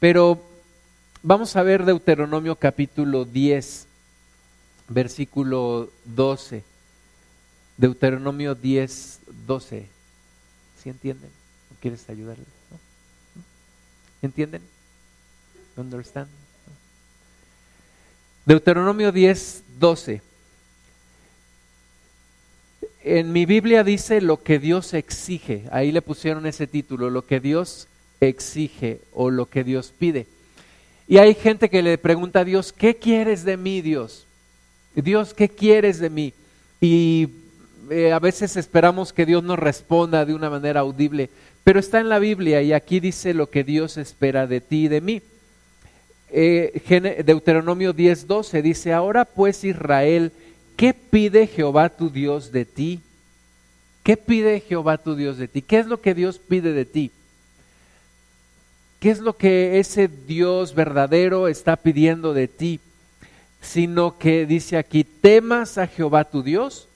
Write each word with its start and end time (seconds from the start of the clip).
Pero 0.00 0.42
vamos 1.22 1.54
a 1.56 1.62
ver 1.62 1.84
Deuteronomio 1.84 2.56
capítulo 2.56 3.26
10, 3.26 3.86
versículo 4.88 5.90
12. 6.06 6.64
Deuteronomio 7.76 8.54
10, 8.54 9.20
12. 9.46 9.86
¿Sí 10.82 10.88
entienden? 10.88 11.30
quieres 11.80 12.08
ayudarles? 12.08 12.46
¿Entienden? 14.22 14.62
Understand? 15.76 16.28
Deuteronomio 18.44 19.12
10, 19.12 19.64
12. 19.78 20.22
En 23.02 23.32
mi 23.32 23.46
Biblia 23.46 23.84
dice 23.84 24.20
lo 24.20 24.42
que 24.42 24.58
Dios 24.58 24.94
exige. 24.94 25.64
Ahí 25.70 25.92
le 25.92 26.02
pusieron 26.02 26.46
ese 26.46 26.66
título, 26.66 27.08
lo 27.10 27.26
que 27.26 27.40
Dios 27.40 27.86
exige 28.20 29.00
o 29.12 29.30
lo 29.30 29.46
que 29.46 29.64
Dios 29.64 29.92
pide. 29.96 30.26
Y 31.08 31.18
hay 31.18 31.34
gente 31.34 31.68
que 31.68 31.82
le 31.82 31.98
pregunta 31.98 32.40
a 32.40 32.44
Dios, 32.44 32.72
¿qué 32.72 32.94
quieres 32.94 33.44
de 33.44 33.56
mí, 33.56 33.80
Dios? 33.80 34.26
Dios, 34.94 35.34
¿qué 35.34 35.48
quieres 35.48 35.98
de 35.98 36.10
mí? 36.10 36.32
Y 36.80 37.28
eh, 37.90 38.12
a 38.12 38.18
veces 38.18 38.56
esperamos 38.56 39.12
que 39.12 39.26
Dios 39.26 39.42
nos 39.42 39.58
responda 39.58 40.24
de 40.24 40.34
una 40.34 40.50
manera 40.50 40.80
audible, 40.80 41.30
pero 41.64 41.80
está 41.80 42.00
en 42.00 42.08
la 42.08 42.18
Biblia 42.18 42.62
y 42.62 42.72
aquí 42.72 43.00
dice 43.00 43.34
lo 43.34 43.50
que 43.50 43.64
Dios 43.64 43.96
espera 43.96 44.46
de 44.46 44.60
ti 44.60 44.84
y 44.84 44.88
de 44.88 45.00
mí. 45.00 45.22
Eh, 46.30 47.22
Deuteronomio 47.24 47.92
10:12 47.92 48.62
dice, 48.62 48.92
ahora 48.92 49.24
pues 49.24 49.64
Israel, 49.64 50.30
¿qué 50.76 50.94
pide 50.94 51.48
Jehová 51.48 51.88
tu 51.88 52.10
Dios 52.10 52.52
de 52.52 52.64
ti? 52.64 53.00
¿Qué 54.04 54.16
pide 54.16 54.60
Jehová 54.60 54.98
tu 54.98 55.16
Dios 55.16 55.38
de 55.38 55.48
ti? 55.48 55.60
¿Qué 55.60 55.80
es 55.80 55.86
lo 55.86 56.00
que 56.00 56.14
Dios 56.14 56.38
pide 56.38 56.72
de 56.72 56.84
ti? 56.84 57.10
¿Qué 59.00 59.10
es 59.10 59.18
lo 59.18 59.36
que 59.36 59.80
ese 59.80 60.08
Dios 60.08 60.74
verdadero 60.74 61.48
está 61.48 61.76
pidiendo 61.76 62.32
de 62.32 62.46
ti? 62.46 62.78
Sino 63.60 64.18
que 64.18 64.46
dice 64.46 64.76
aquí, 64.76 65.02
temas 65.04 65.78
a 65.78 65.86
Jehová 65.86 66.24
tu 66.24 66.42
Dios. 66.42 66.86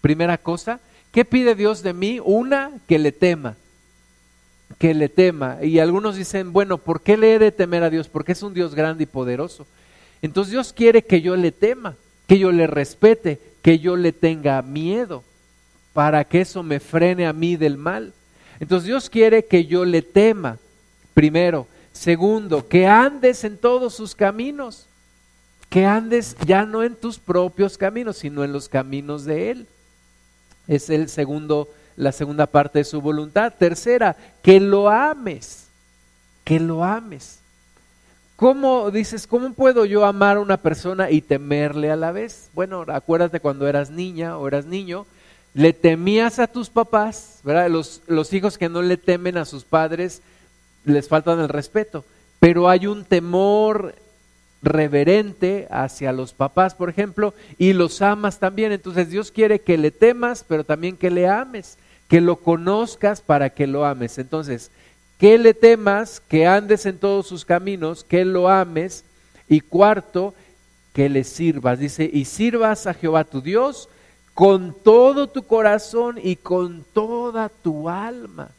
Primera 0.00 0.38
cosa, 0.38 0.80
¿qué 1.12 1.24
pide 1.24 1.54
Dios 1.54 1.82
de 1.82 1.92
mí? 1.92 2.20
Una, 2.24 2.70
que 2.88 2.98
le 2.98 3.12
tema 3.12 3.56
que 4.78 4.94
le 4.94 5.08
tema. 5.08 5.58
Y 5.62 5.78
algunos 5.78 6.16
dicen, 6.16 6.52
bueno, 6.52 6.78
¿por 6.78 7.02
qué 7.02 7.16
le 7.16 7.34
he 7.34 7.38
de 7.38 7.52
temer 7.52 7.82
a 7.82 7.90
Dios? 7.90 8.08
Porque 8.08 8.32
es 8.32 8.42
un 8.42 8.54
Dios 8.54 8.74
grande 8.74 9.04
y 9.04 9.06
poderoso. 9.06 9.66
Entonces 10.22 10.52
Dios 10.52 10.72
quiere 10.72 11.02
que 11.02 11.20
yo 11.20 11.36
le 11.36 11.52
tema, 11.52 11.96
que 12.26 12.38
yo 12.38 12.52
le 12.52 12.66
respete, 12.66 13.40
que 13.62 13.78
yo 13.78 13.96
le 13.96 14.12
tenga 14.12 14.60
miedo, 14.62 15.22
para 15.92 16.24
que 16.24 16.40
eso 16.42 16.62
me 16.62 16.80
frene 16.80 17.26
a 17.26 17.32
mí 17.32 17.56
del 17.56 17.76
mal. 17.76 18.12
Entonces 18.58 18.86
Dios 18.86 19.10
quiere 19.10 19.44
que 19.44 19.66
yo 19.66 19.84
le 19.84 20.02
tema, 20.02 20.58
primero. 21.14 21.66
Segundo, 21.92 22.66
que 22.66 22.86
andes 22.86 23.44
en 23.44 23.58
todos 23.58 23.94
sus 23.94 24.14
caminos, 24.14 24.86
que 25.68 25.84
andes 25.84 26.36
ya 26.46 26.64
no 26.64 26.82
en 26.82 26.94
tus 26.94 27.18
propios 27.18 27.78
caminos, 27.78 28.18
sino 28.18 28.44
en 28.44 28.52
los 28.52 28.68
caminos 28.68 29.24
de 29.24 29.50
Él. 29.50 29.66
Es 30.68 30.90
el 30.90 31.08
segundo 31.08 31.68
la 31.96 32.12
segunda 32.12 32.46
parte 32.46 32.78
de 32.80 32.84
su 32.84 33.00
voluntad. 33.00 33.52
Tercera, 33.58 34.16
que 34.42 34.58
lo 34.58 34.88
ames, 34.88 35.66
que 36.44 36.58
lo 36.58 36.82
ames. 36.82 37.38
¿Cómo 38.36 38.90
dices, 38.90 39.26
cómo 39.26 39.52
puedo 39.52 39.84
yo 39.84 40.06
amar 40.06 40.38
a 40.38 40.40
una 40.40 40.56
persona 40.56 41.10
y 41.10 41.20
temerle 41.20 41.90
a 41.90 41.96
la 41.96 42.10
vez? 42.10 42.48
Bueno, 42.54 42.86
acuérdate 42.88 43.40
cuando 43.40 43.68
eras 43.68 43.90
niña 43.90 44.38
o 44.38 44.48
eras 44.48 44.64
niño, 44.64 45.06
le 45.52 45.74
temías 45.74 46.38
a 46.38 46.46
tus 46.46 46.70
papás, 46.70 47.40
¿verdad? 47.44 47.68
Los, 47.68 48.00
los 48.06 48.32
hijos 48.32 48.56
que 48.56 48.70
no 48.70 48.80
le 48.80 48.96
temen 48.96 49.36
a 49.36 49.44
sus 49.44 49.64
padres 49.64 50.22
les 50.84 51.08
faltan 51.08 51.40
el 51.40 51.48
respeto, 51.48 52.04
pero 52.38 52.68
hay 52.68 52.86
un 52.86 53.04
temor 53.04 53.94
reverente 54.62 55.66
hacia 55.70 56.12
los 56.12 56.32
papás, 56.32 56.74
por 56.74 56.90
ejemplo, 56.90 57.34
y 57.58 57.72
los 57.72 58.02
amas 58.02 58.38
también. 58.38 58.72
Entonces 58.72 59.10
Dios 59.10 59.30
quiere 59.30 59.60
que 59.60 59.78
le 59.78 59.90
temas, 59.90 60.44
pero 60.46 60.64
también 60.64 60.96
que 60.96 61.10
le 61.10 61.28
ames 61.28 61.78
que 62.10 62.20
lo 62.20 62.36
conozcas 62.36 63.20
para 63.20 63.50
que 63.50 63.68
lo 63.68 63.86
ames. 63.86 64.18
Entonces, 64.18 64.72
que 65.16 65.38
le 65.38 65.54
temas, 65.54 66.20
que 66.20 66.44
andes 66.44 66.84
en 66.84 66.98
todos 66.98 67.28
sus 67.28 67.44
caminos, 67.44 68.02
que 68.02 68.24
lo 68.24 68.48
ames. 68.48 69.04
Y 69.48 69.60
cuarto, 69.60 70.34
que 70.92 71.08
le 71.08 71.22
sirvas. 71.22 71.78
Dice, 71.78 72.10
y 72.12 72.24
sirvas 72.24 72.88
a 72.88 72.94
Jehová 72.94 73.22
tu 73.24 73.40
Dios 73.40 73.88
con 74.34 74.74
todo 74.82 75.28
tu 75.28 75.44
corazón 75.44 76.18
y 76.20 76.34
con 76.34 76.84
toda 76.92 77.48
tu 77.48 77.88
alma. 77.88 78.50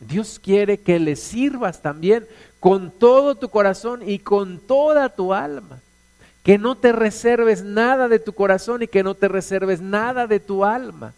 Dios 0.00 0.38
quiere 0.42 0.78
que 0.78 0.98
le 0.98 1.16
sirvas 1.16 1.82
también 1.82 2.26
con 2.60 2.90
todo 2.90 3.34
tu 3.34 3.48
corazón 3.48 4.08
y 4.08 4.18
con 4.18 4.58
toda 4.58 5.08
tu 5.08 5.34
alma. 5.34 5.80
Que 6.42 6.58
no 6.58 6.76
te 6.76 6.92
reserves 6.92 7.62
nada 7.62 8.08
de 8.08 8.18
tu 8.18 8.32
corazón 8.32 8.82
y 8.82 8.86
que 8.86 9.02
no 9.02 9.14
te 9.14 9.28
reserves 9.28 9.80
nada 9.80 10.26
de 10.26 10.40
tu 10.40 10.64
alma 10.64 11.12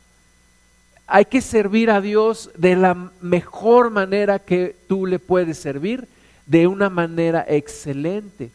hay 1.10 1.24
que 1.24 1.40
servir 1.40 1.90
a 1.90 2.00
Dios 2.00 2.50
de 2.56 2.76
la 2.76 3.10
mejor 3.20 3.90
manera 3.90 4.38
que 4.38 4.76
tú 4.86 5.06
le 5.06 5.18
puedes 5.18 5.58
servir, 5.58 6.06
de 6.46 6.68
una 6.68 6.88
manera 6.88 7.44
excelente, 7.48 8.52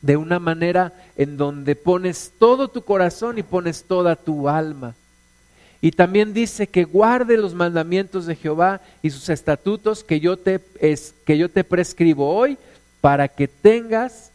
de 0.00 0.16
una 0.16 0.38
manera 0.38 0.92
en 1.16 1.36
donde 1.36 1.74
pones 1.74 2.32
todo 2.38 2.68
tu 2.68 2.82
corazón 2.82 3.36
y 3.38 3.42
pones 3.42 3.82
toda 3.82 4.14
tu 4.14 4.48
alma. 4.48 4.94
Y 5.82 5.92
también 5.92 6.34
dice 6.34 6.66
que 6.66 6.84
guarde 6.84 7.36
los 7.36 7.54
mandamientos 7.54 8.26
de 8.26 8.36
Jehová 8.36 8.80
y 9.02 9.10
sus 9.10 9.28
estatutos 9.30 10.04
que 10.04 10.20
yo 10.20 10.36
te, 10.36 10.60
que 11.24 11.38
yo 11.38 11.48
te 11.48 11.64
prescribo 11.64 12.34
hoy 12.34 12.58
para 13.00 13.28
que 13.28 13.48
tengas 13.48 14.30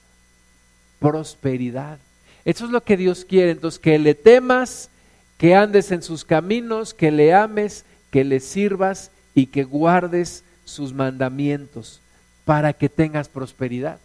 prosperidad. 1.00 2.00
Eso 2.46 2.66
es 2.66 2.72
lo 2.72 2.84
que 2.84 2.98
Dios 2.98 3.26
quiere, 3.26 3.52
entonces 3.52 3.80
que 3.80 4.00
le 4.00 4.16
temas 4.16 4.90
que 5.38 5.54
andes 5.54 5.92
en 5.92 6.02
sus 6.02 6.24
caminos, 6.26 6.94
que 6.94 7.12
le 7.12 7.34
ames, 7.34 7.86
que 8.10 8.24
le 8.24 8.40
sirvas 8.40 9.12
y 9.34 9.48
que 9.48 9.64
guardes 9.64 10.44
sus 10.64 10.94
mandamientos 10.94 12.02
para 12.46 12.74
que 12.74 12.90
tengas 12.90 13.30
prosperidad. 13.30 14.00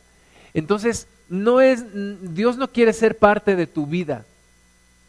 Entonces, 0.52 1.06
no 1.28 1.60
es 1.60 1.84
Dios 2.34 2.56
no 2.56 2.72
quiere 2.72 2.92
ser 2.92 3.16
parte 3.16 3.54
de 3.54 3.66
tu 3.66 3.86
vida 3.86 4.24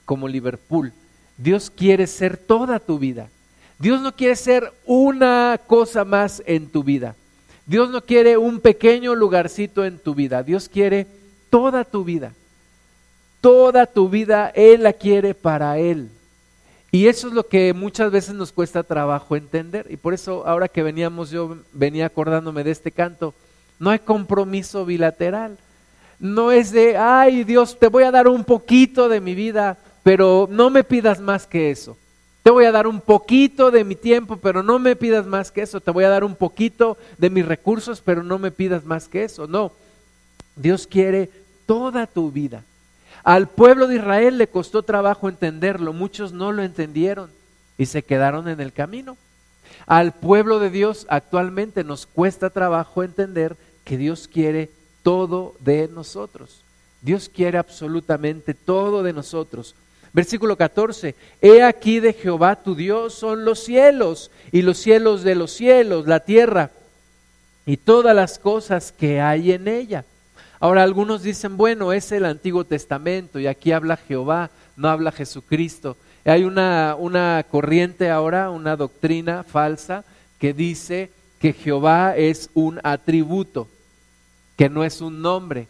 como 0.06 0.28
Liverpool. 0.28 0.94
Dios 1.42 1.72
quiere 1.76 2.06
ser 2.08 2.38
toda 2.38 2.80
tu 2.80 3.00
vida. 3.00 3.30
Dios 3.80 4.00
no 4.02 4.16
quiere 4.16 4.36
ser 4.36 4.72
una 4.86 5.60
cosa 5.66 6.06
más 6.06 6.44
en 6.46 6.68
tu 6.68 6.84
vida. 6.84 7.16
Dios 7.66 7.90
no 7.90 8.02
quiere 8.02 8.38
un 8.38 8.60
pequeño 8.60 9.16
lugarcito 9.16 9.84
en 9.84 9.98
tu 9.98 10.14
vida. 10.14 10.44
Dios 10.44 10.70
quiere 10.70 11.08
toda 11.50 11.84
tu 11.84 12.04
vida. 12.04 12.34
Toda 13.40 13.88
tu 13.88 14.08
vida 14.08 14.52
Él 14.54 14.84
la 14.84 14.94
quiere 14.94 15.34
para 15.34 15.80
Él. 15.80 16.10
Y 16.92 17.08
eso 17.08 17.30
es 17.30 17.34
lo 17.34 17.48
que 17.48 17.74
muchas 17.74 18.12
veces 18.12 18.36
nos 18.36 18.52
cuesta 18.52 18.84
trabajo 18.84 19.36
entender. 19.36 19.88
Y 19.90 19.98
por 19.98 20.14
eso 20.14 20.46
ahora 20.46 20.68
que 20.68 20.84
veníamos, 20.84 21.32
yo 21.32 21.58
venía 21.74 22.06
acordándome 22.06 22.64
de 22.64 22.72
este 22.72 22.92
canto, 22.92 23.34
no 23.80 23.90
hay 23.90 24.00
compromiso 24.00 24.86
bilateral. 24.86 25.58
No 26.20 26.52
es 26.52 26.72
de, 26.72 26.98
ay 26.98 27.46
Dios, 27.46 27.80
te 27.80 27.88
voy 27.88 28.04
a 28.04 28.12
dar 28.12 28.28
un 28.28 28.44
poquito 28.44 29.10
de 29.10 29.22
mi 29.22 29.34
vida, 29.34 29.80
pero 30.04 30.48
no 30.50 30.70
me 30.70 30.84
pidas 30.84 31.20
más 31.20 31.46
que 31.46 31.72
eso. 31.72 31.98
Te 32.44 32.50
voy 32.50 32.66
a 32.66 32.72
dar 32.72 32.88
un 32.88 33.02
poquito 33.02 33.70
de 33.70 33.84
mi 33.84 33.96
tiempo, 33.96 34.38
pero 34.38 34.64
no 34.64 34.80
me 34.80 34.96
pidas 34.96 35.28
más 35.28 35.52
que 35.52 35.62
eso. 35.62 35.80
Te 35.80 35.92
voy 35.92 36.06
a 36.06 36.10
dar 36.10 36.24
un 36.24 36.36
poquito 36.36 36.98
de 37.18 37.30
mis 37.30 37.46
recursos, 37.46 38.02
pero 38.04 38.24
no 38.24 38.40
me 38.40 38.50
pidas 38.52 38.84
más 38.84 39.08
que 39.08 39.24
eso. 39.24 39.46
No, 39.46 39.72
Dios 40.56 40.88
quiere 40.88 41.30
toda 41.68 42.08
tu 42.08 42.32
vida. 42.32 42.64
Al 43.24 43.48
pueblo 43.48 43.88
de 43.88 43.96
Israel 43.96 44.40
le 44.40 44.48
costó 44.48 44.82
trabajo 44.82 45.30
entenderlo, 45.30 45.94
muchos 45.94 46.34
no 46.34 46.52
lo 46.52 46.64
entendieron 46.64 47.30
y 47.78 47.86
se 47.86 48.02
quedaron 48.02 48.48
en 48.48 48.60
el 48.60 48.74
camino. 48.74 49.18
Al 49.86 50.12
pueblo 50.12 50.60
de 50.60 50.72
Dios 50.72 51.06
actualmente 51.10 51.84
nos 51.84 52.08
cuesta 52.08 52.50
trabajo 52.50 53.04
entender 53.04 53.56
que 53.84 53.98
Dios 53.98 54.28
quiere 54.28 54.70
todo 55.04 55.56
de 55.60 55.88
nosotros. 55.88 56.62
Dios 57.02 57.30
quiere 57.30 57.58
absolutamente 57.58 58.54
todo 58.54 59.04
de 59.04 59.14
nosotros. 59.14 59.76
Versículo 60.14 60.58
14, 60.58 61.16
He 61.42 61.64
aquí 61.64 62.00
de 62.00 62.14
Jehová 62.14 62.56
tu 62.58 62.76
Dios 62.76 63.14
son 63.14 63.46
los 63.46 63.64
cielos 63.64 64.32
y 64.52 64.62
los 64.62 64.78
cielos 64.78 65.24
de 65.24 65.36
los 65.36 65.52
cielos, 65.52 66.08
la 66.08 66.20
tierra 66.20 66.72
y 67.66 67.78
todas 67.78 68.16
las 68.16 68.40
cosas 68.40 68.92
que 68.92 69.22
hay 69.22 69.52
en 69.52 69.68
ella 69.68 70.04
Ahora 70.62 70.84
algunos 70.84 71.24
dicen, 71.24 71.58
bueno, 71.58 71.92
es 71.92 72.12
el 72.12 72.24
Antiguo 72.24 72.64
Testamento 72.66 73.40
y 73.40 73.48
aquí 73.48 73.72
habla 73.72 73.98
Jehová, 73.98 74.52
no 74.78 74.90
habla 74.90 75.12
Jesucristo. 75.12 75.98
Hay 76.24 76.44
una, 76.44 76.96
una 77.00 77.44
corriente 77.50 78.12
ahora, 78.12 78.52
una 78.52 78.76
doctrina 78.76 79.44
falsa 79.44 80.06
que 80.38 80.54
dice 80.54 81.10
que 81.40 81.54
Jehová 81.54 82.16
es 82.16 82.52
un 82.54 82.80
atributo, 82.84 83.68
que 84.56 84.70
no 84.70 84.84
es 84.84 85.02
un 85.02 85.24
nombre, 85.24 85.68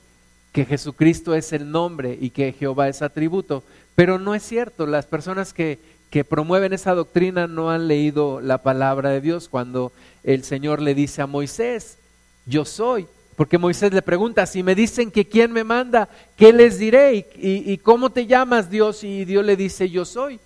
que 0.52 0.66
Jesucristo 0.66 1.36
es 1.36 1.54
el 1.54 1.72
nombre 1.72 2.18
y 2.20 2.32
que 2.32 2.52
Jehová 2.52 2.90
es 2.90 3.02
atributo. 3.02 3.64
Pero 4.02 4.18
no 4.18 4.34
es 4.34 4.42
cierto, 4.42 4.88
las 4.88 5.06
personas 5.06 5.54
que, 5.54 5.78
que 6.10 6.24
promueven 6.24 6.74
esa 6.74 6.96
doctrina 6.96 7.46
no 7.46 7.70
han 7.70 7.88
leído 7.88 8.42
la 8.42 8.64
palabra 8.64 9.12
de 9.12 9.22
Dios 9.22 9.48
cuando 9.48 9.92
el 10.24 10.44
Señor 10.44 10.82
le 10.82 10.96
dice 10.96 11.22
a 11.22 11.28
Moisés, 11.28 12.00
yo 12.48 12.66
soy. 12.66 13.06
Porque 13.36 13.60
Moisés 13.60 13.94
le 13.94 14.02
pregunta, 14.02 14.48
si 14.48 14.64
me 14.64 14.74
dicen 14.74 15.12
que 15.12 15.28
quién 15.28 15.52
me 15.52 15.64
manda, 15.64 16.10
¿qué 16.36 16.52
les 16.52 16.80
diré? 16.80 17.30
¿Y, 17.36 17.78
cómo 17.78 18.10
te 18.10 18.26
llamas 18.26 18.72
Dios? 18.72 19.04
Y 19.04 19.24
Dios 19.24 19.46
le 19.46 19.56
dice, 19.56 19.88
yo 19.88 20.04
soy. 20.04 20.40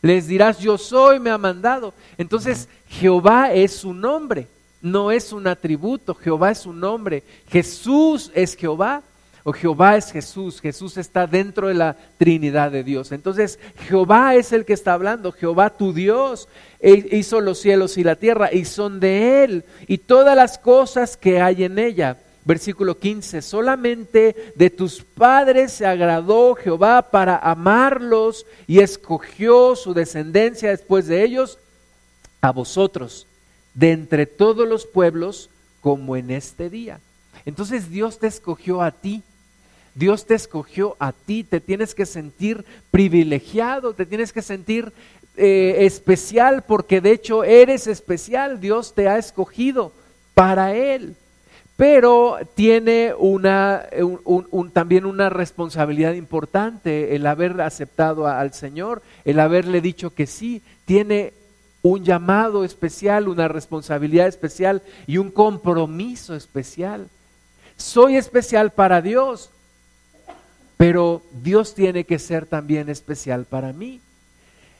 Les 0.00 0.26
dirás, 0.26 0.58
yo 0.58 0.78
soy, 0.78 1.20
me 1.20 1.28
ha 1.28 1.36
mandado. 1.36 1.92
Entonces, 2.16 2.66
Jehová 2.88 3.52
es 3.52 3.72
su 3.74 3.92
nombre, 3.92 4.48
no 4.80 5.10
es 5.10 5.34
un 5.34 5.48
atributo, 5.48 6.14
Jehová 6.14 6.52
es 6.52 6.60
su 6.60 6.72
nombre. 6.72 7.24
Jesús 7.50 8.30
es 8.34 8.56
Jehová 8.56 9.02
o 9.44 9.52
Jehová 9.52 9.96
es 9.96 10.12
Jesús, 10.12 10.60
Jesús 10.60 10.96
está 10.96 11.26
dentro 11.26 11.68
de 11.68 11.74
la 11.74 11.96
Trinidad 12.16 12.70
de 12.70 12.84
Dios. 12.84 13.10
Entonces, 13.10 13.58
Jehová 13.88 14.36
es 14.36 14.52
el 14.52 14.64
que 14.64 14.72
está 14.72 14.94
hablando, 14.94 15.32
Jehová 15.32 15.70
tu 15.70 15.92
Dios 15.92 16.48
e 16.80 17.08
hizo 17.16 17.40
los 17.40 17.58
cielos 17.58 17.98
y 17.98 18.04
la 18.04 18.16
tierra 18.16 18.52
y 18.52 18.64
son 18.64 19.00
de 19.00 19.44
Él 19.44 19.64
y 19.86 19.98
todas 19.98 20.36
las 20.36 20.58
cosas 20.58 21.16
que 21.16 21.40
hay 21.40 21.64
en 21.64 21.78
ella. 21.78 22.18
Versículo 22.44 22.98
15, 22.98 23.40
solamente 23.40 24.52
de 24.56 24.70
tus 24.70 25.02
padres 25.02 25.72
se 25.72 25.86
agradó 25.86 26.56
Jehová 26.56 27.10
para 27.10 27.36
amarlos 27.36 28.46
y 28.66 28.80
escogió 28.80 29.76
su 29.76 29.94
descendencia 29.94 30.70
después 30.70 31.06
de 31.06 31.22
ellos 31.22 31.58
a 32.40 32.50
vosotros, 32.50 33.28
de 33.74 33.92
entre 33.92 34.26
todos 34.26 34.66
los 34.66 34.86
pueblos, 34.86 35.50
como 35.80 36.16
en 36.16 36.30
este 36.30 36.68
día. 36.68 37.00
Entonces 37.44 37.90
Dios 37.90 38.18
te 38.18 38.26
escogió 38.26 38.82
a 38.82 38.90
ti 38.90 39.22
Dios 39.94 40.26
te 40.26 40.34
escogió 40.34 40.96
a 40.98 41.12
ti, 41.12 41.44
te 41.44 41.60
tienes 41.60 41.94
que 41.94 42.06
sentir 42.06 42.64
privilegiado, 42.90 43.94
te 43.94 44.06
tienes 44.06 44.32
que 44.32 44.42
sentir 44.42 44.92
eh, 45.36 45.76
especial 45.80 46.62
porque 46.66 47.00
de 47.00 47.12
hecho 47.12 47.44
eres 47.44 47.86
especial, 47.86 48.60
Dios 48.60 48.94
te 48.94 49.08
ha 49.08 49.18
escogido 49.18 49.92
para 50.34 50.74
Él. 50.74 51.16
Pero 51.76 52.36
tiene 52.54 53.14
una, 53.18 53.86
también 54.72 55.06
una 55.06 55.30
responsabilidad 55.30 56.12
importante 56.12 57.16
el 57.16 57.26
haber 57.26 57.60
aceptado 57.60 58.28
al 58.28 58.52
Señor, 58.52 59.02
el 59.24 59.40
haberle 59.40 59.80
dicho 59.80 60.14
que 60.14 60.26
sí, 60.26 60.62
tiene 60.84 61.32
un 61.82 62.04
llamado 62.04 62.64
especial, 62.64 63.26
una 63.26 63.48
responsabilidad 63.48 64.28
especial 64.28 64.82
y 65.06 65.18
un 65.18 65.30
compromiso 65.30 66.34
especial. 66.36 67.08
Soy 67.76 68.16
especial 68.16 68.70
para 68.70 69.00
Dios, 69.00 69.50
pero 70.82 71.22
Dios 71.30 71.76
tiene 71.76 72.02
que 72.02 72.18
ser 72.18 72.44
también 72.44 72.88
especial 72.88 73.44
para 73.44 73.72
mí. 73.72 74.00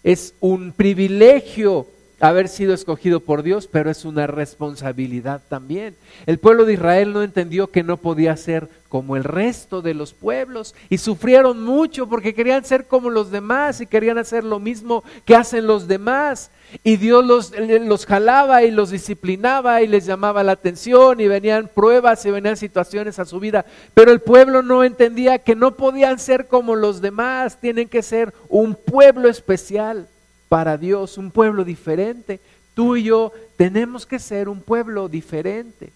Es 0.02 0.34
un 0.40 0.72
privilegio 0.72 1.86
haber 2.22 2.48
sido 2.48 2.72
escogido 2.72 3.18
por 3.18 3.42
Dios, 3.42 3.68
pero 3.70 3.90
es 3.90 4.04
una 4.04 4.28
responsabilidad 4.28 5.42
también. 5.48 5.96
El 6.24 6.38
pueblo 6.38 6.64
de 6.64 6.74
Israel 6.74 7.12
no 7.12 7.24
entendió 7.24 7.66
que 7.66 7.82
no 7.82 7.96
podía 7.96 8.36
ser 8.36 8.68
como 8.88 9.16
el 9.16 9.24
resto 9.24 9.82
de 9.82 9.92
los 9.92 10.12
pueblos 10.12 10.76
y 10.88 10.98
sufrieron 10.98 11.64
mucho 11.64 12.08
porque 12.08 12.32
querían 12.32 12.64
ser 12.64 12.86
como 12.86 13.10
los 13.10 13.32
demás 13.32 13.80
y 13.80 13.86
querían 13.86 14.18
hacer 14.18 14.44
lo 14.44 14.60
mismo 14.60 15.02
que 15.24 15.34
hacen 15.34 15.66
los 15.66 15.88
demás. 15.88 16.52
Y 16.84 16.96
Dios 16.96 17.24
los, 17.24 17.52
los 17.58 18.06
jalaba 18.06 18.62
y 18.62 18.70
los 18.70 18.90
disciplinaba 18.90 19.82
y 19.82 19.88
les 19.88 20.06
llamaba 20.06 20.44
la 20.44 20.52
atención 20.52 21.20
y 21.20 21.26
venían 21.26 21.70
pruebas 21.74 22.24
y 22.24 22.30
venían 22.30 22.56
situaciones 22.56 23.18
a 23.18 23.24
su 23.24 23.40
vida. 23.40 23.66
Pero 23.94 24.12
el 24.12 24.20
pueblo 24.20 24.62
no 24.62 24.84
entendía 24.84 25.40
que 25.40 25.56
no 25.56 25.74
podían 25.74 26.20
ser 26.20 26.46
como 26.46 26.76
los 26.76 27.00
demás, 27.00 27.58
tienen 27.60 27.88
que 27.88 28.02
ser 28.02 28.32
un 28.48 28.76
pueblo 28.76 29.28
especial 29.28 30.06
para 30.52 30.76
Dios, 30.76 31.16
un 31.16 31.30
pueblo 31.30 31.64
diferente. 31.64 32.38
Tú 32.74 32.94
y 32.94 33.04
yo 33.04 33.32
tenemos 33.56 34.04
que 34.04 34.18
ser 34.18 34.50
un 34.50 34.60
pueblo 34.60 35.08
diferente. 35.08 35.90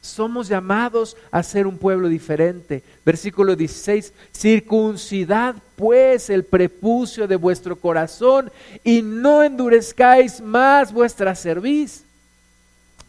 Somos 0.00 0.46
llamados 0.46 1.16
a 1.32 1.42
ser 1.42 1.66
un 1.66 1.78
pueblo 1.78 2.06
diferente. 2.06 2.84
Versículo 3.04 3.56
16, 3.56 4.12
circuncidad 4.30 5.56
pues 5.74 6.30
el 6.30 6.44
prepucio 6.44 7.26
de 7.26 7.34
vuestro 7.34 7.74
corazón 7.74 8.52
y 8.84 9.02
no 9.02 9.42
endurezcáis 9.42 10.40
más 10.40 10.92
vuestra 10.92 11.34
cerviz. 11.34 12.04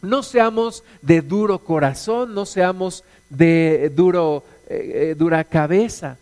No 0.02 0.24
seamos 0.24 0.82
de 1.02 1.20
duro 1.20 1.60
corazón, 1.60 2.34
no 2.34 2.44
seamos 2.44 3.04
de 3.28 3.92
duro, 3.94 4.42
eh, 4.66 5.10
eh, 5.12 5.14
dura 5.16 5.44
cabeza 5.44 6.18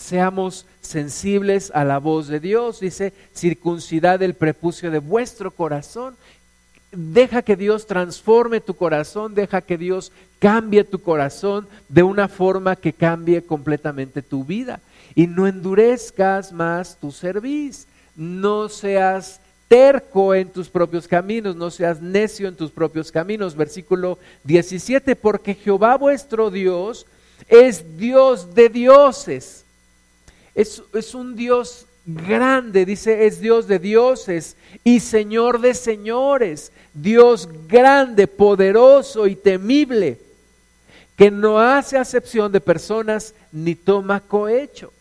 seamos 0.00 0.66
sensibles 0.80 1.70
a 1.74 1.84
la 1.84 1.98
voz 1.98 2.26
de 2.26 2.40
Dios. 2.40 2.80
Dice, 2.80 3.12
circuncidad 3.34 4.22
el 4.22 4.34
prepucio 4.34 4.90
de 4.90 4.98
vuestro 4.98 5.50
corazón. 5.50 6.16
Deja 6.90 7.42
que 7.42 7.54
Dios 7.54 7.86
transforme 7.86 8.60
tu 8.60 8.74
corazón, 8.74 9.34
deja 9.34 9.60
que 9.60 9.78
Dios 9.78 10.10
cambie 10.40 10.82
tu 10.82 11.00
corazón 11.00 11.68
de 11.88 12.02
una 12.02 12.26
forma 12.26 12.74
que 12.74 12.92
cambie 12.92 13.42
completamente 13.42 14.22
tu 14.22 14.44
vida. 14.44 14.80
Y 15.14 15.26
no 15.26 15.46
endurezcas 15.46 16.52
más 16.52 16.96
tu 16.96 17.12
cerviz. 17.12 17.86
No 18.16 18.68
seas 18.68 19.40
terco 19.68 20.34
en 20.34 20.48
tus 20.48 20.68
propios 20.68 21.06
caminos, 21.06 21.54
no 21.54 21.70
seas 21.70 22.00
necio 22.00 22.48
en 22.48 22.56
tus 22.56 22.72
propios 22.72 23.12
caminos. 23.12 23.54
Versículo 23.54 24.18
17, 24.44 25.14
porque 25.14 25.54
Jehová 25.54 25.96
vuestro 25.96 26.50
Dios 26.50 27.06
es 27.48 27.96
Dios 27.96 28.54
de 28.54 28.68
dioses 28.68 29.64
es, 30.54 31.14
un 31.14 31.36
Dios 31.36 31.86
grande, 32.04 32.84
dice, 32.84 33.26
es 33.26 33.40
Dios 33.40 33.66
de 33.68 33.78
dioses 33.78 34.56
y 34.84 35.00
Señor 35.00 35.60
de 35.60 35.74
señores, 35.74 36.72
Dios 36.92 37.48
grande, 37.68 38.26
poderoso 38.26 39.26
y 39.26 39.36
temible, 39.36 40.18
que 41.16 41.30
no 41.30 41.60
hace 41.60 41.98
acepción 41.98 42.50
de 42.50 42.60
personas 42.60 43.34
ni 43.52 43.74
toma 43.74 44.20
cohecho. 44.20 44.92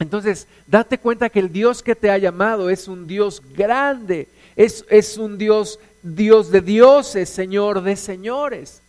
Entonces, 0.00 0.46
date 0.66 0.98
cuenta 0.98 1.28
que 1.28 1.40
el 1.40 1.52
Dios 1.52 1.82
que 1.82 1.96
te 1.96 2.10
ha 2.10 2.18
llamado 2.18 2.70
es 2.70 2.88
un 2.88 3.06
Dios 3.06 3.42
grande, 3.54 4.28
es, 4.56 4.84
es 4.88 5.18
un 5.18 5.38
Dios, 5.38 5.78
Dios 6.02 6.50
de 6.50 6.60
dioses, 6.60 7.28
Señor 7.28 7.82
de 7.82 7.96
señores 7.96 8.82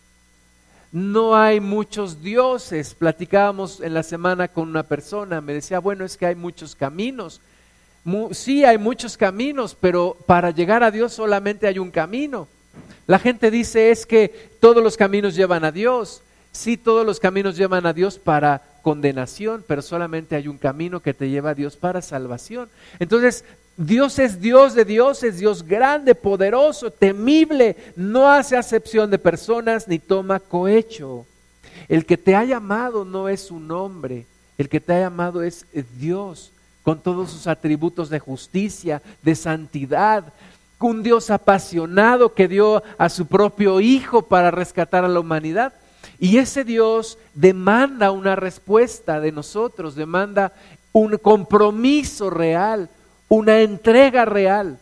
no 0.91 1.35
hay 1.35 1.59
muchos 1.59 2.21
dioses. 2.21 2.93
Platicábamos 2.95 3.81
en 3.81 3.93
la 3.93 4.03
semana 4.03 4.47
con 4.47 4.69
una 4.69 4.83
persona, 4.83 5.41
me 5.41 5.53
decía, 5.53 5.79
bueno, 5.79 6.05
es 6.05 6.17
que 6.17 6.25
hay 6.25 6.35
muchos 6.35 6.75
caminos. 6.75 7.41
Sí, 8.31 8.63
hay 8.63 8.77
muchos 8.77 9.17
caminos, 9.17 9.75
pero 9.79 10.17
para 10.25 10.51
llegar 10.51 10.83
a 10.83 10.91
Dios 10.91 11.13
solamente 11.13 11.67
hay 11.67 11.79
un 11.79 11.91
camino. 11.91 12.47
La 13.05 13.19
gente 13.19 13.51
dice 13.51 13.91
es 13.91 14.05
que 14.05 14.51
todos 14.59 14.83
los 14.83 14.97
caminos 14.97 15.35
llevan 15.35 15.63
a 15.63 15.71
Dios. 15.71 16.21
Sí, 16.51 16.77
todos 16.77 17.05
los 17.05 17.19
caminos 17.19 17.55
llevan 17.57 17.85
a 17.85 17.93
Dios 17.93 18.17
para 18.17 18.63
condenación, 18.81 19.63
pero 19.67 19.81
solamente 19.81 20.35
hay 20.35 20.47
un 20.47 20.57
camino 20.57 21.01
que 21.01 21.13
te 21.13 21.29
lleva 21.29 21.51
a 21.51 21.55
Dios 21.55 21.75
para 21.75 22.01
salvación. 22.01 22.69
Entonces, 22.99 23.43
Dios 23.79 24.19
es 24.19 24.41
Dios 24.41 24.73
de 24.73 24.83
Dios, 24.83 25.23
es 25.23 25.37
Dios 25.37 25.63
grande, 25.63 26.13
poderoso, 26.13 26.91
temible, 26.91 27.77
no 27.95 28.29
hace 28.29 28.57
acepción 28.57 29.09
de 29.09 29.17
personas 29.17 29.87
ni 29.87 29.99
toma 29.99 30.41
cohecho. 30.41 31.25
El 31.87 32.05
que 32.05 32.17
te 32.17 32.35
ha 32.35 32.43
llamado 32.43 33.05
no 33.05 33.29
es 33.29 33.49
un 33.49 33.71
hombre, 33.71 34.25
el 34.57 34.67
que 34.67 34.81
te 34.81 34.91
ha 34.91 34.99
llamado 34.99 35.43
es 35.43 35.65
Dios, 35.97 36.51
con 36.83 36.99
todos 36.99 37.31
sus 37.31 37.47
atributos 37.47 38.09
de 38.09 38.19
justicia, 38.19 39.01
de 39.21 39.33
santidad, 39.33 40.25
un 40.77 41.01
Dios 41.01 41.31
apasionado 41.31 42.33
que 42.33 42.49
dio 42.49 42.83
a 42.97 43.07
su 43.07 43.27
propio 43.27 43.79
Hijo 43.79 44.23
para 44.23 44.51
rescatar 44.51 45.05
a 45.05 45.09
la 45.09 45.21
humanidad. 45.21 45.71
Y 46.19 46.37
ese 46.37 46.65
Dios 46.65 47.17
demanda 47.33 48.11
una 48.11 48.35
respuesta 48.35 49.21
de 49.21 49.31
nosotros, 49.31 49.95
demanda 49.95 50.51
un 50.91 51.17
compromiso 51.17 52.29
real 52.29 52.89
una 53.29 53.61
entrega 53.61 54.25
real, 54.25 54.79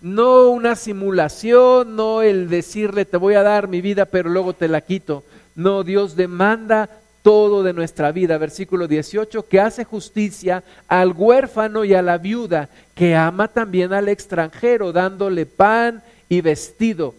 no 0.00 0.48
una 0.48 0.76
simulación, 0.76 1.96
no 1.96 2.22
el 2.22 2.48
decirle 2.48 3.04
te 3.04 3.16
voy 3.16 3.34
a 3.34 3.42
dar 3.42 3.68
mi 3.68 3.80
vida 3.80 4.04
pero 4.04 4.30
luego 4.30 4.54
te 4.54 4.68
la 4.68 4.80
quito. 4.80 5.24
No, 5.56 5.84
Dios 5.84 6.16
demanda 6.16 6.88
todo 7.22 7.62
de 7.62 7.72
nuestra 7.72 8.12
vida. 8.12 8.36
Versículo 8.38 8.86
18, 8.86 9.48
que 9.48 9.60
hace 9.60 9.84
justicia 9.84 10.62
al 10.88 11.12
huérfano 11.12 11.84
y 11.84 11.94
a 11.94 12.02
la 12.02 12.18
viuda, 12.18 12.68
que 12.94 13.16
ama 13.16 13.48
también 13.48 13.92
al 13.92 14.08
extranjero, 14.08 14.92
dándole 14.92 15.46
pan 15.46 16.02
y 16.28 16.42
vestido. 16.42 17.14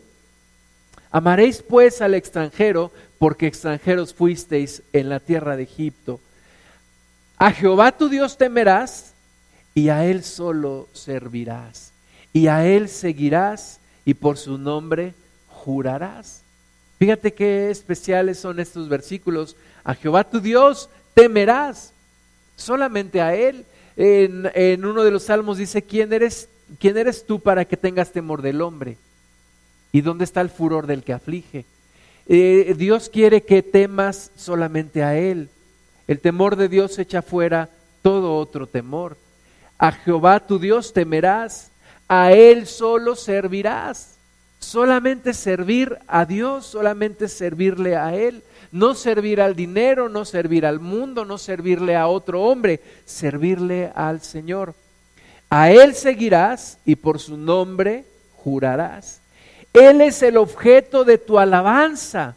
Amaréis 1.10 1.64
pues 1.64 2.02
al 2.02 2.14
extranjero, 2.14 2.92
porque 3.18 3.48
extranjeros 3.48 4.14
fuisteis 4.14 4.84
en 4.94 5.10
la 5.10 5.20
tierra 5.20 5.58
de 5.58 5.64
Egipto. 5.64 6.20
A 7.38 7.52
Jehová 7.52 7.92
tu 7.92 8.08
Dios 8.08 8.38
temerás 8.38 9.15
y 9.76 9.90
a 9.90 10.06
Él 10.06 10.24
solo 10.24 10.88
servirás, 10.94 11.92
y 12.34 12.48
a 12.48 12.66
Él 12.66 12.90
seguirás, 12.90 13.80
y 14.06 14.16
por 14.16 14.38
su 14.38 14.58
nombre 14.58 15.14
jurarás. 15.48 16.42
Fíjate 16.98 17.34
qué 17.34 17.70
especiales 17.70 18.40
son 18.40 18.60
estos 18.60 18.88
versículos. 18.88 19.58
A 19.84 19.94
Jehová 19.96 20.24
tu 20.24 20.40
Dios 20.40 20.90
temerás, 21.14 21.92
solamente 22.56 23.22
a 23.22 23.36
Él. 23.36 23.66
En, 23.98 24.86
uno 24.86 25.04
de 25.04 25.12
los 25.12 25.24
salmos 25.24 25.58
dice, 25.58 25.82
¿quién 25.82 26.14
eres, 26.14 26.48
¿quién 26.80 26.98
eres 26.98 27.26
tú 27.26 27.42
para 27.42 27.66
que 27.66 27.78
tengas 27.78 28.12
temor 28.12 28.42
del 28.42 28.62
hombre? 28.62 28.98
¿Y 29.92 30.02
dónde 30.02 30.24
está 30.24 30.42
el 30.42 30.50
furor 30.50 30.88
del 30.88 31.04
que 31.04 31.14
aflige? 31.14 31.66
Eh, 32.28 32.74
Dios 32.78 33.10
quiere 33.10 33.44
que 33.44 33.62
temas 33.62 34.32
solamente 34.36 35.04
a 35.04 35.18
Él. 35.18 35.50
El 36.08 36.20
temor 36.20 36.56
de 36.56 36.70
Dios 36.70 36.98
echa 36.98 37.22
fuera 37.22 37.70
todo 38.02 38.38
otro 38.38 38.68
temor. 38.68 39.18
A 39.78 39.92
Jehová 39.92 40.40
tu 40.40 40.60
Dios 40.60 40.94
temerás, 40.94 41.72
a 42.08 42.32
Él 42.32 42.68
solo 42.68 43.16
servirás. 43.16 44.16
Solamente 44.60 45.34
servir 45.34 45.98
a 46.08 46.26
Dios, 46.26 46.66
solamente 46.66 47.28
servirle 47.28 47.96
a 47.96 48.16
Él. 48.16 48.44
No 48.72 48.96
servir 48.96 49.42
al 49.42 49.56
dinero, 49.56 50.10
no 50.10 50.26
servir 50.26 50.66
al 50.66 50.80
mundo, 50.80 51.24
no 51.24 51.38
servirle 51.38 51.96
a 51.96 52.08
otro 52.08 52.44
hombre, 52.44 52.82
servirle 53.06 53.92
al 53.96 54.22
Señor. 54.22 54.74
A 55.50 55.72
Él 55.72 55.94
seguirás 55.96 56.80
y 56.86 56.96
por 56.96 57.20
su 57.20 57.38
nombre 57.38 58.06
jurarás. 58.36 59.22
Él 59.72 60.02
es 60.02 60.24
el 60.24 60.38
objeto 60.38 61.04
de 61.04 61.18
tu 61.18 61.38
alabanza 61.38 62.36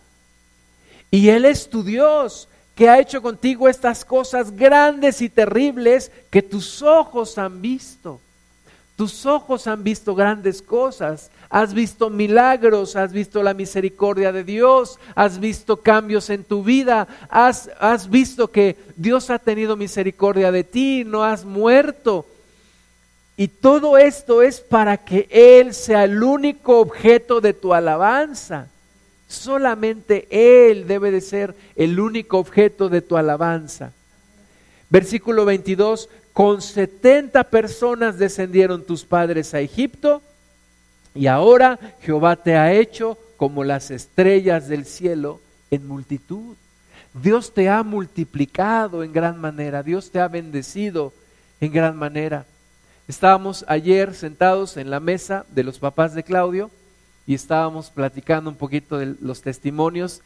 y 1.10 1.28
Él 1.28 1.44
es 1.44 1.70
tu 1.70 1.82
Dios 1.82 2.48
que 2.78 2.88
ha 2.88 3.00
hecho 3.00 3.20
contigo 3.20 3.68
estas 3.68 4.04
cosas 4.04 4.54
grandes 4.54 5.20
y 5.20 5.28
terribles 5.28 6.12
que 6.30 6.42
tus 6.42 6.80
ojos 6.80 7.36
han 7.36 7.60
visto. 7.60 8.20
Tus 8.94 9.26
ojos 9.26 9.66
han 9.66 9.82
visto 9.82 10.14
grandes 10.14 10.62
cosas, 10.62 11.32
has 11.50 11.74
visto 11.74 12.08
milagros, 12.08 12.94
has 12.94 13.12
visto 13.12 13.42
la 13.42 13.52
misericordia 13.52 14.30
de 14.30 14.44
Dios, 14.44 15.00
has 15.16 15.40
visto 15.40 15.78
cambios 15.78 16.30
en 16.30 16.44
tu 16.44 16.62
vida, 16.62 17.08
has, 17.28 17.68
has 17.80 18.08
visto 18.08 18.52
que 18.52 18.76
Dios 18.94 19.28
ha 19.30 19.40
tenido 19.40 19.74
misericordia 19.74 20.52
de 20.52 20.62
ti, 20.62 21.02
no 21.04 21.24
has 21.24 21.44
muerto. 21.44 22.26
Y 23.36 23.48
todo 23.48 23.98
esto 23.98 24.40
es 24.40 24.60
para 24.60 24.98
que 24.98 25.26
Él 25.32 25.74
sea 25.74 26.04
el 26.04 26.22
único 26.22 26.78
objeto 26.78 27.40
de 27.40 27.54
tu 27.54 27.74
alabanza. 27.74 28.68
Solamente 29.28 30.26
Él 30.30 30.88
debe 30.88 31.10
de 31.10 31.20
ser 31.20 31.54
el 31.76 32.00
único 32.00 32.38
objeto 32.38 32.88
de 32.88 33.02
tu 33.02 33.16
alabanza. 33.16 33.92
Versículo 34.90 35.44
22, 35.44 36.08
con 36.32 36.62
70 36.62 37.44
personas 37.44 38.18
descendieron 38.18 38.84
tus 38.84 39.04
padres 39.04 39.52
a 39.52 39.60
Egipto 39.60 40.22
y 41.14 41.26
ahora 41.26 41.78
Jehová 42.00 42.36
te 42.36 42.56
ha 42.56 42.72
hecho 42.72 43.18
como 43.36 43.64
las 43.64 43.90
estrellas 43.90 44.66
del 44.68 44.86
cielo 44.86 45.40
en 45.70 45.86
multitud. 45.86 46.56
Dios 47.12 47.52
te 47.52 47.68
ha 47.68 47.82
multiplicado 47.82 49.02
en 49.02 49.12
gran 49.12 49.38
manera, 49.38 49.82
Dios 49.82 50.10
te 50.10 50.20
ha 50.20 50.28
bendecido 50.28 51.12
en 51.60 51.72
gran 51.72 51.96
manera. 51.96 52.46
Estábamos 53.08 53.64
ayer 53.68 54.14
sentados 54.14 54.76
en 54.76 54.90
la 54.90 55.00
mesa 55.00 55.44
de 55.50 55.64
los 55.64 55.78
papás 55.78 56.14
de 56.14 56.22
Claudio 56.22 56.70
y 57.28 57.34
estábamos 57.34 57.90
platicando 57.90 58.48
un 58.48 58.56
poquito 58.56 58.96
de 58.96 59.14
los 59.20 59.42
testimonios 59.42 60.22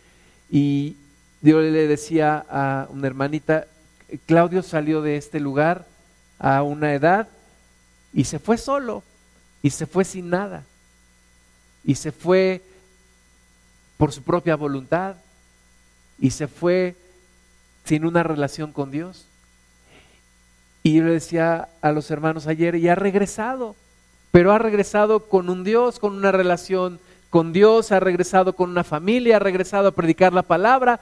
y 0.48 0.96
yo 1.40 1.60
le 1.60 1.88
decía 1.88 2.46
a 2.48 2.86
una 2.90 3.08
hermanita, 3.08 3.66
Claudio 4.26 4.62
salió 4.62 5.02
de 5.02 5.16
este 5.16 5.40
lugar 5.40 5.84
a 6.38 6.62
una 6.62 6.94
edad 6.94 7.28
y 8.14 8.22
se 8.22 8.38
fue 8.38 8.56
solo 8.56 9.02
y 9.62 9.70
se 9.70 9.86
fue 9.86 10.04
sin 10.04 10.30
nada 10.30 10.62
y 11.84 11.96
se 11.96 12.12
fue 12.12 12.62
por 13.96 14.12
su 14.12 14.22
propia 14.22 14.54
voluntad 14.54 15.16
y 16.20 16.30
se 16.30 16.46
fue 16.46 16.94
sin 17.84 18.04
una 18.04 18.22
relación 18.22 18.72
con 18.72 18.92
Dios. 18.92 19.26
Y 20.84 20.94
yo 20.94 21.02
le 21.02 21.14
decía 21.14 21.68
a 21.80 21.90
los 21.90 22.12
hermanos 22.12 22.46
ayer, 22.46 22.76
y 22.76 22.88
ha 22.88 22.94
regresado, 22.94 23.74
pero 24.32 24.50
ha 24.50 24.58
regresado 24.58 25.20
con 25.20 25.48
un 25.48 25.62
Dios, 25.62 26.00
con 26.00 26.16
una 26.16 26.32
relación 26.32 26.98
con 27.30 27.52
Dios, 27.52 27.92
ha 27.92 28.00
regresado 28.00 28.54
con 28.54 28.70
una 28.70 28.82
familia, 28.82 29.36
ha 29.36 29.38
regresado 29.38 29.88
a 29.88 29.92
predicar 29.92 30.32
la 30.32 30.42
palabra. 30.42 31.00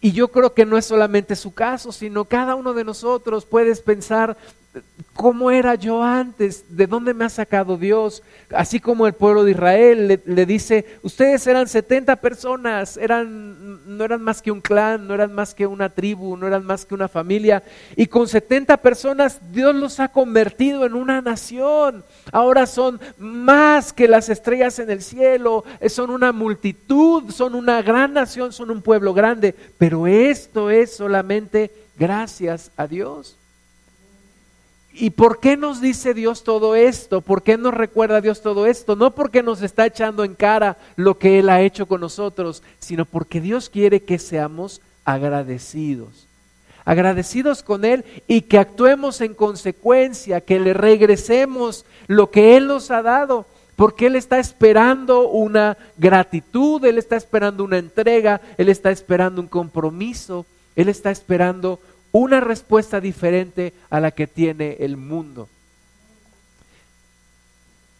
Y 0.00 0.12
yo 0.12 0.28
creo 0.28 0.54
que 0.54 0.64
no 0.64 0.78
es 0.78 0.86
solamente 0.86 1.36
su 1.36 1.52
caso, 1.52 1.92
sino 1.92 2.24
cada 2.24 2.54
uno 2.54 2.72
de 2.72 2.84
nosotros 2.84 3.44
puedes 3.44 3.82
pensar, 3.82 4.36
¿Cómo 5.14 5.50
era 5.50 5.74
yo 5.74 6.02
antes? 6.02 6.64
¿De 6.68 6.86
dónde 6.86 7.12
me 7.12 7.24
ha 7.24 7.28
sacado 7.28 7.76
Dios? 7.76 8.22
Así 8.54 8.80
como 8.80 9.06
el 9.06 9.12
pueblo 9.12 9.44
de 9.44 9.50
Israel 9.50 10.22
le, 10.24 10.46
dice, 10.46 10.86
ustedes 11.02 11.46
eran 11.46 11.68
70 11.68 12.16
personas, 12.16 12.96
eran, 12.96 13.98
no 13.98 14.04
eran 14.04 14.22
más 14.22 14.40
que 14.40 14.50
un 14.50 14.60
clan, 14.60 15.06
no 15.06 15.12
eran 15.12 15.34
más 15.34 15.54
que 15.54 15.66
una 15.66 15.90
tribu, 15.90 16.36
no 16.36 16.46
eran 16.46 16.64
más 16.64 16.86
que 16.86 16.94
una 16.94 17.08
familia. 17.08 17.62
Y 17.96 18.06
con 18.06 18.28
70 18.28 18.76
personas 18.78 19.40
Dios 19.52 19.74
los 19.74 19.98
ha 20.00 20.08
convertido 20.08 20.86
en 20.86 20.94
una 20.94 21.20
nación. 21.20 22.04
Ahora 22.32 22.66
son 22.66 23.00
más 23.18 23.92
que 23.92 24.08
las 24.08 24.28
estrellas 24.28 24.78
en 24.78 24.90
el 24.90 25.02
cielo, 25.02 25.64
son 25.88 26.10
una 26.10 26.32
multitud, 26.32 27.30
son 27.30 27.56
una 27.56 27.82
gran 27.82 28.14
nación, 28.14 28.52
son 28.52 28.70
un 28.70 28.80
pueblo 28.80 29.12
grande. 29.12 29.54
Pero 29.76 30.06
esto 30.06 30.70
es 30.70 30.96
solamente 30.96 31.72
gracias 31.98 32.70
a 32.76 32.86
Dios. 32.86 33.39
¿Y 35.00 35.08
por 35.08 35.40
qué 35.40 35.56
nos 35.56 35.80
dice 35.80 36.12
Dios 36.12 36.44
todo 36.44 36.74
esto? 36.74 37.22
¿Por 37.22 37.42
qué 37.42 37.56
nos 37.56 37.72
recuerda 37.72 38.20
Dios 38.20 38.42
todo 38.42 38.66
esto? 38.66 38.96
No 38.96 39.12
porque 39.12 39.42
nos 39.42 39.62
está 39.62 39.86
echando 39.86 40.24
en 40.24 40.34
cara 40.34 40.76
lo 40.94 41.16
que 41.18 41.38
Él 41.38 41.48
ha 41.48 41.62
hecho 41.62 41.86
con 41.86 42.02
nosotros, 42.02 42.62
sino 42.80 43.06
porque 43.06 43.40
Dios 43.40 43.70
quiere 43.70 44.02
que 44.02 44.18
seamos 44.18 44.82
agradecidos. 45.06 46.26
Agradecidos 46.84 47.62
con 47.62 47.86
Él 47.86 48.04
y 48.28 48.42
que 48.42 48.58
actuemos 48.58 49.22
en 49.22 49.32
consecuencia, 49.32 50.42
que 50.42 50.60
le 50.60 50.74
regresemos 50.74 51.86
lo 52.06 52.30
que 52.30 52.58
Él 52.58 52.66
nos 52.66 52.90
ha 52.90 53.00
dado, 53.00 53.46
porque 53.76 54.04
Él 54.04 54.16
está 54.16 54.38
esperando 54.38 55.30
una 55.30 55.78
gratitud, 55.96 56.84
Él 56.84 56.98
está 56.98 57.16
esperando 57.16 57.64
una 57.64 57.78
entrega, 57.78 58.42
Él 58.58 58.68
está 58.68 58.90
esperando 58.90 59.40
un 59.40 59.48
compromiso, 59.48 60.44
Él 60.76 60.90
está 60.90 61.10
esperando 61.10 61.80
una 62.12 62.40
respuesta 62.40 63.00
diferente 63.00 63.72
a 63.88 64.00
la 64.00 64.10
que 64.10 64.26
tiene 64.26 64.76
el 64.80 64.96
mundo. 64.96 65.48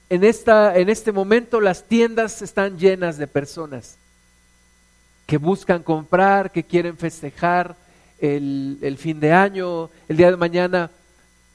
En, 0.09 0.25
esta, 0.25 0.77
en 0.77 0.89
este 0.89 1.13
momento 1.13 1.61
las 1.61 1.85
tiendas 1.85 2.43
están 2.43 2.79
llenas 2.79 3.17
de 3.17 3.29
personas 3.29 3.97
que 5.27 5.39
buscan 5.39 5.85
comprar, 5.85 6.51
que 6.51 6.65
quieren 6.65 6.97
festejar 6.97 7.77
el, 8.19 8.79
el 8.83 8.99
fin 8.99 9.21
de 9.21 9.33
año, 9.33 9.89
el 10.09 10.17
día 10.17 10.31
de 10.31 10.37
mañana 10.37 10.91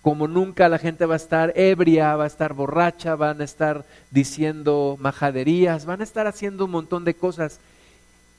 como 0.02 0.28
nunca 0.28 0.70
la 0.70 0.78
gente 0.78 1.08
va 1.08 1.16
a 1.16 1.18
estar 1.18 1.52
ebria, 1.56 2.16
va 2.16 2.26
a 2.26 2.28
estar 2.28 2.54
borracha, 2.54 3.16
van 3.16 3.42
a 3.42 3.44
estar 3.44 3.84
diciendo 4.12 4.98
majaderías, 5.00 5.86
van 5.86 6.00
a 6.00 6.04
estar 6.04 6.28
haciendo 6.28 6.66
un 6.66 6.72
montón 6.72 7.04
de 7.04 7.16
cosas. 7.16 7.60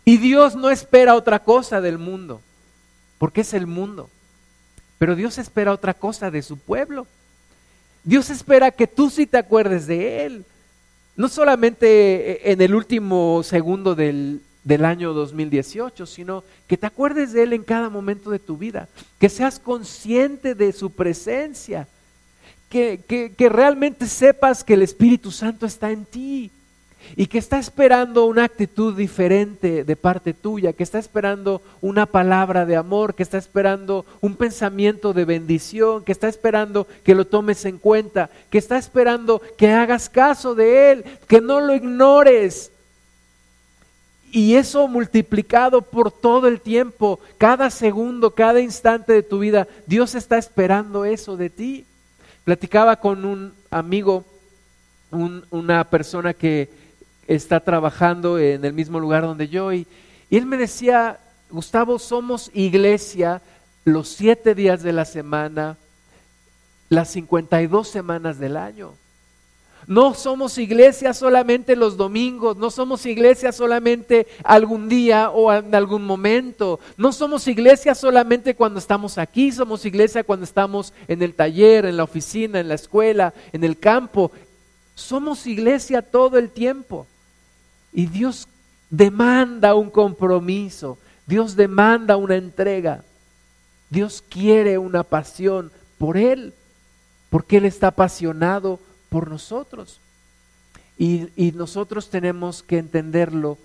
Y 0.05 0.19
Dios 0.19 0.55
no 0.55 0.71
espera 0.71 1.17
otra 1.17 1.41
cosa 1.41 1.81
del 1.81 1.99
mundo 1.99 2.41
porque 3.19 3.43
es 3.43 3.55
el 3.55 3.67
mundo. 3.67 4.11
Pero 4.99 5.15
Dios 5.15 5.39
espera 5.39 5.73
otra 5.73 5.95
cosa 5.95 6.31
de 6.31 6.43
su 6.43 6.59
pueblo. 6.59 7.07
Dios 8.05 8.31
espera 8.31 8.71
que 8.71 8.87
tú 8.87 9.11
sí 9.11 9.27
te 9.27 9.39
acuerdes 9.39 9.87
de 9.87 10.25
Él. 10.25 10.45
No 11.17 11.29
solamente 11.29 12.53
en 12.53 12.61
el 12.61 12.75
último 12.75 13.43
segundo 13.43 13.95
del, 13.95 14.41
del 14.65 14.85
año 14.85 15.13
2018, 15.13 16.07
sino 16.07 16.45
que 16.67 16.77
te 16.77 16.87
acuerdes 16.87 17.33
de 17.33 17.43
Él 17.43 17.53
en 17.53 17.63
cada 17.63 17.89
momento 17.89 18.31
de 18.31 18.39
tu 18.39 18.57
vida, 18.57 18.89
que 19.19 19.29
seas 19.29 19.59
consciente 19.59 20.55
de 20.55 20.73
su 20.73 20.91
presencia, 20.91 21.89
que, 22.69 23.01
que 23.37 23.49
realmente 23.49 24.07
sepas 24.07 24.63
que 24.63 24.75
el 24.75 24.83
Espíritu 24.83 25.31
Santo 25.31 25.67
está 25.67 25.91
en 25.91 26.05
ti, 26.05 26.51
y 27.15 27.27
que 27.27 27.39
está 27.39 27.59
esperando 27.59 28.25
una 28.27 28.45
actitud 28.45 28.97
diferente 28.97 29.85
de 29.85 29.97
parte 29.97 30.35
tuya, 30.35 30.73
que 30.73 30.83
está 30.83 30.99
esperando 30.99 31.63
una 31.81 32.07
palabra 32.07 32.67
de 32.67 32.77
amor, 32.77 33.15
que 33.15 33.23
está 33.23 33.39
esperando 33.39 34.05
un 34.21 34.35
pensamiento 34.35 35.13
de 35.13 35.25
bendición, 35.25 36.05
que 36.05 36.13
está 36.13 36.29
esperando 36.29 36.87
que 37.05 37.15
lo 37.15 37.27
tomes 37.27 37.65
en 37.65 37.79
cuenta, 37.79 38.31
que 38.51 38.59
está 38.59 38.79
esperando 38.79 39.41
que 39.57 39.71
hagas 39.71 40.09
caso 40.09 40.55
de 40.55 40.93
Él, 40.93 41.05
que 41.29 41.41
no 41.41 41.61
lo 41.61 41.75
ignores. 41.75 42.73
Y 44.33 44.57
eso 44.57 44.89
multiplicado 44.89 45.83
por 45.83 46.11
todo 46.11 46.49
el 46.49 46.61
tiempo, 46.61 47.21
cada 47.39 47.71
segundo, 47.71 48.33
cada 48.33 48.61
instante 48.61 49.13
de 49.13 49.23
tu 49.23 49.39
vida, 49.39 49.67
Dios 49.87 50.15
está 50.15 50.37
esperando 50.37 51.05
eso 51.05 51.37
de 51.37 51.49
ti. 51.49 51.87
Platicaba 52.45 52.97
con 52.97 53.25
un 53.25 53.55
amigo, 53.71 54.25
una 55.11 55.85
persona 55.85 56.35
que 56.35 56.69
está 57.27 57.61
trabajando 57.61 58.39
en 58.39 58.65
el 58.65 58.73
mismo 58.73 59.01
lugar 59.01 59.23
donde 59.23 59.49
yo 59.49 59.73
y, 59.73 59.87
él 60.31 60.47
me 60.47 60.57
decía, 60.57 61.21
Gustavo, 61.51 61.99
somos 61.99 62.51
iglesia 62.53 63.41
los 63.85 64.09
siete 64.09 64.55
días 64.55 64.83
de 64.83 64.93
la 64.93 65.05
semana, 65.05 65.77
las 66.89 67.11
52 67.11 67.89
semanas 67.89 68.39
del 68.39 68.57
año. 68.57 68.95
No 69.87 70.15
somos 70.15 70.59
iglesia 70.59 71.15
solamente 71.15 71.77
los 71.77 71.97
domingos, 71.97 72.57
no 72.57 72.73
somos 72.73 73.07
iglesia 73.07 73.53
solamente 73.53 74.27
algún 74.43 74.89
día 74.89 75.31
o 75.31 75.53
en 75.53 75.73
algún 75.77 76.05
momento, 76.05 76.81
no 76.97 77.13
somos 77.13 77.47
iglesia 77.47 77.95
solamente 77.95 78.57
cuando 78.57 78.81
estamos 78.81 79.17
aquí, 79.17 79.53
somos 79.53 79.85
iglesia 79.85 80.25
cuando 80.25 80.43
estamos 80.43 80.93
en 81.07 81.23
el 81.23 81.35
taller, 81.35 81.85
en 81.87 81.97
la 81.97 82.03
oficina, 82.03 82.59
en 82.59 82.67
la 82.67 82.75
escuela, 82.75 83.33
en 83.53 83.63
el 83.63 83.79
campo. 83.79 84.33
Somos 84.97 85.47
iglesia 85.47 86.03
todo 86.03 86.37
el 86.37 86.51
tiempo. 86.51 87.07
Y 87.93 88.07
Dios 88.07 88.49
demanda 88.91 89.75
un 89.75 89.91
compromiso, 89.91 90.99
Dios 91.27 91.57
demanda 91.57 92.17
una 92.17 92.37
entrega, 92.37 93.03
Dios 93.91 94.23
quiere 94.29 94.79
una 94.79 95.03
pasión 95.03 95.73
por 95.99 96.17
Él, 96.17 96.53
porque 97.31 97.59
Él 97.59 97.65
está 97.65 97.89
apasionado 97.89 98.81
por 99.09 99.29
nosotros. 99.29 100.01
Y, 100.99 101.29
y 101.37 101.53
nosotros 101.53 102.09
tenemos 102.09 102.63
que 102.63 102.79
entenderlo 102.79 103.59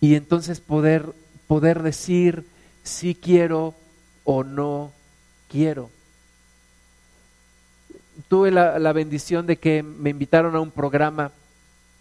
y 0.00 0.14
entonces 0.14 0.60
poder, 0.60 1.06
poder 1.46 1.82
decir 1.82 2.44
si 2.82 3.14
quiero 3.14 3.74
o 4.24 4.42
no 4.42 4.92
quiero. 5.48 5.90
Tuve 8.28 8.50
la, 8.50 8.78
la 8.78 8.92
bendición 8.92 9.46
de 9.46 9.58
que 9.58 9.82
me 9.82 10.10
invitaron 10.10 10.56
a 10.56 10.60
un 10.60 10.70
programa 10.70 11.32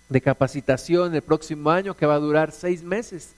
de 0.10 0.22
capacitación 0.22 1.14
el 1.14 1.22
próximo 1.22 1.70
año 1.70 1.96
que 1.96 2.06
va 2.06 2.16
a 2.16 2.20
durar 2.20 2.52
seis 2.52 2.84
meses. 2.84 3.34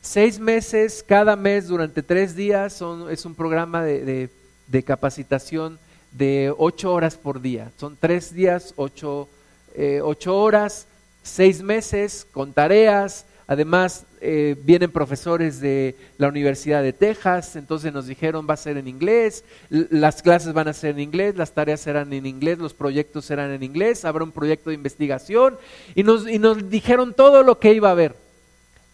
Seis 0.00 0.38
meses, 0.38 1.04
cada 1.06 1.36
mes, 1.36 1.68
durante 1.68 2.02
tres 2.02 2.34
días, 2.34 2.72
son, 2.72 3.10
es 3.10 3.24
un 3.24 3.34
programa 3.34 3.82
de, 3.82 4.30
de, 4.66 4.82
capacitación 4.82 5.78
de 6.12 6.54
ocho 6.56 6.92
horas 6.92 7.16
por 7.16 7.40
día. 7.40 7.70
Son 7.76 7.96
tres 7.98 8.32
días, 8.32 8.72
ocho, 8.76 9.28
eh, 9.74 10.00
ocho 10.02 10.38
horas, 10.38 10.86
seis 11.22 11.62
meses 11.62 12.26
con 12.30 12.52
tareas, 12.52 13.26
Además, 13.48 14.06
eh, 14.20 14.56
vienen 14.64 14.90
profesores 14.90 15.60
de 15.60 15.94
la 16.18 16.26
Universidad 16.26 16.82
de 16.82 16.92
Texas, 16.92 17.54
entonces 17.54 17.92
nos 17.92 18.08
dijeron 18.08 18.46
va 18.48 18.54
a 18.54 18.56
ser 18.56 18.76
en 18.76 18.88
inglés, 18.88 19.44
las 19.70 20.20
clases 20.20 20.52
van 20.52 20.66
a 20.66 20.72
ser 20.72 20.90
en 20.90 21.00
inglés, 21.00 21.36
las 21.36 21.52
tareas 21.52 21.80
serán 21.80 22.12
en 22.12 22.26
inglés, 22.26 22.58
los 22.58 22.74
proyectos 22.74 23.24
serán 23.24 23.52
en 23.52 23.62
inglés, 23.62 24.04
habrá 24.04 24.24
un 24.24 24.32
proyecto 24.32 24.70
de 24.70 24.74
investigación 24.74 25.56
y 25.94 26.02
nos, 26.02 26.28
y 26.28 26.40
nos 26.40 26.68
dijeron 26.68 27.14
todo 27.14 27.44
lo 27.44 27.60
que 27.60 27.72
iba 27.72 27.88
a 27.88 27.92
haber. 27.92 28.16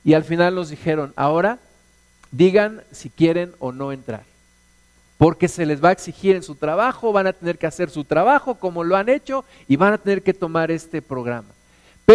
Y 0.05 0.13
al 0.13 0.25
final 0.25 0.55
nos 0.55 0.69
dijeron, 0.69 1.15
ahora 1.17 1.59
digan 2.31 2.83
si 2.91 3.09
quieren 3.09 3.53
o 3.59 3.73
no 3.73 3.91
entrar, 3.91 4.25
porque 5.17 5.49
se 5.49 5.65
les 5.65 5.83
va 5.83 5.89
a 5.89 5.93
exigir 5.93 6.37
en 6.37 6.43
su 6.43 6.57
trabajo, 6.57 7.11
van 7.11 7.27
a 7.27 7.33
tener 7.33 7.57
que 7.57 7.67
hacer 7.67 7.89
su 7.89 8.05
trabajo 8.05 8.57
como 8.57 8.85
lo 8.85 8.97
han 8.97 9.09
hecho 9.09 9.47
y 9.67 9.77
van 9.77 9.95
a 9.95 9.99
tener 9.99 10.23
que 10.23 10.35
tomar 10.35 10.71
este 10.71 11.01
programa. 11.01 11.49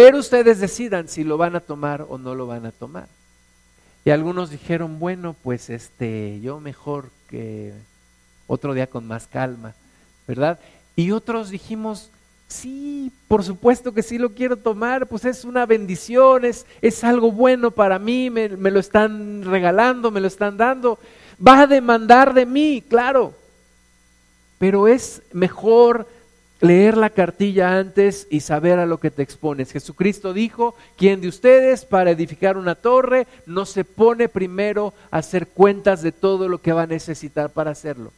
Pero 0.00 0.18
ustedes 0.18 0.60
decidan 0.60 1.08
si 1.08 1.24
lo 1.24 1.36
van 1.38 1.56
a 1.56 1.60
tomar 1.60 2.06
o 2.08 2.18
no 2.18 2.36
lo 2.36 2.46
van 2.46 2.64
a 2.66 2.70
tomar. 2.70 3.08
Y 4.04 4.10
algunos 4.10 4.48
dijeron, 4.48 5.00
bueno, 5.00 5.34
pues 5.42 5.70
este, 5.70 6.38
yo 6.40 6.60
mejor 6.60 7.10
que 7.28 7.72
otro 8.46 8.74
día 8.74 8.86
con 8.86 9.08
más 9.08 9.26
calma, 9.26 9.74
¿verdad? 10.28 10.60
Y 10.94 11.10
otros 11.10 11.50
dijimos, 11.50 12.10
sí, 12.46 13.10
por 13.26 13.42
supuesto 13.42 13.92
que 13.92 14.04
sí 14.04 14.18
lo 14.18 14.34
quiero 14.34 14.56
tomar, 14.56 15.08
pues 15.08 15.24
es 15.24 15.44
una 15.44 15.66
bendición, 15.66 16.44
es, 16.44 16.64
es 16.80 17.02
algo 17.02 17.32
bueno 17.32 17.72
para 17.72 17.98
mí, 17.98 18.30
me, 18.30 18.50
me 18.50 18.70
lo 18.70 18.78
están 18.78 19.42
regalando, 19.42 20.12
me 20.12 20.20
lo 20.20 20.28
están 20.28 20.56
dando. 20.56 21.00
Va 21.44 21.62
a 21.62 21.66
demandar 21.66 22.34
de 22.34 22.46
mí, 22.46 22.84
claro, 22.88 23.34
pero 24.60 24.86
es 24.86 25.22
mejor 25.32 26.06
leer 26.60 26.96
la 26.96 27.10
cartilla 27.10 27.78
antes 27.78 28.26
y 28.30 28.40
saber 28.40 28.78
a 28.78 28.86
lo 28.86 28.98
que 28.98 29.10
te 29.10 29.22
expones. 29.22 29.72
Jesucristo 29.72 30.32
dijo, 30.32 30.74
¿quién 30.96 31.20
de 31.20 31.28
ustedes 31.28 31.84
para 31.84 32.10
edificar 32.10 32.56
una 32.56 32.74
torre 32.74 33.26
no 33.46 33.64
se 33.66 33.84
pone 33.84 34.28
primero 34.28 34.92
a 35.10 35.18
hacer 35.18 35.46
cuentas 35.46 36.02
de 36.02 36.12
todo 36.12 36.48
lo 36.48 36.60
que 36.60 36.72
va 36.72 36.82
a 36.82 36.86
necesitar 36.86 37.50
para 37.50 37.70
hacerlo? 37.70 38.12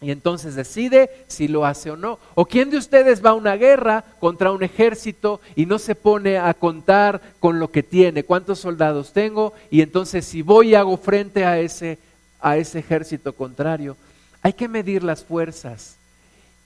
Y 0.00 0.12
entonces 0.12 0.54
decide 0.54 1.10
si 1.26 1.48
lo 1.48 1.66
hace 1.66 1.90
o 1.90 1.96
no. 1.96 2.20
¿O 2.36 2.46
quién 2.46 2.70
de 2.70 2.76
ustedes 2.76 3.24
va 3.24 3.30
a 3.30 3.34
una 3.34 3.56
guerra 3.56 4.04
contra 4.20 4.52
un 4.52 4.62
ejército 4.62 5.40
y 5.56 5.66
no 5.66 5.80
se 5.80 5.96
pone 5.96 6.38
a 6.38 6.54
contar 6.54 7.20
con 7.40 7.58
lo 7.58 7.72
que 7.72 7.82
tiene? 7.82 8.22
¿Cuántos 8.22 8.60
soldados 8.60 9.12
tengo? 9.12 9.54
Y 9.70 9.80
entonces 9.80 10.24
si 10.24 10.42
voy 10.42 10.70
y 10.70 10.74
hago 10.76 10.96
frente 10.98 11.44
a 11.44 11.58
ese, 11.58 11.98
a 12.40 12.56
ese 12.58 12.78
ejército 12.78 13.32
contrario. 13.32 13.96
Hay 14.40 14.52
que 14.52 14.68
medir 14.68 15.02
las 15.02 15.24
fuerzas. 15.24 15.96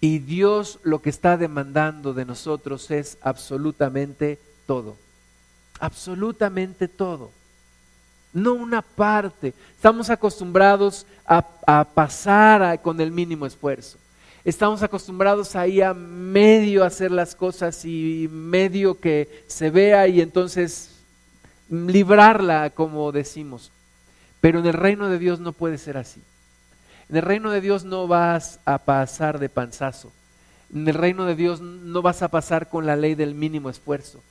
Y 0.04 0.18
Dios 0.18 0.80
lo 0.82 1.00
que 1.00 1.10
está 1.10 1.36
demandando 1.36 2.12
de 2.12 2.24
nosotros 2.24 2.90
es 2.90 3.18
absolutamente 3.22 4.36
todo. 4.66 4.96
Absolutamente 5.78 6.88
todo. 6.88 7.30
No 8.32 8.54
una 8.54 8.82
parte. 8.82 9.54
Estamos 9.76 10.10
acostumbrados 10.10 11.06
a, 11.24 11.84
pasar 11.94 12.82
con 12.82 13.00
el 13.00 13.12
mínimo 13.12 13.46
esfuerzo. 13.46 13.96
Estamos 14.44 14.82
acostumbrados 14.82 15.54
ahí 15.54 15.80
a 15.80 15.94
medio 15.94 16.82
hacer 16.82 17.12
las 17.12 17.36
cosas 17.36 17.84
y 17.84 18.28
medio 18.28 18.98
que 18.98 19.44
se 19.46 19.70
vea 19.70 20.08
y 20.08 20.20
entonces 20.20 20.96
librarla, 21.70 22.70
como 22.70 23.12
decimos. 23.12 23.70
Pero 24.40 24.58
en 24.58 24.66
el 24.66 24.72
reino 24.72 25.08
de 25.08 25.20
Dios 25.20 25.38
no 25.38 25.52
puede 25.52 25.78
ser 25.78 25.96
así. 25.96 26.20
En 27.12 27.18
el 27.18 27.24
reino 27.24 27.50
de 27.50 27.60
Dios 27.60 27.84
no 27.84 28.08
vas 28.08 28.58
a 28.64 28.78
pasar 28.78 29.38
de 29.38 29.50
panzazo. 29.50 30.10
En 30.74 30.88
el 30.88 30.94
reino 30.94 31.26
de 31.26 31.34
Dios 31.34 31.60
no 31.60 32.00
vas 32.00 32.22
a 32.22 32.28
pasar 32.28 32.70
con 32.70 32.86
la 32.86 32.96
ley 32.96 33.14
del 33.14 33.34
mínimo 33.34 33.68
esfuerzo. 33.68 34.22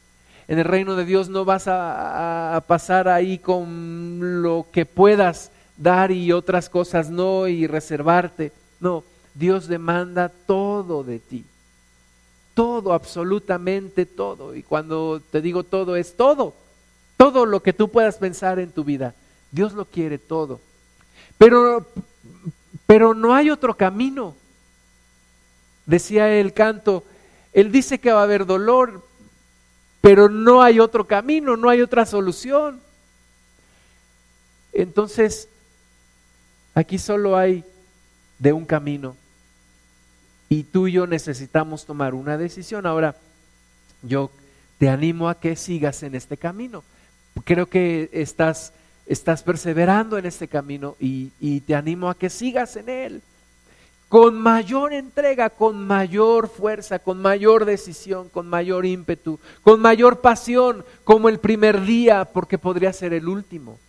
En 0.48 0.58
el 0.58 0.66
reino 0.66 0.96
de 0.96 1.06
Dios 1.06 1.30
no 1.30 1.46
vas 1.46 1.66
a, 1.68 2.64
pasar 2.66 3.08
ahí 3.08 3.38
con 3.38 4.42
lo 4.42 4.66
que 4.72 4.88
puedas 4.88 5.52
dar 5.78 6.10
y 6.10 6.32
otras 6.32 6.70
cosas 6.70 7.12
no 7.12 7.48
y 7.48 7.68
reservarte. 7.68 8.52
No, 8.80 9.04
Dios 9.36 9.68
demanda 9.68 10.30
todo 10.30 11.04
de 11.04 11.20
ti. 11.20 11.46
Todo, 12.56 12.94
absolutamente 12.94 14.08
todo. 14.08 14.56
Y 14.56 14.64
cuando 14.64 15.22
te 15.30 15.40
digo 15.40 15.62
todo 15.62 15.96
es 15.96 16.18
todo. 16.18 16.56
Todo 17.16 17.46
lo 17.46 17.62
que 17.62 17.74
tú 17.74 17.90
puedas 17.90 18.16
pensar 18.16 18.58
en 18.58 18.72
tu 18.72 18.84
vida. 18.84 19.14
Dios 19.52 19.74
lo 19.74 19.86
quiere 19.86 20.18
todo. 20.18 20.60
Pero 21.38 21.86
pero 22.86 23.14
no 23.14 23.34
hay 23.34 23.50
otro 23.50 23.76
camino. 23.76 24.36
Decía 25.86 26.30
el 26.40 26.54
canto, 26.54 27.04
él 27.54 27.72
dice 27.72 28.00
que 28.00 28.12
va 28.12 28.22
a 28.22 28.24
haber 28.24 28.46
dolor, 28.46 29.06
pero 30.02 30.30
no 30.30 30.62
hay 30.62 30.80
otro 30.80 31.06
camino, 31.06 31.58
no 31.58 31.70
hay 31.70 31.82
otra 31.82 32.06
solución. 32.06 32.82
Entonces, 34.74 35.48
aquí 36.74 36.98
solo 36.98 37.38
hay 37.38 37.64
de 38.40 38.54
un 38.54 38.66
camino 38.66 39.16
y 40.52 40.64
tú 40.64 40.88
y 40.88 40.92
yo 40.92 41.08
necesitamos 41.08 41.86
tomar 41.86 42.14
una 42.14 42.38
decisión. 42.38 42.86
Ahora, 42.86 43.16
yo 44.02 44.32
te 44.80 44.90
animo 44.90 45.30
a 45.30 45.40
que 45.40 45.56
sigas 45.56 46.04
en 46.04 46.14
este 46.14 46.36
camino. 46.36 46.84
Creo 47.46 47.68
que 47.68 48.10
estás 48.12 48.74
estás 49.12 49.44
perseverando 49.44 50.18
en 50.18 50.26
este 50.26 50.48
camino 50.48 50.96
y, 51.00 51.60
te 51.62 51.76
animo 51.76 52.10
a 52.10 52.16
que 52.16 52.30
sigas 52.30 52.76
en 52.78 52.90
él 52.90 53.22
con 54.08 54.38
mayor 54.38 54.92
entrega, 54.92 55.50
con 55.50 55.88
mayor 55.88 56.50
fuerza, 56.50 57.00
con 57.00 57.22
mayor 57.22 57.64
decisión, 57.64 58.28
con 58.28 58.48
mayor 58.48 58.86
ímpetu, 58.86 59.40
con 59.64 59.80
mayor 59.80 60.20
pasión, 60.20 60.84
como 61.06 61.30
el 61.30 61.40
primer 61.40 61.82
día, 61.86 62.26
porque 62.26 62.58
podría 62.58 62.92
ser 62.92 63.14
el 63.14 63.30
último, 63.30 63.80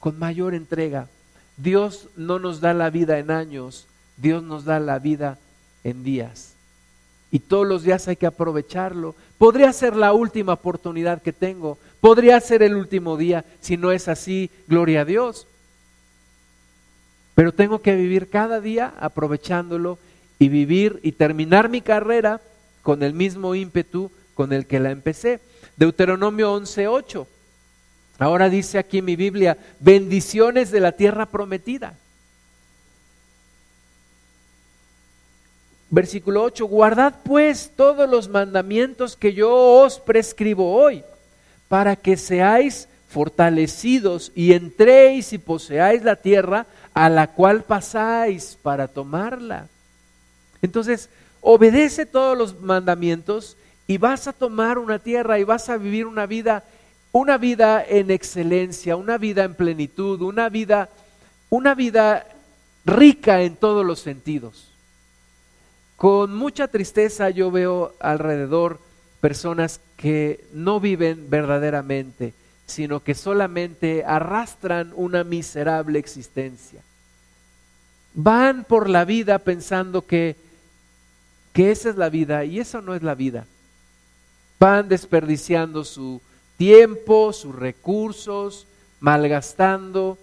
con 0.00 0.18
mayor 0.18 0.54
entrega. 0.54 1.08
Dios 1.56 2.08
no 2.16 2.40
nos 2.40 2.60
da 2.60 2.74
la 2.74 2.90
vida 2.90 3.20
en 3.20 3.30
años, 3.30 3.86
Dios 4.16 4.42
nos 4.42 4.64
da 4.64 4.80
la 4.80 4.98
vida 4.98 5.38
en 5.84 6.02
días 6.02 6.54
y 7.34 7.40
todos 7.40 7.66
los 7.66 7.82
días 7.82 8.06
hay 8.06 8.14
que 8.14 8.28
aprovecharlo. 8.28 9.16
Podría 9.38 9.72
ser 9.72 9.96
la 9.96 10.12
última 10.12 10.52
oportunidad 10.52 11.20
que 11.20 11.32
tengo, 11.32 11.78
podría 12.04 12.38
ser 12.38 12.62
el 12.62 12.76
último 12.76 13.16
día, 13.16 13.46
si 13.62 13.78
no 13.78 13.90
es 13.90 14.08
así, 14.08 14.50
gloria 14.68 15.00
a 15.00 15.04
Dios. 15.06 15.46
Pero 17.34 17.52
tengo 17.52 17.80
que 17.80 17.96
vivir 17.96 18.28
cada 18.28 18.60
día 18.60 18.92
aprovechándolo 19.00 19.98
y 20.38 20.50
vivir 20.50 21.00
y 21.02 21.12
terminar 21.12 21.70
mi 21.70 21.80
carrera 21.80 22.42
con 22.82 23.02
el 23.02 23.14
mismo 23.14 23.54
ímpetu 23.54 24.10
con 24.34 24.52
el 24.52 24.66
que 24.66 24.80
la 24.80 24.90
empecé. 24.90 25.40
Deuteronomio 25.78 26.52
11:8. 26.52 27.26
Ahora 28.18 28.50
dice 28.50 28.76
aquí 28.76 29.00
mi 29.00 29.16
Biblia, 29.16 29.56
bendiciones 29.80 30.70
de 30.70 30.80
la 30.80 30.92
tierra 30.92 31.24
prometida. 31.24 31.94
Versículo 35.88 36.42
8, 36.42 36.66
guardad 36.66 37.14
pues 37.24 37.70
todos 37.74 38.06
los 38.10 38.28
mandamientos 38.28 39.16
que 39.16 39.32
yo 39.32 39.50
os 39.50 39.98
prescribo 40.00 40.74
hoy, 40.74 41.02
para 41.68 41.96
que 41.96 42.16
seáis 42.16 42.88
fortalecidos 43.08 44.32
y 44.34 44.52
entréis 44.52 45.32
y 45.32 45.38
poseáis 45.38 46.02
la 46.02 46.16
tierra 46.16 46.66
a 46.92 47.08
la 47.08 47.28
cual 47.28 47.62
pasáis 47.62 48.58
para 48.62 48.88
tomarla. 48.88 49.68
Entonces, 50.62 51.08
obedece 51.40 52.06
todos 52.06 52.36
los 52.36 52.60
mandamientos 52.60 53.56
y 53.86 53.98
vas 53.98 54.26
a 54.26 54.32
tomar 54.32 54.78
una 54.78 54.98
tierra 54.98 55.38
y 55.38 55.44
vas 55.44 55.68
a 55.68 55.76
vivir 55.76 56.06
una 56.06 56.26
vida, 56.26 56.64
una 57.12 57.38
vida 57.38 57.84
en 57.86 58.10
excelencia, 58.10 58.96
una 58.96 59.18
vida 59.18 59.44
en 59.44 59.54
plenitud, 59.54 60.20
una 60.22 60.48
vida, 60.48 60.88
una 61.50 61.74
vida 61.74 62.26
rica 62.84 63.42
en 63.42 63.56
todos 63.56 63.84
los 63.84 64.00
sentidos. 64.00 64.72
Con 65.96 66.34
mucha 66.34 66.68
tristeza 66.68 67.30
yo 67.30 67.50
veo 67.50 67.94
alrededor 68.00 68.80
personas 69.24 69.80
que 69.96 70.44
no 70.52 70.80
viven 70.80 71.30
verdaderamente, 71.30 72.34
sino 72.66 73.02
que 73.02 73.14
solamente 73.14 74.04
arrastran 74.04 74.92
una 74.94 75.24
miserable 75.24 75.98
existencia. 75.98 76.82
Van 78.12 78.64
por 78.64 78.90
la 78.90 79.06
vida 79.06 79.38
pensando 79.38 80.06
que, 80.06 80.36
que 81.54 81.70
esa 81.70 81.88
es 81.88 81.96
la 81.96 82.10
vida 82.10 82.44
y 82.44 82.60
eso 82.60 82.82
no 82.82 82.94
es 82.94 83.02
la 83.02 83.14
vida. 83.14 83.46
Van 84.60 84.90
desperdiciando 84.90 85.84
su 85.84 86.20
tiempo, 86.58 87.32
sus 87.32 87.54
recursos, 87.54 88.66
malgastando 89.00 90.18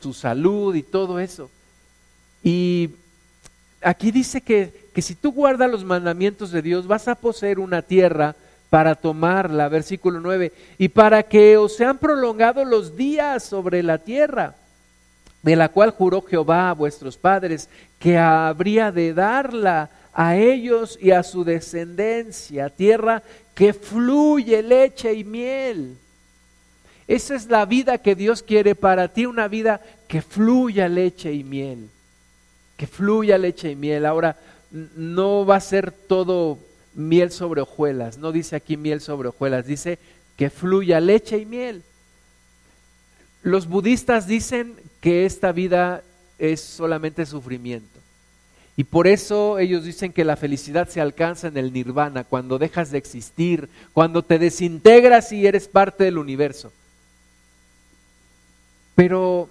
su 0.00 0.12
salud 0.12 0.74
y 0.74 0.82
todo 0.82 1.20
eso. 1.20 1.48
Y 2.42 2.90
aquí 3.84 4.10
dice 4.10 4.40
que, 4.40 4.88
que 4.92 5.02
si 5.02 5.14
tú 5.14 5.32
guardas 5.32 5.70
los 5.70 5.84
mandamientos 5.84 6.50
de 6.50 6.62
Dios, 6.62 6.86
vas 6.86 7.06
a 7.08 7.14
poseer 7.14 7.58
una 7.58 7.82
tierra 7.82 8.34
para 8.70 8.96
tomarla, 8.96 9.68
versículo 9.68 10.18
9, 10.18 10.52
y 10.78 10.88
para 10.88 11.22
que 11.22 11.56
os 11.56 11.76
sean 11.76 11.98
prolongados 11.98 12.66
los 12.66 12.96
días 12.96 13.44
sobre 13.44 13.82
la 13.82 13.98
tierra, 13.98 14.56
de 15.42 15.54
la 15.54 15.68
cual 15.68 15.90
juró 15.90 16.22
Jehová 16.22 16.70
a 16.70 16.74
vuestros 16.74 17.16
padres, 17.16 17.68
que 18.00 18.18
habría 18.18 18.90
de 18.90 19.14
darla 19.14 19.90
a 20.12 20.36
ellos 20.36 20.98
y 21.00 21.10
a 21.10 21.22
su 21.22 21.44
descendencia, 21.44 22.70
tierra 22.70 23.22
que 23.54 23.72
fluye 23.72 24.62
leche 24.62 25.14
y 25.14 25.22
miel. 25.22 25.96
Esa 27.06 27.34
es 27.34 27.46
la 27.46 27.66
vida 27.66 27.98
que 27.98 28.14
Dios 28.14 28.42
quiere 28.42 28.74
para 28.74 29.08
ti, 29.08 29.26
una 29.26 29.46
vida 29.48 29.80
que 30.08 30.22
fluya 30.22 30.88
leche 30.88 31.32
y 31.32 31.44
miel, 31.44 31.90
fluya 32.86 33.38
leche 33.38 33.70
y 33.70 33.76
miel. 33.76 34.06
Ahora, 34.06 34.36
no 34.70 35.46
va 35.46 35.56
a 35.56 35.60
ser 35.60 35.92
todo 35.92 36.58
miel 36.94 37.30
sobre 37.30 37.60
hojuelas. 37.60 38.18
No 38.18 38.32
dice 38.32 38.56
aquí 38.56 38.76
miel 38.76 39.00
sobre 39.00 39.28
hojuelas, 39.28 39.66
dice 39.66 39.98
que 40.36 40.50
fluya 40.50 41.00
leche 41.00 41.38
y 41.38 41.46
miel. 41.46 41.82
Los 43.42 43.68
budistas 43.68 44.26
dicen 44.26 44.74
que 45.00 45.26
esta 45.26 45.52
vida 45.52 46.02
es 46.38 46.60
solamente 46.60 47.26
sufrimiento. 47.26 48.00
Y 48.76 48.84
por 48.84 49.06
eso 49.06 49.58
ellos 49.58 49.84
dicen 49.84 50.12
que 50.12 50.24
la 50.24 50.36
felicidad 50.36 50.88
se 50.88 51.00
alcanza 51.00 51.46
en 51.46 51.56
el 51.56 51.72
nirvana, 51.72 52.24
cuando 52.24 52.58
dejas 52.58 52.90
de 52.90 52.98
existir, 52.98 53.68
cuando 53.92 54.22
te 54.24 54.38
desintegras 54.38 55.30
y 55.30 55.46
eres 55.46 55.68
parte 55.68 56.04
del 56.04 56.18
universo. 56.18 56.72
Pero 58.96 59.48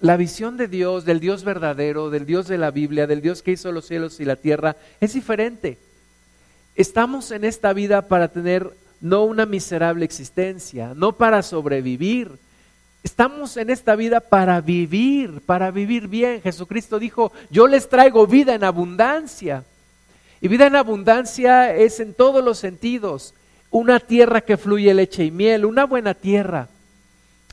la 0.00 0.16
visión 0.16 0.56
de 0.56 0.68
Dios, 0.68 1.04
del 1.04 1.20
Dios 1.20 1.44
verdadero, 1.44 2.10
del 2.10 2.26
Dios 2.26 2.48
de 2.48 2.58
la 2.58 2.70
Biblia, 2.70 3.06
del 3.06 3.22
Dios 3.22 3.42
que 3.42 3.52
hizo 3.52 3.72
los 3.72 3.86
cielos 3.86 4.20
y 4.20 4.24
la 4.24 4.36
tierra, 4.36 4.76
es 5.00 5.14
diferente. 5.14 5.78
Estamos 6.74 7.30
en 7.30 7.44
esta 7.44 7.72
vida 7.72 8.02
para 8.02 8.28
tener 8.28 8.70
no 9.00 9.24
una 9.24 9.46
miserable 9.46 10.04
existencia, 10.04 10.92
no 10.94 11.12
para 11.12 11.42
sobrevivir. 11.42 12.32
Estamos 13.02 13.56
en 13.56 13.70
esta 13.70 13.96
vida 13.96 14.20
para 14.20 14.60
vivir, 14.60 15.40
para 15.46 15.70
vivir 15.70 16.08
bien. 16.08 16.42
Jesucristo 16.42 16.98
dijo, 16.98 17.32
yo 17.50 17.66
les 17.66 17.88
traigo 17.88 18.26
vida 18.26 18.54
en 18.54 18.64
abundancia. 18.64 19.64
Y 20.40 20.48
vida 20.48 20.66
en 20.66 20.76
abundancia 20.76 21.74
es 21.74 22.00
en 22.00 22.12
todos 22.12 22.44
los 22.44 22.58
sentidos. 22.58 23.32
Una 23.70 24.00
tierra 24.00 24.42
que 24.42 24.56
fluye 24.56 24.92
leche 24.92 25.24
y 25.24 25.30
miel, 25.30 25.64
una 25.64 25.86
buena 25.86 26.14
tierra. 26.14 26.68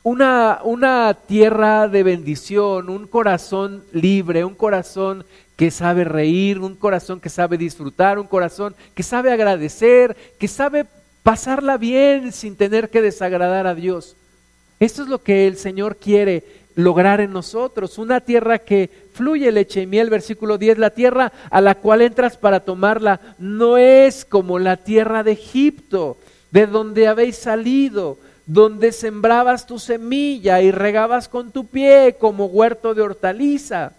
Una, 0.04 0.60
una 0.66 1.18
tierra 1.28 1.88
de 1.88 2.04
bendición, 2.04 2.90
un 2.90 3.08
corazón 3.08 3.86
libre, 3.94 4.44
un 4.44 4.54
corazón 4.54 5.24
que 5.56 5.72
sabe 5.72 6.04
reír, 6.04 6.60
un 6.60 6.76
corazón 6.76 7.22
que 7.22 7.30
sabe 7.30 7.58
disfrutar, 7.58 8.20
un 8.20 8.28
corazón 8.28 8.76
que 8.96 9.02
sabe 9.02 9.32
agradecer, 9.32 10.18
que 10.38 10.50
sabe 10.50 10.86
pasarla 11.24 11.78
bien 11.78 12.34
sin 12.34 12.58
tener 12.58 12.90
que 12.90 13.02
desagradar 13.02 13.66
a 13.66 13.76
Dios. 13.76 14.18
Esto 14.82 15.04
es 15.04 15.08
lo 15.08 15.24
que 15.24 15.48
el 15.48 15.56
Señor 15.56 15.96
quiere 15.96 16.44
lograr 16.76 17.22
en 17.22 17.32
nosotros, 17.32 17.98
una 17.98 18.20
tierra 18.20 18.60
que 18.60 18.90
fluye 19.14 19.54
leche 19.54 19.84
y 19.84 19.88
miel, 19.88 20.10
versículo 20.10 20.58
10, 20.58 20.80
la 20.80 20.90
tierra 20.90 21.32
a 21.50 21.62
la 21.62 21.76
cual 21.76 22.02
entras 22.02 22.36
para 22.36 22.60
tomarla 22.60 23.22
no 23.38 23.78
es 23.78 24.26
como 24.26 24.60
la 24.60 24.76
tierra 24.76 25.24
de 25.24 25.34
Egipto, 25.34 26.18
de 26.52 26.68
donde 26.68 27.08
habéis 27.08 27.38
salido, 27.38 28.18
donde 28.46 28.92
sembrabas 28.92 29.66
tu 29.66 29.80
semilla 29.80 30.62
y 30.62 30.72
regabas 30.72 31.28
con 31.28 31.52
tu 31.52 31.66
pie 31.66 32.18
como 32.20 32.46
huerto 32.46 32.94
de 32.94 33.02
hortaliza 33.02 33.94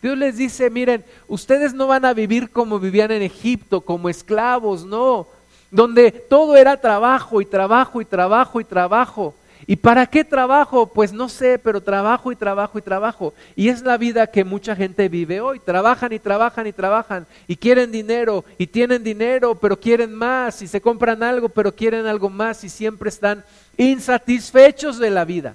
Dios 0.00 0.16
les 0.16 0.36
dice, 0.36 0.70
miren, 0.70 1.04
ustedes 1.26 1.74
no 1.74 1.88
van 1.88 2.04
a 2.04 2.14
vivir 2.14 2.50
como 2.50 2.78
vivían 2.78 3.10
en 3.10 3.22
Egipto, 3.22 3.80
como 3.80 4.08
esclavos, 4.08 4.84
no, 4.84 5.26
donde 5.70 6.12
todo 6.12 6.56
era 6.56 6.80
trabajo 6.80 7.40
y 7.40 7.46
trabajo 7.46 8.00
y 8.00 8.04
trabajo 8.04 8.60
y 8.60 8.64
trabajo. 8.64 9.34
¿Y 9.70 9.76
para 9.76 10.06
qué 10.06 10.24
trabajo? 10.24 10.86
Pues 10.86 11.12
no 11.12 11.28
sé, 11.28 11.58
pero 11.58 11.82
trabajo 11.82 12.32
y 12.32 12.36
trabajo 12.36 12.78
y 12.78 12.82
trabajo. 12.82 13.34
Y 13.54 13.68
es 13.68 13.82
la 13.82 13.98
vida 13.98 14.26
que 14.26 14.42
mucha 14.42 14.74
gente 14.74 15.10
vive 15.10 15.42
hoy. 15.42 15.60
Trabajan 15.60 16.10
y 16.14 16.18
trabajan 16.18 16.66
y 16.66 16.72
trabajan 16.72 17.26
y 17.46 17.54
quieren 17.54 17.92
dinero 17.92 18.46
y 18.56 18.66
tienen 18.66 19.04
dinero, 19.04 19.56
pero 19.56 19.78
quieren 19.78 20.14
más 20.14 20.62
y 20.62 20.68
se 20.68 20.80
compran 20.80 21.22
algo, 21.22 21.50
pero 21.50 21.74
quieren 21.74 22.06
algo 22.06 22.30
más 22.30 22.64
y 22.64 22.70
siempre 22.70 23.10
están 23.10 23.44
insatisfechos 23.76 24.98
de 24.98 25.10
la 25.10 25.26
vida. 25.26 25.54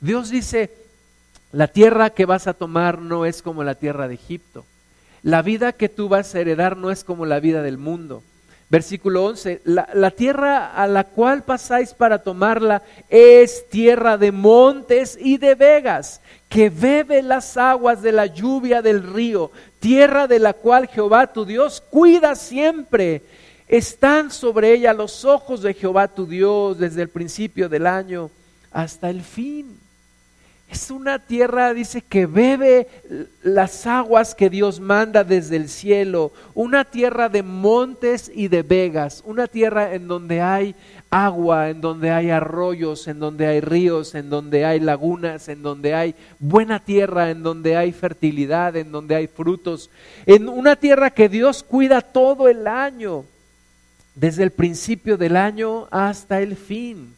Dios 0.00 0.30
dice, 0.30 0.70
la 1.52 1.68
tierra 1.68 2.08
que 2.08 2.24
vas 2.24 2.46
a 2.46 2.54
tomar 2.54 2.98
no 2.98 3.26
es 3.26 3.42
como 3.42 3.62
la 3.62 3.74
tierra 3.74 4.08
de 4.08 4.14
Egipto. 4.14 4.64
La 5.22 5.42
vida 5.42 5.74
que 5.74 5.90
tú 5.90 6.08
vas 6.08 6.34
a 6.34 6.40
heredar 6.40 6.78
no 6.78 6.90
es 6.90 7.04
como 7.04 7.26
la 7.26 7.40
vida 7.40 7.60
del 7.60 7.76
mundo. 7.76 8.22
Versículo 8.70 9.26
11, 9.26 9.60
la, 9.64 10.10
tierra 10.10 10.74
a 10.74 10.86
la 10.88 11.04
cual 11.04 11.44
pasáis 11.44 11.92
para 11.92 12.22
tomarla 12.22 12.82
es 13.08 13.68
tierra 13.68 14.16
de 14.16 14.32
montes 14.32 15.18
y 15.20 15.36
de 15.36 15.54
vegas, 15.54 16.20
que 16.48 16.70
bebe 16.70 17.22
las 17.22 17.56
aguas 17.56 18.02
de 18.02 18.10
la 18.10 18.26
lluvia 18.26 18.80
del 18.82 19.02
río, 19.02 19.50
tierra 19.80 20.26
de 20.26 20.38
la 20.38 20.54
cual 20.54 20.88
Jehová 20.88 21.26
tu 21.26 21.44
Dios 21.44 21.82
cuida 21.90 22.34
siempre. 22.34 23.22
Están 23.68 24.30
sobre 24.30 24.72
ella 24.72 24.92
los 24.92 25.24
ojos 25.24 25.62
de 25.62 25.74
Jehová 25.74 26.08
tu 26.08 26.26
Dios 26.26 26.78
desde 26.78 27.02
el 27.02 27.08
principio 27.08 27.68
del 27.68 27.86
año 27.86 28.30
hasta 28.72 29.10
el 29.10 29.22
fin. 29.22 29.78
Es 30.74 30.90
una 30.90 31.20
tierra, 31.20 31.72
dice, 31.72 32.02
que 32.02 32.26
bebe 32.26 32.88
las 33.44 33.86
aguas 33.86 34.34
que 34.34 34.50
Dios 34.50 34.80
manda 34.80 35.22
desde 35.22 35.54
el 35.54 35.68
cielo. 35.68 36.32
Una 36.52 36.84
tierra 36.84 37.28
de 37.28 37.44
montes 37.44 38.28
y 38.34 38.48
de 38.48 38.64
vegas. 38.64 39.22
Una 39.24 39.46
tierra 39.46 39.94
en 39.94 40.08
donde 40.08 40.40
hay 40.40 40.74
agua, 41.10 41.70
en 41.70 41.80
donde 41.80 42.10
hay 42.10 42.30
arroyos, 42.30 43.06
en 43.06 43.20
donde 43.20 43.46
hay 43.46 43.60
ríos, 43.60 44.16
en 44.16 44.28
donde 44.28 44.64
hay 44.64 44.80
lagunas, 44.80 45.48
en 45.48 45.62
donde 45.62 45.94
hay 45.94 46.16
buena 46.40 46.80
tierra, 46.80 47.30
en 47.30 47.44
donde 47.44 47.76
hay 47.76 47.92
fertilidad, 47.92 48.74
en 48.74 48.90
donde 48.90 49.14
hay 49.14 49.28
frutos. 49.28 49.90
En 50.26 50.48
una 50.48 50.74
tierra 50.74 51.10
que 51.10 51.28
Dios 51.28 51.62
cuida 51.62 52.00
todo 52.00 52.48
el 52.48 52.66
año, 52.66 53.24
desde 54.16 54.42
el 54.42 54.50
principio 54.50 55.16
del 55.16 55.36
año 55.36 55.86
hasta 55.92 56.40
el 56.40 56.56
fin. 56.56 57.14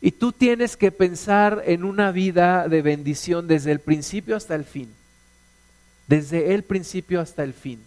Y 0.00 0.12
tú 0.12 0.32
tienes 0.32 0.76
que 0.76 0.92
pensar 0.92 1.62
en 1.66 1.84
una 1.84 2.10
vida 2.10 2.68
de 2.68 2.80
bendición 2.80 3.46
desde 3.46 3.72
el 3.72 3.80
principio 3.80 4.34
hasta 4.34 4.54
el 4.54 4.64
fin. 4.64 4.88
Desde 6.06 6.54
el 6.54 6.62
principio 6.62 7.20
hasta 7.20 7.44
el 7.44 7.52
fin. 7.52 7.80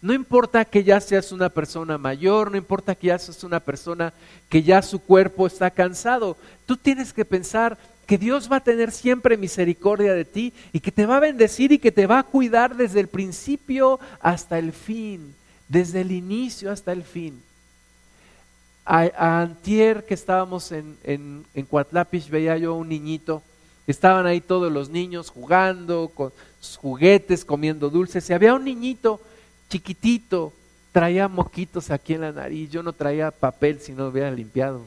No 0.00 0.14
importa 0.14 0.64
que 0.64 0.82
ya 0.82 1.00
seas 1.00 1.32
una 1.32 1.48
persona 1.48 1.98
mayor, 1.98 2.50
no 2.50 2.56
importa 2.56 2.94
que 2.94 3.08
ya 3.08 3.18
seas 3.18 3.44
una 3.44 3.60
persona 3.60 4.14
que 4.48 4.62
ya 4.62 4.80
su 4.80 4.98
cuerpo 4.98 5.46
está 5.46 5.70
cansado. 5.70 6.36
Tú 6.64 6.76
tienes 6.76 7.12
que 7.12 7.24
pensar 7.24 7.76
que 8.06 8.18
Dios 8.18 8.50
va 8.50 8.56
a 8.56 8.64
tener 8.64 8.92
siempre 8.92 9.36
misericordia 9.36 10.14
de 10.14 10.24
ti 10.24 10.52
y 10.72 10.80
que 10.80 10.92
te 10.92 11.06
va 11.06 11.16
a 11.16 11.20
bendecir 11.20 11.72
y 11.72 11.78
que 11.78 11.92
te 11.92 12.06
va 12.06 12.20
a 12.20 12.24
cuidar 12.24 12.76
desde 12.76 13.00
el 13.00 13.08
principio 13.08 13.98
hasta 14.20 14.58
el 14.58 14.72
fin, 14.72 15.34
desde 15.68 16.02
el 16.02 16.12
inicio 16.12 16.70
hasta 16.70 16.92
el 16.92 17.02
fin 17.02 17.42
a, 18.86 19.40
antier 19.40 20.06
que 20.06 20.14
estábamos 20.14 20.70
en, 20.70 20.96
en, 21.02 21.44
en 21.54 21.68
veía 22.30 22.56
yo 22.56 22.74
un 22.74 22.88
niñito, 22.88 23.42
estaban 23.86 24.26
ahí 24.26 24.40
todos 24.40 24.72
los 24.72 24.88
niños 24.88 25.30
jugando 25.30 26.10
con 26.14 26.32
juguetes, 26.80 27.44
comiendo 27.44 27.90
dulces, 27.90 28.30
y 28.30 28.32
había 28.32 28.54
un 28.54 28.64
niñito 28.64 29.20
chiquitito, 29.68 30.52
traía 30.92 31.28
moquitos 31.28 31.90
aquí 31.90 32.14
en 32.14 32.22
la 32.22 32.32
nariz, 32.32 32.70
yo 32.70 32.82
no 32.82 32.92
traía 32.92 33.30
papel 33.30 33.80
si 33.80 33.92
no 33.92 34.06
hubiera 34.08 34.30
limpiado, 34.30 34.82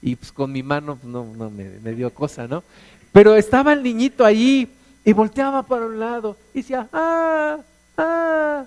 y 0.00 0.16
pues 0.16 0.32
con 0.32 0.50
mi 0.50 0.62
mano 0.62 0.96
pues, 0.96 1.12
no, 1.12 1.24
no 1.24 1.50
me, 1.50 1.64
me 1.64 1.92
dio 1.92 2.12
cosa, 2.12 2.48
¿no? 2.48 2.64
Pero 3.12 3.36
estaba 3.36 3.74
el 3.74 3.82
niñito 3.82 4.24
allí 4.24 4.68
y 5.04 5.12
volteaba 5.12 5.62
para 5.62 5.84
un 5.84 6.00
lado 6.00 6.36
y 6.54 6.58
decía, 6.58 6.88
ah, 6.92 7.58
ah, 7.98 8.64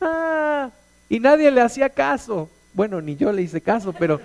ah, 0.00 0.70
y 1.08 1.18
nadie 1.18 1.50
le 1.50 1.60
hacía 1.60 1.88
caso. 1.88 2.48
Bueno, 2.74 3.00
ni 3.00 3.16
yo 3.16 3.32
le 3.32 3.42
hice 3.42 3.60
caso, 3.60 3.92
pero, 3.92 4.20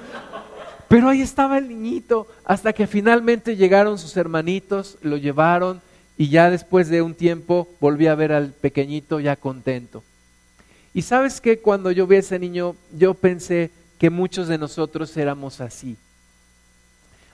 pero 0.87 1.09
ahí 1.09 1.21
estaba 1.21 1.57
el 1.57 1.67
niñito, 1.67 2.27
hasta 2.45 2.73
que 2.73 2.87
finalmente 2.87 3.55
llegaron 3.55 3.97
sus 3.97 4.15
hermanitos, 4.17 4.97
lo 5.01 5.17
llevaron 5.17 5.81
y 6.17 6.29
ya 6.29 6.49
después 6.49 6.89
de 6.89 7.01
un 7.01 7.15
tiempo 7.15 7.67
volví 7.79 8.07
a 8.07 8.15
ver 8.15 8.31
al 8.31 8.51
pequeñito 8.51 9.19
ya 9.19 9.35
contento. 9.35 10.03
Y 10.93 11.01
sabes 11.01 11.41
que 11.41 11.59
cuando 11.59 11.89
yo 11.91 12.05
vi 12.05 12.17
a 12.17 12.19
ese 12.19 12.37
niño, 12.37 12.75
yo 12.95 13.15
pensé 13.15 13.71
que 13.97 14.09
muchos 14.09 14.47
de 14.47 14.57
nosotros 14.57 15.15
éramos 15.17 15.59
así. 15.59 15.97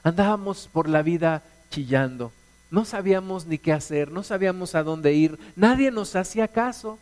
Andábamos 0.04 0.70
por 0.72 0.88
la 0.88 1.02
vida 1.02 1.44
chillando. 1.70 2.32
No 2.72 2.86
sabíamos 2.86 3.48
ni 3.48 3.58
qué 3.58 3.74
hacer, 3.74 4.12
no 4.12 4.24
sabíamos 4.24 4.76
a 4.76 4.84
dónde 4.84 5.14
ir. 5.14 5.38
Nadie 5.56 5.92
nos 5.92 6.16
hacía 6.16 6.48
caso. 6.48 7.00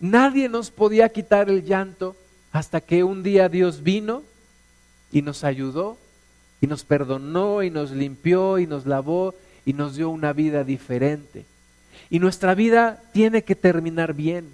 Nadie 0.00 0.48
nos 0.48 0.70
podía 0.70 1.08
quitar 1.08 1.48
el 1.48 1.64
llanto 1.64 2.16
hasta 2.56 2.80
que 2.80 3.04
un 3.04 3.22
día 3.22 3.50
Dios 3.50 3.82
vino 3.82 4.22
y 5.12 5.20
nos 5.20 5.44
ayudó 5.44 5.98
y 6.60 6.66
nos 6.66 6.84
perdonó 6.84 7.62
y 7.62 7.68
nos 7.68 7.90
limpió 7.90 8.58
y 8.58 8.66
nos 8.66 8.86
lavó 8.86 9.34
y 9.66 9.74
nos 9.74 9.96
dio 9.96 10.08
una 10.08 10.32
vida 10.32 10.64
diferente. 10.64 11.44
Y 12.08 12.18
nuestra 12.18 12.54
vida 12.54 13.02
tiene 13.12 13.42
que 13.42 13.54
terminar 13.54 14.14
bien. 14.14 14.48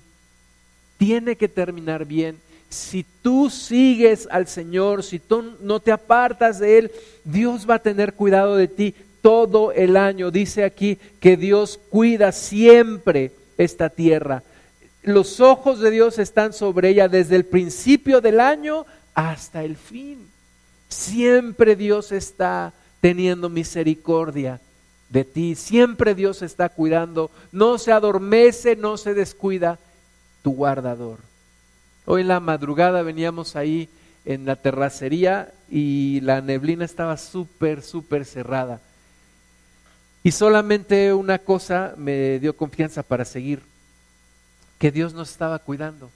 Tiene 0.99 1.37
que 1.37 1.49
terminar 1.49 2.05
bien. 2.05 2.39
Si 2.71 3.07
tú 3.23 3.51
sigues 3.51 4.27
al 4.33 4.49
Señor, 4.49 5.05
si 5.05 5.21
tú 5.21 5.57
no 5.61 5.79
te 5.79 5.93
apartas 5.93 6.59
de 6.59 6.79
Él, 6.79 6.93
Dios 7.23 7.71
va 7.71 7.77
a 7.77 7.83
tener 7.83 8.15
cuidado 8.15 8.57
de 8.57 8.67
ti 8.67 8.97
todo 9.21 9.71
el 9.71 9.97
año. 9.97 10.33
Dice 10.33 10.65
aquí 10.65 10.99
que 11.21 11.37
Dios 11.37 11.79
cuida 11.89 12.33
siempre 12.33 13.31
esta 13.59 13.91
tierra. 13.91 14.43
Los 15.03 15.41
ojos 15.41 15.81
de 15.81 15.91
Dios 15.91 16.19
están 16.19 16.53
sobre 16.53 16.91
ella 16.91 17.09
desde 17.09 17.37
el 17.37 17.45
principio 17.45 18.21
del 18.21 18.41
año 18.41 18.87
hasta 19.15 19.65
el 19.65 19.77
fin. 19.77 20.29
Siempre 20.89 21.75
Dios 21.75 22.13
está 22.13 22.73
teniendo 23.01 23.49
misericordia 23.49 24.61
de 25.09 25.25
ti. 25.25 25.55
Siempre 25.55 26.15
Dios 26.15 26.43
está 26.43 26.69
cuidando. 26.69 27.31
No 27.51 27.79
se 27.79 27.93
adormece, 27.93 28.77
no 28.77 28.97
se 28.97 29.15
descuida 29.15 29.79
tu 30.43 30.55
guardador. 30.55 31.19
Hoy 32.05 32.23
en 32.23 32.29
la 32.29 32.41
madrugada 32.41 33.03
veníamos 33.03 33.57
ahí 33.57 33.89
en 34.25 34.47
la 34.47 34.57
terracería 34.57 35.53
y 35.71 36.21
la 36.21 36.41
neblina 36.41 36.85
estaba 36.85 37.17
súper, 37.17 37.83
súper 37.83 38.25
cerrada. 38.25 38.81
Y 40.23 40.31
solamente 40.31 41.13
una 41.13 41.39
cosa 41.39 41.95
me 41.97 42.39
dio 42.39 42.57
confianza 42.57 43.03
para 43.03 43.25
seguir, 43.25 43.63
que 44.83 44.91
Dios 44.91 45.15
nos 45.15 45.31
estaba 45.31 45.61
cuidando. 45.61 46.11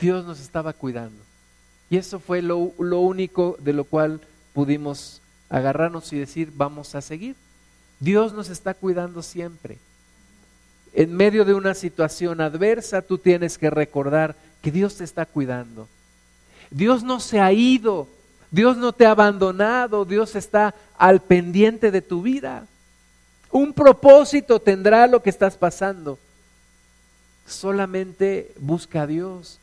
Dios 0.00 0.24
nos 0.24 0.40
estaba 0.40 0.72
cuidando. 0.72 1.22
Y 1.90 1.98
eso 1.98 2.18
fue 2.18 2.40
lo, 2.40 2.72
lo 2.78 3.00
único 3.00 3.58
de 3.60 3.74
lo 3.74 3.84
cual 3.84 4.22
pudimos 4.54 5.20
agarrarnos 5.50 6.10
y 6.14 6.18
decir, 6.18 6.50
vamos 6.56 6.94
a 6.94 7.02
seguir. 7.02 7.36
Dios 7.98 8.32
nos 8.32 8.48
está 8.48 8.72
cuidando 8.72 9.22
siempre. 9.22 9.76
En 10.94 11.14
medio 11.14 11.44
de 11.44 11.52
una 11.52 11.74
situación 11.74 12.40
adversa, 12.40 13.02
tú 13.02 13.18
tienes 13.18 13.58
que 13.58 13.68
recordar 13.68 14.34
que 14.62 14.70
Dios 14.70 14.96
te 14.96 15.04
está 15.04 15.26
cuidando. 15.26 15.86
Dios 16.70 17.02
no 17.02 17.20
se 17.20 17.38
ha 17.38 17.52
ido, 17.52 18.08
Dios 18.50 18.78
no 18.78 18.94
te 18.94 19.04
ha 19.04 19.10
abandonado, 19.10 20.06
Dios 20.06 20.36
está 20.36 20.74
al 20.96 21.20
pendiente 21.20 21.90
de 21.90 22.00
tu 22.00 22.22
vida. 22.22 22.66
Un 23.50 23.74
propósito 23.74 24.58
tendrá 24.58 25.06
lo 25.06 25.22
que 25.22 25.28
estás 25.28 25.58
pasando. 25.58 26.18
Solamente 27.50 28.52
busca 28.58 29.02
a 29.02 29.06
Dios. 29.06 29.58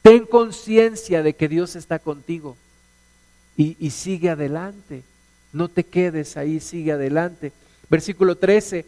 Ten 0.00 0.24
conciencia 0.24 1.22
de 1.22 1.34
que 1.34 1.48
Dios 1.48 1.76
está 1.76 1.98
contigo 1.98 2.56
y, 3.56 3.90
sigue 3.90 4.30
adelante. 4.30 5.02
No 5.52 5.68
te 5.68 5.84
quedes 5.84 6.36
ahí, 6.36 6.58
sigue 6.58 6.92
adelante. 6.92 7.52
Versículo 7.88 8.36
13, 8.36 8.86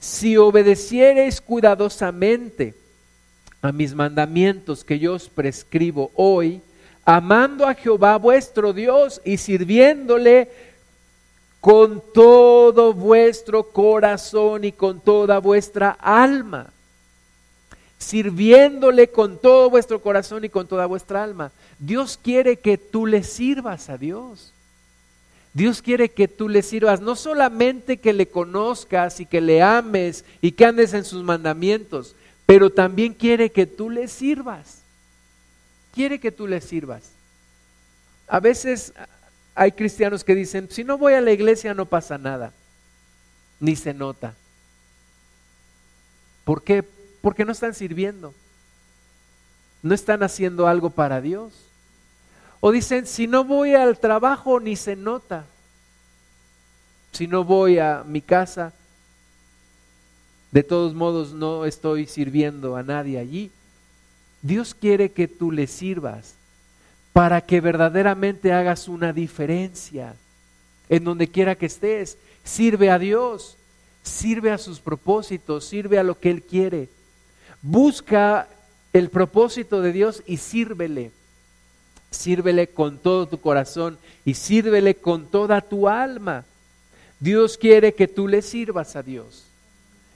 si 0.00 0.36
obedeciereis 0.36 1.40
cuidadosamente 1.40 2.74
a 3.60 3.70
mis 3.70 3.94
mandamientos 3.94 4.82
que 4.82 4.98
yo 4.98 5.14
os 5.14 5.28
prescribo 5.28 6.10
hoy, 6.14 6.62
amando 7.04 7.66
a 7.66 7.74
Jehová 7.74 8.16
vuestro 8.16 8.72
Dios 8.72 9.20
y 9.24 9.36
sirviéndole 9.36 10.48
con 11.60 12.02
todo 12.14 12.94
vuestro 12.94 13.64
corazón 13.64 14.64
y 14.64 14.72
con 14.72 15.00
toda 15.00 15.38
vuestra 15.38 15.90
alma. 16.00 16.72
Sirviéndole 17.98 19.08
con 19.08 19.38
todo 19.38 19.70
vuestro 19.70 20.00
corazón 20.00 20.44
y 20.44 20.48
con 20.48 20.66
toda 20.66 20.86
vuestra 20.86 21.22
alma. 21.22 21.50
Dios 21.78 22.18
quiere 22.22 22.58
que 22.58 22.78
tú 22.78 23.06
le 23.06 23.22
sirvas 23.22 23.88
a 23.88 23.98
Dios. 23.98 24.52
Dios 25.54 25.82
quiere 25.82 26.10
que 26.10 26.28
tú 26.28 26.48
le 26.48 26.62
sirvas, 26.62 27.00
no 27.00 27.16
solamente 27.16 27.96
que 27.96 28.12
le 28.12 28.28
conozcas 28.28 29.18
y 29.18 29.26
que 29.26 29.40
le 29.40 29.62
ames 29.62 30.24
y 30.40 30.52
que 30.52 30.64
andes 30.64 30.94
en 30.94 31.04
sus 31.04 31.24
mandamientos, 31.24 32.14
pero 32.46 32.70
también 32.70 33.12
quiere 33.12 33.50
que 33.50 33.66
tú 33.66 33.90
le 33.90 34.08
sirvas. 34.08 34.82
Quiere 35.92 36.20
que 36.20 36.30
tú 36.30 36.46
le 36.46 36.60
sirvas. 36.60 37.10
A 38.28 38.40
veces 38.40 38.92
hay 39.54 39.72
cristianos 39.72 40.22
que 40.22 40.34
dicen, 40.34 40.68
si 40.70 40.84
no 40.84 40.98
voy 40.98 41.14
a 41.14 41.20
la 41.20 41.32
iglesia 41.32 41.74
no 41.74 41.86
pasa 41.86 42.18
nada, 42.18 42.52
ni 43.58 43.74
se 43.74 43.92
nota. 43.92 44.34
¿Por 46.44 46.62
qué? 46.62 46.84
Porque 47.20 47.44
no 47.44 47.52
están 47.52 47.74
sirviendo. 47.74 48.34
No 49.82 49.94
están 49.94 50.22
haciendo 50.22 50.66
algo 50.66 50.90
para 50.90 51.20
Dios. 51.20 51.52
O 52.60 52.72
dicen, 52.72 53.06
si 53.06 53.26
no 53.26 53.44
voy 53.44 53.74
al 53.74 53.98
trabajo 53.98 54.60
ni 54.60 54.76
se 54.76 54.96
nota. 54.96 55.44
Si 57.12 57.26
no 57.26 57.44
voy 57.44 57.78
a 57.78 58.04
mi 58.06 58.20
casa, 58.20 58.72
de 60.50 60.62
todos 60.62 60.94
modos 60.94 61.32
no 61.32 61.64
estoy 61.64 62.06
sirviendo 62.06 62.76
a 62.76 62.82
nadie 62.82 63.18
allí. 63.18 63.50
Dios 64.42 64.74
quiere 64.74 65.10
que 65.10 65.28
tú 65.28 65.50
le 65.50 65.66
sirvas 65.66 66.34
para 67.12 67.40
que 67.40 67.60
verdaderamente 67.60 68.52
hagas 68.52 68.88
una 68.88 69.12
diferencia. 69.12 70.14
En 70.88 71.04
donde 71.04 71.28
quiera 71.28 71.54
que 71.54 71.66
estés, 71.66 72.16
sirve 72.44 72.90
a 72.90 72.98
Dios, 72.98 73.56
sirve 74.02 74.50
a 74.50 74.58
sus 74.58 74.80
propósitos, 74.80 75.64
sirve 75.64 75.98
a 75.98 76.02
lo 76.02 76.18
que 76.18 76.30
Él 76.30 76.42
quiere. 76.42 76.88
Busca 77.62 78.48
el 78.92 79.10
propósito 79.10 79.82
de 79.82 79.92
Dios 79.92 80.22
y 80.26 80.36
sírvele. 80.36 81.10
Sírvele 82.10 82.68
con 82.68 82.98
todo 82.98 83.28
tu 83.28 83.40
corazón 83.40 83.98
y 84.24 84.34
sírvele 84.34 84.94
con 84.94 85.26
toda 85.26 85.60
tu 85.60 85.88
alma. 85.88 86.44
Dios 87.20 87.58
quiere 87.58 87.94
que 87.94 88.08
tú 88.08 88.28
le 88.28 88.42
sirvas 88.42 88.96
a 88.96 89.02
Dios. 89.02 89.44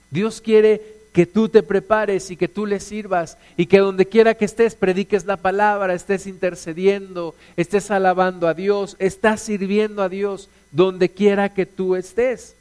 Dios 0.09 0.41
quiere 0.41 0.81
que 1.11 1.27
tú 1.27 1.47
te 1.47 1.61
prepares 1.61 2.31
y 2.31 2.37
que 2.37 2.47
tú 2.47 2.65
le 2.65 2.79
sirvas 2.79 3.37
y 3.55 3.67
que 3.67 3.77
donde 3.77 4.07
quiera 4.07 4.33
que 4.33 4.45
estés 4.45 4.73
prediques 4.73 5.25
la 5.25 5.37
palabra, 5.37 5.93
estés 5.93 6.25
intercediendo, 6.25 7.35
estés 7.55 7.91
alabando 7.91 8.47
a 8.47 8.55
Dios, 8.55 8.95
estás 8.97 9.41
sirviendo 9.41 10.01
a 10.01 10.09
Dios 10.09 10.49
donde 10.71 11.09
quiera 11.09 11.53
que 11.53 11.67
tú 11.67 11.95
estés. 11.95 12.55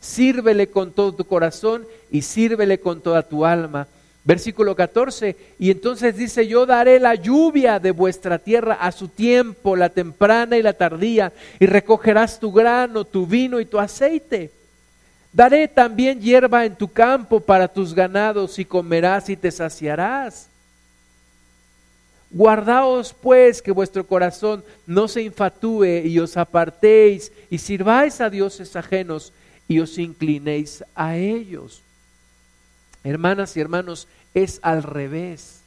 Sírvele 0.00 0.68
con 0.68 0.92
todo 0.92 1.12
tu 1.14 1.24
corazón 1.24 1.86
y 2.10 2.22
sírvele 2.22 2.78
con 2.78 3.00
toda 3.00 3.22
tu 3.22 3.44
alma 3.44 3.88
Versículo 4.28 4.76
14, 4.76 5.36
y 5.58 5.70
entonces 5.70 6.14
dice, 6.14 6.46
yo 6.46 6.66
daré 6.66 7.00
la 7.00 7.14
lluvia 7.14 7.78
de 7.78 7.92
vuestra 7.92 8.38
tierra 8.38 8.74
a 8.74 8.92
su 8.92 9.08
tiempo, 9.08 9.74
la 9.74 9.88
temprana 9.88 10.58
y 10.58 10.62
la 10.62 10.74
tardía, 10.74 11.32
y 11.58 11.64
recogerás 11.64 12.38
tu 12.38 12.52
grano, 12.52 13.06
tu 13.06 13.26
vino 13.26 13.58
y 13.58 13.64
tu 13.64 13.78
aceite. 13.78 14.50
Daré 15.32 15.66
también 15.66 16.20
hierba 16.20 16.66
en 16.66 16.76
tu 16.76 16.88
campo 16.88 17.40
para 17.40 17.68
tus 17.68 17.94
ganados, 17.94 18.58
y 18.58 18.66
comerás 18.66 19.30
y 19.30 19.36
te 19.38 19.50
saciarás. 19.50 20.50
Guardaos 22.30 23.14
pues 23.14 23.62
que 23.62 23.72
vuestro 23.72 24.06
corazón 24.06 24.62
no 24.86 25.08
se 25.08 25.22
infatúe 25.22 26.02
y 26.04 26.18
os 26.18 26.36
apartéis 26.36 27.32
y 27.48 27.56
sirváis 27.56 28.20
a 28.20 28.28
dioses 28.28 28.76
ajenos 28.76 29.32
y 29.68 29.80
os 29.80 29.98
inclinéis 29.98 30.82
a 30.94 31.16
ellos. 31.16 31.82
Hermanas 33.04 33.56
y 33.56 33.60
hermanos, 33.60 34.08
es 34.34 34.58
al 34.62 34.82
revés. 34.82 35.60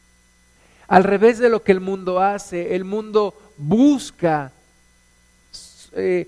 Al 0.87 1.03
revés 1.03 1.39
de 1.39 1.49
lo 1.49 1.63
que 1.63 1.71
el 1.71 1.79
mundo 1.79 2.19
hace, 2.19 2.75
el 2.75 2.83
mundo 2.83 3.33
busca 3.57 4.51
eh, 5.93 6.27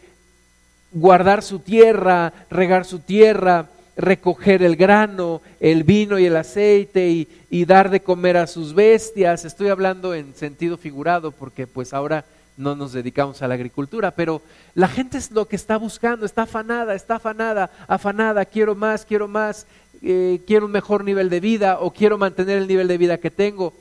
guardar 0.91 1.41
su 1.41 1.59
tierra, 1.59 2.31
regar 2.49 2.85
su 2.85 2.99
tierra, 2.99 3.69
recoger 3.97 4.63
el 4.63 4.75
grano, 4.75 5.41
el 5.59 5.83
vino 5.83 6.17
y 6.17 6.25
el 6.25 6.35
aceite 6.35 7.09
y, 7.09 7.27
y, 7.49 7.65
dar 7.65 7.89
de 7.89 8.01
comer 8.01 8.37
a 8.37 8.47
sus 8.47 8.73
bestias. 8.73 9.45
Estoy 9.45 9.69
hablando 9.69 10.13
en 10.13 10.33
sentido 10.35 10.77
figurado 10.77 11.31
porque 11.31 11.67
pues 11.67 11.93
ahora 11.93 12.25
no 12.57 12.75
nos 12.75 12.93
dedicamos 12.93 13.41
a 13.41 13.47
la 13.47 13.55
agricultura, 13.55 14.11
pero 14.11 14.41
la 14.75 14.87
gente 14.87 15.17
es 15.17 15.31
lo 15.31 15.47
que 15.47 15.55
está 15.55 15.77
buscando, 15.77 16.25
está 16.25 16.43
afanada, 16.43 16.95
está 16.95 17.15
afanada, 17.15 17.71
afanada, 17.87 18.45
quiero 18.45 18.75
más, 18.75 19.05
quiero 19.05 19.27
más, 19.27 19.65
eh, 20.01 20.41
quiero 20.45 20.65
un 20.65 20.71
mejor 20.71 21.03
nivel 21.03 21.29
de 21.29 21.39
vida 21.39 21.79
o 21.79 21.91
quiero 21.91 22.17
mantener 22.17 22.57
el 22.57 22.67
nivel 22.67 22.87
de 22.87 22.97
vida 22.97 23.17
que 23.17 23.31
tengo. 23.31 23.73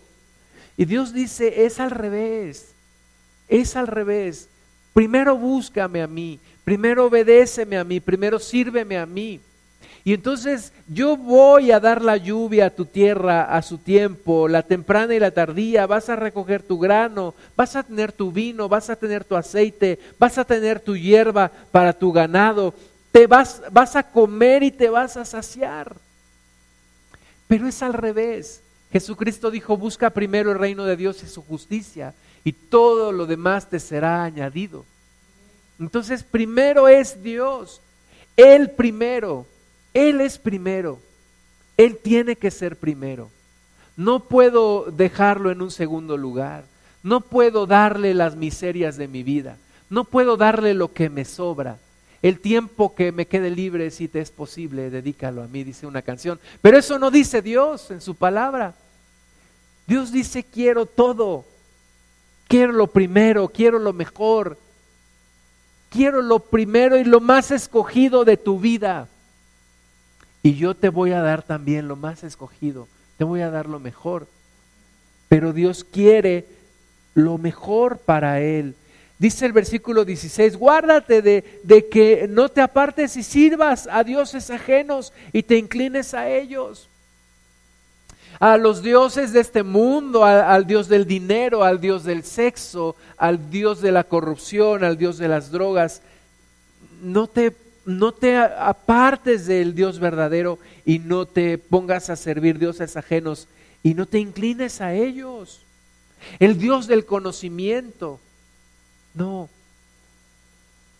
Y 0.76 0.84
Dios 0.84 1.12
dice, 1.12 1.64
es 1.64 1.80
al 1.80 1.90
revés, 1.90 2.72
es 3.48 3.76
al 3.76 3.86
revés. 3.86 4.48
Primero 4.94 5.36
búscame 5.36 6.02
a 6.02 6.06
mí, 6.06 6.38
primero 6.64 7.06
obedéceme 7.06 7.76
a 7.78 7.84
mí, 7.84 8.00
primero 8.00 8.38
sírveme 8.38 8.98
a 8.98 9.06
mí. 9.06 9.40
Y 10.04 10.14
entonces 10.14 10.72
yo 10.88 11.16
voy 11.16 11.70
a 11.70 11.78
dar 11.78 12.02
la 12.02 12.16
lluvia 12.16 12.66
a 12.66 12.70
tu 12.70 12.86
tierra 12.86 13.44
a 13.44 13.62
su 13.62 13.78
tiempo, 13.78 14.48
la 14.48 14.62
temprana 14.62 15.14
y 15.14 15.20
la 15.20 15.30
tardía, 15.30 15.86
vas 15.86 16.08
a 16.08 16.16
recoger 16.16 16.62
tu 16.62 16.78
grano, 16.78 17.34
vas 17.56 17.76
a 17.76 17.84
tener 17.84 18.10
tu 18.10 18.32
vino, 18.32 18.68
vas 18.68 18.90
a 18.90 18.96
tener 18.96 19.24
tu 19.24 19.36
aceite, 19.36 20.00
vas 20.18 20.38
a 20.38 20.44
tener 20.44 20.80
tu 20.80 20.96
hierba 20.96 21.52
para 21.70 21.92
tu 21.92 22.10
ganado, 22.10 22.74
te 23.12 23.28
vas, 23.28 23.62
vas 23.70 23.94
a 23.94 24.02
comer 24.02 24.64
y 24.64 24.72
te 24.72 24.90
vas 24.90 25.16
a 25.16 25.24
saciar. 25.24 25.94
Pero 27.46 27.68
es 27.68 27.80
al 27.82 27.92
revés. 27.92 28.60
Jesucristo 28.90 29.50
dijo, 29.52 29.76
busca 29.76 30.10
primero 30.10 30.50
el 30.50 30.58
reino 30.58 30.84
de 30.84 30.96
Dios 30.96 31.22
y 31.22 31.26
su 31.26 31.42
justicia, 31.42 32.12
y 32.44 32.52
todo 32.52 33.12
lo 33.12 33.26
demás 33.26 33.70
te 33.70 33.78
será 33.78 34.24
añadido. 34.24 34.84
Entonces, 35.78 36.24
primero 36.24 36.88
es 36.88 37.22
Dios, 37.22 37.80
Él 38.36 38.70
primero. 38.70 39.46
Él 39.94 40.20
es 40.20 40.38
primero. 40.38 40.98
Él 41.76 41.98
tiene 42.02 42.36
que 42.36 42.50
ser 42.50 42.76
primero. 42.76 43.30
No 43.96 44.20
puedo 44.20 44.86
dejarlo 44.90 45.50
en 45.50 45.62
un 45.62 45.70
segundo 45.70 46.16
lugar. 46.16 46.64
No 47.02 47.20
puedo 47.20 47.66
darle 47.66 48.14
las 48.14 48.36
miserias 48.36 48.96
de 48.96 49.08
mi 49.08 49.22
vida. 49.22 49.56
No 49.90 50.04
puedo 50.04 50.36
darle 50.36 50.74
lo 50.74 50.92
que 50.92 51.10
me 51.10 51.24
sobra. 51.24 51.78
El 52.22 52.38
tiempo 52.38 52.94
que 52.94 53.10
me 53.10 53.26
quede 53.26 53.50
libre, 53.50 53.90
si 53.90 54.06
te 54.06 54.20
es 54.20 54.30
posible, 54.30 54.90
dedícalo 54.90 55.42
a 55.42 55.48
mí, 55.48 55.64
dice 55.64 55.86
una 55.86 56.02
canción. 56.02 56.38
Pero 56.60 56.78
eso 56.78 56.98
no 56.98 57.10
dice 57.10 57.42
Dios 57.42 57.90
en 57.90 58.00
su 58.00 58.14
palabra. 58.14 58.74
Dios 59.86 60.12
dice, 60.12 60.44
quiero 60.44 60.86
todo. 60.86 61.44
Quiero 62.46 62.72
lo 62.72 62.86
primero, 62.86 63.48
quiero 63.48 63.78
lo 63.80 63.92
mejor. 63.92 64.56
Quiero 65.90 66.22
lo 66.22 66.38
primero 66.38 66.96
y 66.96 67.04
lo 67.04 67.20
más 67.20 67.50
escogido 67.50 68.24
de 68.24 68.36
tu 68.36 68.60
vida. 68.60 69.08
Y 70.42 70.54
yo 70.54 70.74
te 70.74 70.88
voy 70.88 71.12
a 71.12 71.22
dar 71.22 71.42
también 71.42 71.88
lo 71.88 71.96
más 71.96 72.24
escogido, 72.24 72.88
te 73.16 73.24
voy 73.24 73.42
a 73.42 73.50
dar 73.50 73.68
lo 73.68 73.78
mejor. 73.78 74.26
Pero 75.28 75.52
Dios 75.52 75.84
quiere 75.84 76.46
lo 77.14 77.38
mejor 77.38 77.98
para 77.98 78.40
Él. 78.40 78.74
Dice 79.18 79.46
el 79.46 79.52
versículo 79.52 80.04
16, 80.04 80.56
guárdate 80.56 81.22
de, 81.22 81.60
de, 81.62 81.88
que 81.88 82.26
no 82.28 82.48
te 82.48 82.60
apartes 82.60 83.16
y 83.16 83.22
sirvas 83.22 83.88
a 83.90 84.02
dioses 84.02 84.50
ajenos 84.50 85.12
y 85.32 85.44
te 85.44 85.56
inclines 85.56 86.12
a 86.12 86.28
ellos. 86.28 86.88
A 88.40 88.56
los 88.56 88.82
dioses 88.82 89.32
de 89.32 89.38
este 89.38 89.62
mundo, 89.62 90.24
al 90.24 90.66
Dios 90.66 90.88
del 90.88 91.06
dinero, 91.06 91.62
al 91.62 91.80
Dios 91.80 92.02
del 92.02 92.24
sexo, 92.24 92.96
al 93.16 93.48
Dios 93.48 93.80
de 93.80 93.92
la 93.92 94.02
corrupción, 94.02 94.82
al 94.82 94.98
Dios 94.98 95.18
de 95.18 95.28
las 95.28 95.52
drogas. 95.52 96.02
No 97.00 97.28
te 97.28 97.54
no 97.84 98.12
te 98.12 98.36
apartes 98.36 99.46
del 99.46 99.74
Dios 99.74 99.98
verdadero 99.98 100.58
y 100.84 100.98
no 100.98 101.26
te 101.26 101.58
pongas 101.58 102.10
a 102.10 102.16
servir 102.16 102.58
dioses 102.58 102.96
ajenos 102.96 103.48
y 103.82 103.94
no 103.94 104.06
te 104.06 104.18
inclines 104.18 104.80
a 104.80 104.94
ellos. 104.94 105.62
El 106.38 106.58
Dios 106.58 106.86
del 106.86 107.04
conocimiento. 107.04 108.20
No. 109.14 109.48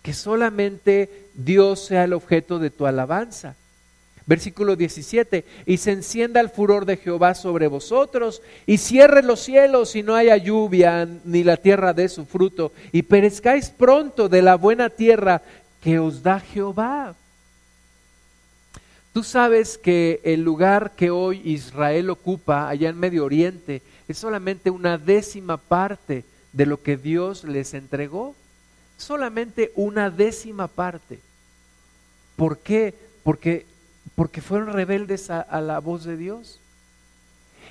Que 0.03 0.13
solamente 0.13 1.29
Dios 1.35 1.87
sea 1.87 2.05
el 2.05 2.13
objeto 2.13 2.59
de 2.59 2.71
tu 2.71 2.87
alabanza. 2.87 3.55
Versículo 4.25 4.77
17, 4.77 5.45
y 5.67 5.79
se 5.79 5.91
encienda 5.91 6.41
el 6.41 6.49
furor 6.49 6.87
de 6.87 6.97
Jehová 6.97 7.35
sobre 7.35 7.67
vosotros, 7.67 8.41
y 8.67 8.79
cierre 8.79 9.21
los 9.21 9.41
cielos 9.41 9.97
y 9.97 10.05
no 10.05 10.15
haya 10.15 10.37
lluvia, 10.37 11.09
ni 11.25 11.43
la 11.43 11.57
tierra 11.57 11.93
dé 11.93 12.09
su 12.09 12.25
fruto, 12.25 12.73
y 12.93 13.03
perezcáis 13.03 13.71
pronto 13.71 14.29
de 14.29 14.43
la 14.43 14.55
buena 14.55 14.91
tierra 14.91 15.43
que 15.83 15.99
os 15.99 16.23
da 16.23 16.41
Jehová. 16.41 17.15
Tú 19.13 19.23
sabes 19.23 19.77
que 19.77 20.21
el 20.25 20.43
lugar 20.43 20.93
que 20.97 21.11
hoy 21.11 21.43
Israel 21.45 22.09
ocupa 22.09 22.69
allá 22.69 22.89
en 22.89 22.99
Medio 22.99 23.25
Oriente 23.25 23.83
es 24.09 24.17
solamente 24.17 24.71
una 24.71 24.97
décima 24.97 25.59
parte 25.59 26.25
de 26.53 26.67
lo 26.67 26.83
que 26.83 26.97
Dios 26.97 27.45
les 27.45 27.75
entregó. 27.75 28.35
Solamente 28.97 29.73
una 29.75 30.09
décima 30.09 30.69
parte. 30.69 31.19
¿Por 32.37 32.59
qué? 32.59 32.95
Porque, 33.25 33.67
porque 34.15 34.41
fueron 34.41 34.73
rebeldes 34.73 35.29
a, 35.31 35.41
a 35.41 35.61
la 35.61 35.81
voz 35.81 36.05
de 36.05 36.17
Dios. 36.17 36.59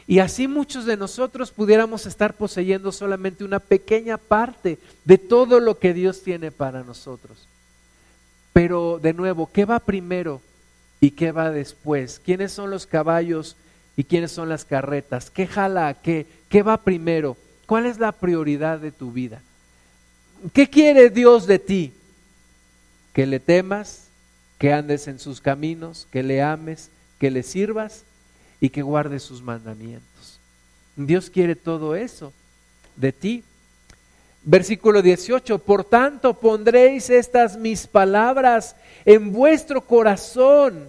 Y 0.05 0.19
así 0.19 0.47
muchos 0.47 0.85
de 0.85 0.97
nosotros 0.97 1.51
pudiéramos 1.51 2.05
estar 2.05 2.33
poseyendo 2.33 2.91
solamente 2.91 3.45
una 3.45 3.59
pequeña 3.59 4.17
parte 4.17 4.77
de 5.05 5.17
todo 5.17 5.59
lo 5.59 5.79
que 5.79 5.93
Dios 5.93 6.21
tiene 6.21 6.51
para 6.51 6.83
nosotros. 6.83 7.47
Pero 8.53 8.99
de 9.01 9.13
nuevo, 9.13 9.49
¿qué 9.51 9.65
va 9.65 9.79
primero 9.79 10.41
y 10.99 11.11
qué 11.11 11.31
va 11.31 11.51
después? 11.51 12.21
¿Quiénes 12.23 12.51
son 12.51 12.69
los 12.69 12.85
caballos 12.85 13.55
y 13.95 14.03
quiénes 14.03 14.31
son 14.31 14.49
las 14.49 14.65
carretas? 14.65 15.29
¿Qué 15.29 15.47
jala 15.47 15.87
a 15.87 15.93
qué? 15.93 16.25
¿Qué 16.49 16.63
va 16.63 16.77
primero? 16.77 17.37
¿Cuál 17.65 17.85
es 17.85 17.99
la 17.99 18.11
prioridad 18.11 18.79
de 18.79 18.91
tu 18.91 19.11
vida? 19.11 19.41
¿Qué 20.53 20.69
quiere 20.69 21.09
Dios 21.09 21.47
de 21.47 21.59
ti? 21.59 21.93
Que 23.13 23.25
le 23.25 23.39
temas, 23.39 24.07
que 24.57 24.73
andes 24.73 25.07
en 25.07 25.19
sus 25.19 25.39
caminos, 25.41 26.07
que 26.11 26.23
le 26.23 26.41
ames, 26.41 26.89
que 27.19 27.31
le 27.31 27.43
sirvas 27.43 28.03
y 28.59 28.69
que 28.69 28.81
guardes 28.81 29.23
sus 29.23 29.41
mandamientos. 29.41 30.39
Dios 30.95 31.29
quiere 31.29 31.55
todo 31.55 31.95
eso 31.95 32.33
de 32.95 33.11
ti. 33.11 33.43
Versículo 34.43 35.03
18, 35.03 35.59
por 35.59 35.83
tanto 35.83 36.33
pondréis 36.33 37.11
estas 37.11 37.57
mis 37.57 37.85
palabras 37.85 38.75
en 39.05 39.31
vuestro 39.31 39.81
corazón 39.81 40.87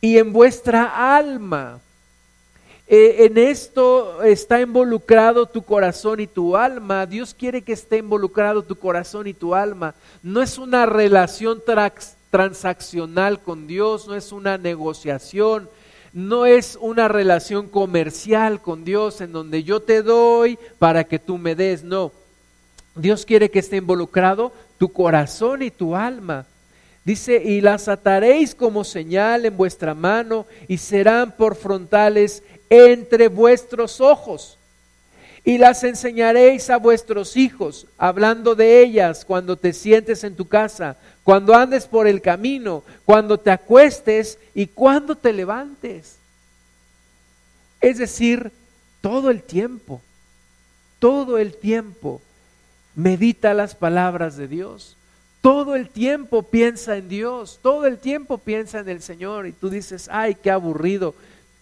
y 0.00 0.16
en 0.16 0.32
vuestra 0.32 1.16
alma. 1.16 1.80
Eh, 2.88 3.26
en 3.26 3.36
esto 3.36 4.22
está 4.22 4.62
involucrado 4.62 5.44
tu 5.44 5.62
corazón 5.62 6.20
y 6.20 6.26
tu 6.26 6.56
alma. 6.56 7.04
Dios 7.04 7.34
quiere 7.34 7.60
que 7.60 7.74
esté 7.74 7.98
involucrado 7.98 8.62
tu 8.62 8.74
corazón 8.74 9.26
y 9.26 9.34
tu 9.34 9.54
alma. 9.54 9.94
No 10.22 10.40
es 10.40 10.56
una 10.56 10.86
relación 10.86 11.62
transaccional 12.30 13.40
con 13.42 13.66
Dios, 13.66 14.08
no 14.08 14.14
es 14.14 14.32
una 14.32 14.56
negociación, 14.56 15.68
no 16.14 16.46
es 16.46 16.78
una 16.80 17.08
relación 17.08 17.68
comercial 17.68 18.62
con 18.62 18.84
Dios 18.84 19.20
en 19.20 19.32
donde 19.32 19.64
yo 19.64 19.80
te 19.80 20.02
doy 20.02 20.58
para 20.78 21.04
que 21.04 21.18
tú 21.18 21.38
me 21.38 21.54
des, 21.54 21.84
no 21.84 22.10
Dios 22.94 23.24
quiere 23.24 23.50
que 23.50 23.60
esté 23.60 23.76
involucrado 23.76 24.52
tu 24.78 24.92
corazón 24.92 25.62
y 25.62 25.70
tu 25.70 25.94
alma. 25.94 26.46
Dice, 27.04 27.42
y 27.42 27.60
las 27.60 27.88
ataréis 27.88 28.54
como 28.54 28.84
señal 28.84 29.46
en 29.46 29.56
vuestra 29.56 29.94
mano 29.94 30.46
y 30.68 30.78
serán 30.78 31.32
por 31.36 31.56
frontales 31.56 32.42
entre 32.68 33.28
vuestros 33.28 34.00
ojos. 34.00 34.58
Y 35.42 35.56
las 35.56 35.82
enseñaréis 35.84 36.68
a 36.68 36.76
vuestros 36.76 37.36
hijos, 37.36 37.86
hablando 37.96 38.54
de 38.54 38.82
ellas 38.82 39.24
cuando 39.24 39.56
te 39.56 39.72
sientes 39.72 40.22
en 40.22 40.36
tu 40.36 40.46
casa, 40.46 40.96
cuando 41.24 41.54
andes 41.54 41.86
por 41.86 42.06
el 42.06 42.20
camino, 42.20 42.84
cuando 43.06 43.38
te 43.38 43.50
acuestes 43.50 44.38
y 44.54 44.66
cuando 44.66 45.16
te 45.16 45.32
levantes. 45.32 46.16
Es 47.80 47.96
decir, 47.96 48.52
todo 49.00 49.30
el 49.30 49.42
tiempo, 49.42 50.02
todo 50.98 51.38
el 51.38 51.54
tiempo 51.54 52.20
medita 52.94 53.54
las 53.54 53.74
palabras 53.74 54.36
de 54.36 54.48
Dios. 54.48 54.96
Todo 55.40 55.74
el 55.74 55.88
tiempo 55.88 56.42
piensa 56.42 56.96
en 56.96 57.08
Dios, 57.08 57.60
todo 57.62 57.86
el 57.86 57.98
tiempo 57.98 58.38
piensa 58.38 58.80
en 58.80 58.88
el 58.88 59.00
Señor 59.00 59.46
y 59.46 59.52
tú 59.52 59.70
dices, 59.70 60.08
ay, 60.12 60.34
qué 60.34 60.50
aburrido, 60.50 61.14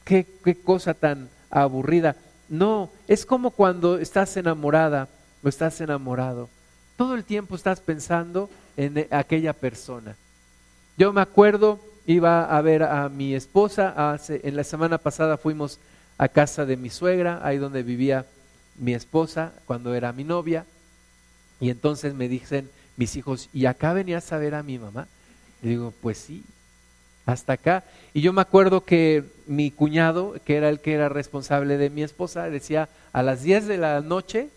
qué, 0.05 0.27
qué 0.45 0.57
cosa 0.57 0.95
tan 0.95 1.29
aburrida. 1.51 2.17
No, 2.49 2.91
es 3.07 3.25
como 3.25 3.51
cuando 3.51 3.99
estás 3.99 4.37
enamorada 4.37 5.09
o 5.43 5.49
estás 5.49 5.81
enamorado. 5.81 6.49
Todo 6.97 7.15
el 7.15 7.25
tiempo 7.25 7.55
estás 7.55 7.81
pensando 7.81 8.51
en 8.77 9.07
aquella 9.11 9.53
persona. 9.53 10.17
Yo 10.97 11.13
me 11.13 11.21
acuerdo, 11.21 11.79
iba 12.07 12.45
a 12.45 12.61
ver 12.63 12.83
a 12.83 13.09
mi 13.09 13.35
esposa, 13.35 14.19
en 14.29 14.57
la 14.57 14.65
semana 14.65 14.99
pasada 14.99 15.37
fuimos 15.37 15.79
a 16.17 16.29
casa 16.29 16.65
de 16.65 16.77
mi 16.77 16.91
suegra, 16.91 17.41
ahí 17.45 17.59
donde 17.59 17.85
vivía 17.85 18.27
mi 18.77 18.95
esposa 18.95 19.53
cuando 19.67 19.95
era 19.95 20.13
mi 20.13 20.25
novia. 20.25 20.65
Y 21.61 21.71
entonces 21.71 22.15
me 22.15 22.29
dicen 22.29 22.69
mis 22.97 23.17
hijos, 23.17 23.49
¿y 23.53 23.67
acá 23.67 23.93
venías 23.93 24.33
a 24.33 24.39
ver 24.39 24.55
a 24.55 24.63
mi 24.63 24.79
mamá? 24.79 25.07
Y 25.63 25.69
digo, 25.69 25.93
pues 26.01 26.19
sí, 26.19 26.45
hasta 27.27 27.55
acá. 27.55 27.85
Y 28.15 28.21
yo 28.21 28.33
me 28.33 28.41
acuerdo 28.41 28.85
que 28.85 29.25
mi 29.47 29.71
cuñado, 29.71 30.35
que 30.45 30.57
era 30.57 30.69
el 30.69 30.81
que 30.81 30.95
era 30.95 31.09
responsable 31.09 31.77
de 31.77 31.91
mi 31.91 32.03
esposa, 32.03 32.49
decía, 32.51 32.89
a 33.13 33.23
las 33.23 33.43
10 33.43 33.67
de 33.67 33.79
la 33.79 34.01
noche 34.01 34.49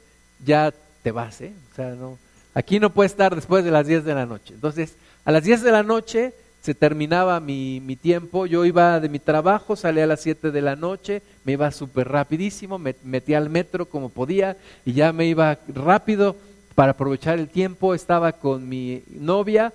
ya 0.46 0.74
te 1.04 1.12
vas, 1.12 1.42
¿eh? 1.42 1.54
O 1.72 1.76
sea, 1.76 1.90
no, 1.92 2.18
aquí 2.54 2.80
no 2.80 2.92
puedes 2.92 3.12
estar 3.12 3.36
después 3.36 3.64
de 3.64 3.72
las 3.72 3.88
10 3.88 4.06
de 4.06 4.16
la 4.16 4.26
noche. 4.26 4.54
Entonces, 4.54 4.96
a 5.26 5.32
las 5.32 5.44
10 5.44 5.64
de 5.64 5.72
la 5.72 5.84
noche 5.84 6.34
se 6.62 6.74
terminaba 6.76 7.40
mi, 7.40 7.80
mi 7.80 7.96
tiempo, 7.96 8.46
yo 8.46 8.66
iba 8.66 9.00
de 9.00 9.10
mi 9.10 9.20
trabajo, 9.20 9.76
salía 9.76 10.06
a 10.06 10.08
las 10.08 10.22
7 10.22 10.52
de 10.52 10.62
la 10.62 10.76
noche, 10.76 11.24
me 11.44 11.54
iba 11.54 11.72
súper 11.72 12.08
rapidísimo, 12.08 12.78
me 12.78 12.96
metía 13.04 13.40
al 13.40 13.50
metro 13.50 13.88
como 13.88 14.10
podía 14.10 14.58
y 14.86 14.94
ya 14.94 15.12
me 15.12 15.26
iba 15.26 15.58
rápido 15.68 16.36
para 16.76 16.92
aprovechar 16.92 17.40
el 17.40 17.50
tiempo, 17.50 17.94
estaba 17.94 18.32
con 18.34 18.68
mi 18.68 19.04
novia 19.10 19.74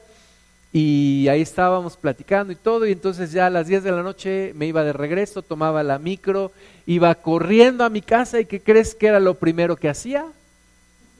Y 0.72 1.28
ahí 1.28 1.40
estábamos 1.40 1.96
platicando 1.96 2.52
y 2.52 2.56
todo, 2.56 2.86
y 2.86 2.92
entonces 2.92 3.32
ya 3.32 3.46
a 3.46 3.50
las 3.50 3.66
10 3.66 3.82
de 3.82 3.92
la 3.92 4.02
noche 4.02 4.52
me 4.54 4.66
iba 4.66 4.84
de 4.84 4.92
regreso, 4.92 5.42
tomaba 5.42 5.82
la 5.82 5.98
micro, 5.98 6.52
iba 6.84 7.14
corriendo 7.14 7.84
a 7.84 7.88
mi 7.88 8.02
casa 8.02 8.40
y 8.40 8.46
¿qué 8.46 8.60
crees 8.60 8.94
que 8.94 9.06
era 9.06 9.20
lo 9.20 9.34
primero 9.34 9.76
que 9.76 9.88
hacía? 9.88 10.26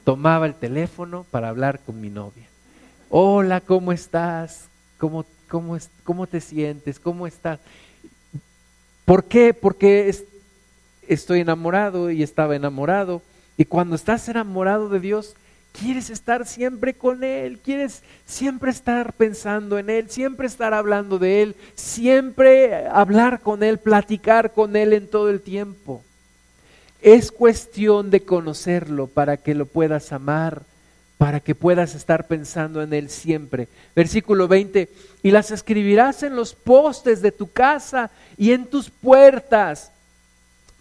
Tomaba 0.03 0.45
el 0.45 0.53
teléfono 0.53 1.25
para 1.31 1.49
hablar 1.49 1.79
con 1.79 1.99
mi 1.99 2.09
novia. 2.09 2.45
Hola, 3.09 3.61
¿cómo 3.61 3.91
estás? 3.91 4.67
¿Cómo, 4.97 5.25
cómo, 5.47 5.77
cómo 6.03 6.27
te 6.27 6.39
sientes? 6.39 6.99
¿Cómo 6.99 7.25
estás? 7.25 7.59
¿Por 9.05 9.23
qué? 9.23 9.53
Porque 9.53 10.13
estoy 11.07 11.39
enamorado 11.39 12.11
y 12.11 12.21
estaba 12.21 12.55
enamorado. 12.55 13.21
Y 13.57 13.65
cuando 13.65 13.95
estás 13.95 14.27
enamorado 14.29 14.89
de 14.89 14.99
Dios, 14.99 15.35
quieres 15.79 16.09
estar 16.09 16.45
siempre 16.45 16.93
con 16.93 17.23
Él, 17.23 17.59
quieres 17.63 18.03
siempre 18.25 18.71
estar 18.71 19.13
pensando 19.13 19.77
en 19.77 19.89
Él, 19.89 20.09
siempre 20.09 20.47
estar 20.47 20.73
hablando 20.73 21.19
de 21.19 21.41
Él, 21.41 21.55
siempre 21.75 22.87
hablar 22.87 23.41
con 23.41 23.63
Él, 23.63 23.77
platicar 23.77 24.53
con 24.53 24.75
Él 24.75 24.93
en 24.93 25.07
todo 25.07 25.29
el 25.29 25.41
tiempo. 25.41 26.03
Es 27.01 27.31
cuestión 27.31 28.09
de 28.09 28.21
conocerlo 28.21 29.07
para 29.07 29.37
que 29.37 29.53
lo 29.53 29.65
puedas 29.65 30.11
amar, 30.11 30.63
para 31.17 31.39
que 31.39 31.55
puedas 31.55 31.95
estar 31.95 32.27
pensando 32.27 32.81
en 32.81 32.93
Él 32.93 33.09
siempre. 33.09 33.67
Versículo 33.95 34.47
20, 34.47 34.89
y 35.23 35.31
las 35.31 35.51
escribirás 35.51 36.23
en 36.23 36.35
los 36.35 36.53
postes 36.53 37.21
de 37.21 37.31
tu 37.31 37.51
casa 37.51 38.09
y 38.37 38.51
en 38.51 38.65
tus 38.65 38.89
puertas 38.89 39.91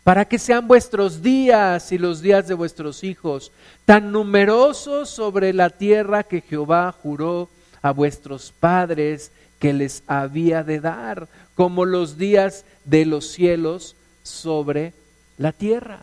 para 0.07 0.25
que 0.25 0.39
sean 0.39 0.69
vuestros 0.69 1.21
días 1.21 1.91
y 1.91 1.99
los 1.99 2.23
días 2.23 2.47
de 2.47 2.55
vuestros 2.55 3.03
hijos 3.03 3.51
tan 3.85 4.13
numerosos 4.13 5.11
sobre 5.11 5.53
la 5.53 5.69
tierra 5.69 6.23
que 6.23 6.43
Jehová 6.43 6.93
juró 6.93 7.49
a 7.83 7.91
vuestros 7.91 8.53
padres 8.53 9.33
que 9.59 9.73
les 9.73 10.05
había 10.07 10.63
de 10.63 10.79
dar, 10.79 11.27
como 11.57 11.85
los 11.85 12.19
días 12.19 12.65
de 12.85 13.05
los 13.05 13.27
cielos 13.33 13.97
sobre 14.23 14.93
la 15.39 15.51
tierra. 15.51 15.99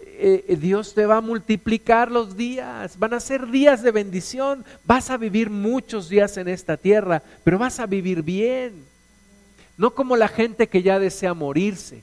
Eh, 0.00 0.44
eh, 0.46 0.56
Dios 0.56 0.92
te 0.92 1.06
va 1.06 1.16
a 1.16 1.22
multiplicar 1.22 2.10
los 2.10 2.36
días, 2.36 2.98
van 2.98 3.14
a 3.14 3.20
ser 3.20 3.50
días 3.50 3.82
de 3.82 3.90
bendición, 3.90 4.66
vas 4.84 5.08
a 5.08 5.16
vivir 5.16 5.48
muchos 5.48 6.10
días 6.10 6.36
en 6.36 6.46
esta 6.46 6.76
tierra, 6.76 7.22
pero 7.42 7.58
vas 7.58 7.80
a 7.80 7.86
vivir 7.86 8.20
bien, 8.20 8.84
no 9.78 9.94
como 9.94 10.14
la 10.14 10.28
gente 10.28 10.68
que 10.68 10.82
ya 10.82 10.98
desea 10.98 11.32
morirse 11.32 12.02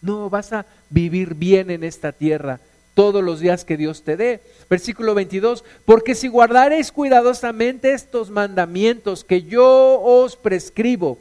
no, 0.00 0.30
vas 0.30 0.52
a 0.52 0.66
vivir 0.90 1.34
bien 1.34 1.70
en 1.70 1.84
esta 1.84 2.12
tierra 2.12 2.60
todos 2.94 3.22
los 3.22 3.40
días 3.40 3.64
que 3.64 3.76
Dios 3.76 4.02
te 4.02 4.16
dé. 4.16 4.40
Versículo 4.68 5.14
22, 5.14 5.64
porque 5.84 6.14
si 6.14 6.26
guardareis 6.26 6.90
cuidadosamente 6.90 7.92
estos 7.92 8.28
mandamientos 8.28 9.22
que 9.22 9.44
yo 9.44 10.00
os 10.02 10.34
prescribo, 10.36 11.18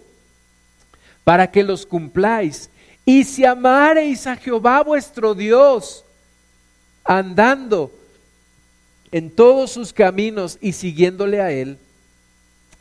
para 1.24 1.52
que 1.52 1.64
los 1.64 1.86
cumpláis, 1.86 2.70
y 3.06 3.24
si 3.24 3.46
amareis 3.46 4.26
a 4.28 4.36
Jehová 4.36 4.82
vuestro 4.82 5.36
Dios, 5.36 6.04
andando 7.04 7.92
en 9.12 9.30
todos 9.30 9.72
sus 9.72 9.94
caminos 9.94 10.58
y 10.62 10.74
siguiéndole 10.74 11.42
a 11.42 11.52
él, 11.52 11.78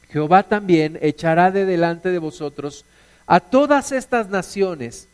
Jehová 0.09 0.43
también 0.43 0.99
echará 1.03 1.51
de 1.51 1.65
delante 1.65 2.09
de 2.09 2.19
vosotros 2.19 2.85
a 3.27 3.41
todas 3.41 3.93
estas 3.93 4.29
naciones, 4.29 5.09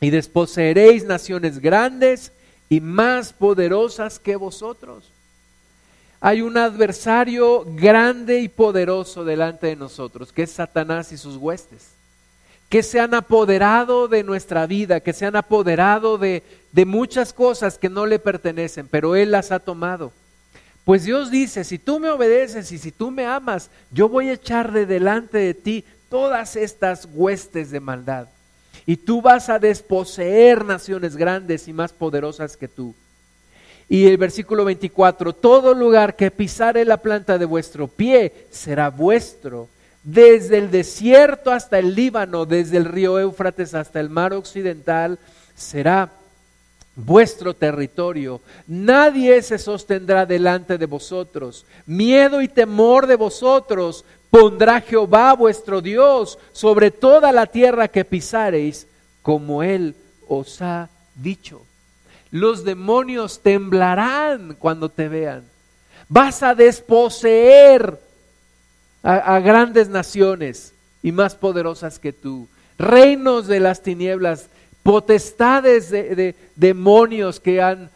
y 0.00 0.10
desposeeréis 0.10 1.04
naciones 1.04 1.58
grandes 1.58 2.32
y 2.68 2.80
más 2.80 3.32
poderosas 3.32 4.18
que 4.18 4.36
vosotros. 4.36 5.10
Hay 6.20 6.42
un 6.42 6.56
adversario 6.56 7.64
grande 7.66 8.40
y 8.40 8.48
poderoso 8.48 9.24
delante 9.24 9.68
de 9.68 9.76
nosotros, 9.76 10.32
que 10.32 10.42
es 10.42 10.50
Satanás 10.50 11.12
y 11.12 11.18
sus 11.18 11.36
huestes, 11.36 11.88
que 12.68 12.82
se 12.82 13.00
han 13.00 13.14
apoderado 13.14 14.08
de 14.08 14.22
nuestra 14.22 14.66
vida, 14.66 15.00
que 15.00 15.12
se 15.12 15.26
han 15.26 15.36
apoderado 15.36 16.18
de, 16.18 16.42
de 16.72 16.84
muchas 16.84 17.32
cosas 17.32 17.78
que 17.78 17.88
no 17.88 18.06
le 18.06 18.18
pertenecen, 18.18 18.86
pero 18.88 19.16
Él 19.16 19.30
las 19.30 19.50
ha 19.50 19.58
tomado. 19.58 20.12
Pues 20.84 21.04
Dios 21.04 21.30
dice, 21.30 21.64
si 21.64 21.78
tú 21.78 22.00
me 22.00 22.10
obedeces 22.10 22.72
y 22.72 22.78
si 22.78 22.90
tú 22.90 23.10
me 23.10 23.26
amas, 23.26 23.70
yo 23.90 24.08
voy 24.08 24.28
a 24.28 24.34
echar 24.34 24.72
de 24.72 24.86
delante 24.86 25.38
de 25.38 25.54
ti 25.54 25.84
todas 26.08 26.56
estas 26.56 27.08
huestes 27.12 27.70
de 27.70 27.80
maldad 27.80 28.28
y 28.90 28.96
tú 28.96 29.22
vas 29.22 29.48
a 29.48 29.60
desposeer 29.60 30.64
naciones 30.64 31.16
grandes 31.16 31.68
y 31.68 31.72
más 31.72 31.92
poderosas 31.92 32.56
que 32.56 32.66
tú. 32.66 32.92
Y 33.88 34.08
el 34.08 34.16
versículo 34.16 34.64
24, 34.64 35.32
todo 35.32 35.74
lugar 35.74 36.16
que 36.16 36.32
pisare 36.32 36.84
la 36.84 36.96
planta 36.96 37.38
de 37.38 37.44
vuestro 37.44 37.86
pie 37.86 38.48
será 38.50 38.90
vuestro, 38.90 39.68
desde 40.02 40.58
el 40.58 40.72
desierto 40.72 41.52
hasta 41.52 41.78
el 41.78 41.94
Líbano, 41.94 42.46
desde 42.46 42.78
el 42.78 42.84
río 42.84 43.20
Éufrates 43.20 43.74
hasta 43.74 44.00
el 44.00 44.10
mar 44.10 44.32
occidental, 44.32 45.20
será 45.54 46.10
vuestro 46.96 47.54
territorio. 47.54 48.40
Nadie 48.66 49.40
se 49.42 49.58
sostendrá 49.58 50.26
delante 50.26 50.78
de 50.78 50.86
vosotros. 50.86 51.64
Miedo 51.86 52.42
y 52.42 52.48
temor 52.48 53.06
de 53.06 53.14
vosotros 53.14 54.04
pondrá 54.30 54.80
Jehová 54.80 55.34
vuestro 55.34 55.80
Dios 55.80 56.38
sobre 56.52 56.90
toda 56.90 57.32
la 57.32 57.46
tierra 57.46 57.88
que 57.88 58.04
pisareis, 58.04 58.86
como 59.22 59.62
Él 59.62 59.94
os 60.28 60.62
ha 60.62 60.88
dicho. 61.14 61.62
Los 62.30 62.64
demonios 62.64 63.40
temblarán 63.40 64.56
cuando 64.58 64.88
te 64.88 65.08
vean. 65.08 65.44
Vas 66.08 66.42
a 66.42 66.54
desposeer 66.54 67.98
a, 69.02 69.40
grandes 69.40 69.88
naciones 69.88 70.72
y 71.02 71.12
más 71.12 71.34
poderosas 71.34 71.98
que 71.98 72.12
tú. 72.12 72.48
Reinos 72.78 73.46
de 73.46 73.60
las 73.60 73.82
tinieblas, 73.82 74.48
potestades 74.82 75.90
de 75.90 76.34
demonios 76.56 77.40
que 77.40 77.60
han 77.60 77.90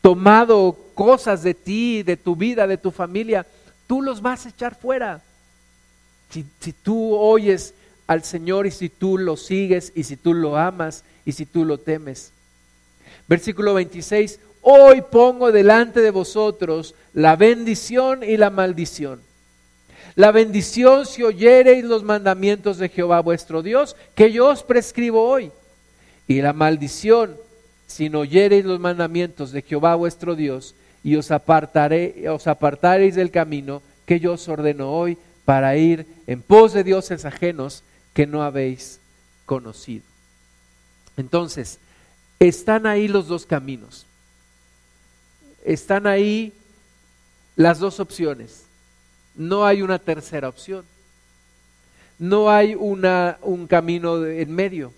tomado 0.00 0.76
cosas 0.94 1.42
de 1.42 1.54
ti, 1.54 2.02
de 2.02 2.16
tu 2.16 2.36
vida, 2.36 2.66
de 2.66 2.78
tu 2.78 2.90
familia, 2.90 3.46
tú 3.86 4.02
los 4.02 4.20
vas 4.20 4.46
a 4.46 4.50
echar 4.50 4.74
fuera. 4.74 5.22
Si, 6.30 6.44
tú 6.72 7.14
oyes 7.16 7.74
al 8.06 8.24
Señor 8.24 8.66
y 8.66 8.70
si 8.70 8.88
tú 8.88 9.18
lo 9.18 9.36
sigues 9.36 9.92
y 9.94 10.04
si 10.04 10.16
tú 10.16 10.34
lo 10.34 10.56
amas 10.56 11.04
y 11.24 11.32
si 11.32 11.46
tú 11.46 11.64
lo 11.64 11.78
temes. 11.78 12.32
Versículo 13.28 13.74
26, 13.74 14.40
hoy 14.62 15.02
pongo 15.10 15.52
delante 15.52 16.00
de 16.00 16.10
vosotros 16.10 16.94
la 17.12 17.36
bendición 17.36 18.22
y 18.22 18.36
la 18.36 18.50
maldición. 18.50 19.20
La 20.16 20.32
bendición 20.32 21.06
si 21.06 21.22
oyereis 21.22 21.84
los 21.84 22.02
mandamientos 22.02 22.78
de 22.78 22.88
Jehová 22.88 23.20
vuestro 23.20 23.62
Dios, 23.62 23.96
que 24.14 24.32
yo 24.32 24.48
os 24.48 24.62
prescribo 24.62 25.28
hoy. 25.28 25.52
Y 26.26 26.42
la 26.42 26.52
maldición 26.52 27.36
si 27.90 28.08
no 28.08 28.20
oyereis 28.20 28.64
los 28.64 28.78
mandamientos 28.78 29.50
de 29.50 29.62
Jehová 29.62 29.96
vuestro 29.96 30.36
Dios 30.36 30.76
y 31.02 31.16
os, 31.16 31.32
apartaré, 31.32 32.28
os 32.28 32.46
apartareis 32.46 33.16
del 33.16 33.32
camino 33.32 33.82
que 34.06 34.20
yo 34.20 34.34
os 34.34 34.48
ordeno 34.48 34.92
hoy 34.92 35.18
para 35.44 35.76
ir 35.76 36.06
en 36.30 36.42
pos 36.42 36.72
de 36.72 36.84
dioses 36.84 37.24
ajenos 37.24 37.82
que 38.14 38.24
no 38.24 38.44
habéis 38.44 39.00
conocido. 39.46 40.04
Entonces, 41.16 41.80
están 42.38 42.86
ahí 42.86 43.08
los 43.08 43.26
dos 43.26 43.46
caminos. 43.46 44.06
Están 45.64 46.06
ahí 46.06 46.52
las 47.56 47.80
dos 47.80 47.98
opciones. 47.98 48.62
No 49.34 49.66
hay 49.66 49.82
una 49.82 49.98
tercera 49.98 50.48
opción. 50.48 50.84
No 52.16 52.48
hay 52.48 52.76
una, 52.76 53.38
un 53.42 53.66
camino 53.66 54.24
en 54.24 54.54
medio. 54.54 54.92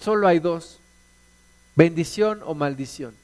Solo 0.00 0.26
hay 0.26 0.40
dos. 0.40 0.80
Bendición 1.76 2.40
o 2.44 2.56
maldición. 2.56 3.14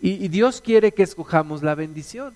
y 0.00 0.26
Dios 0.26 0.60
quiere 0.60 0.90
que 0.90 1.04
escojamos 1.04 1.62
la 1.62 1.76
bendición. 1.76 2.34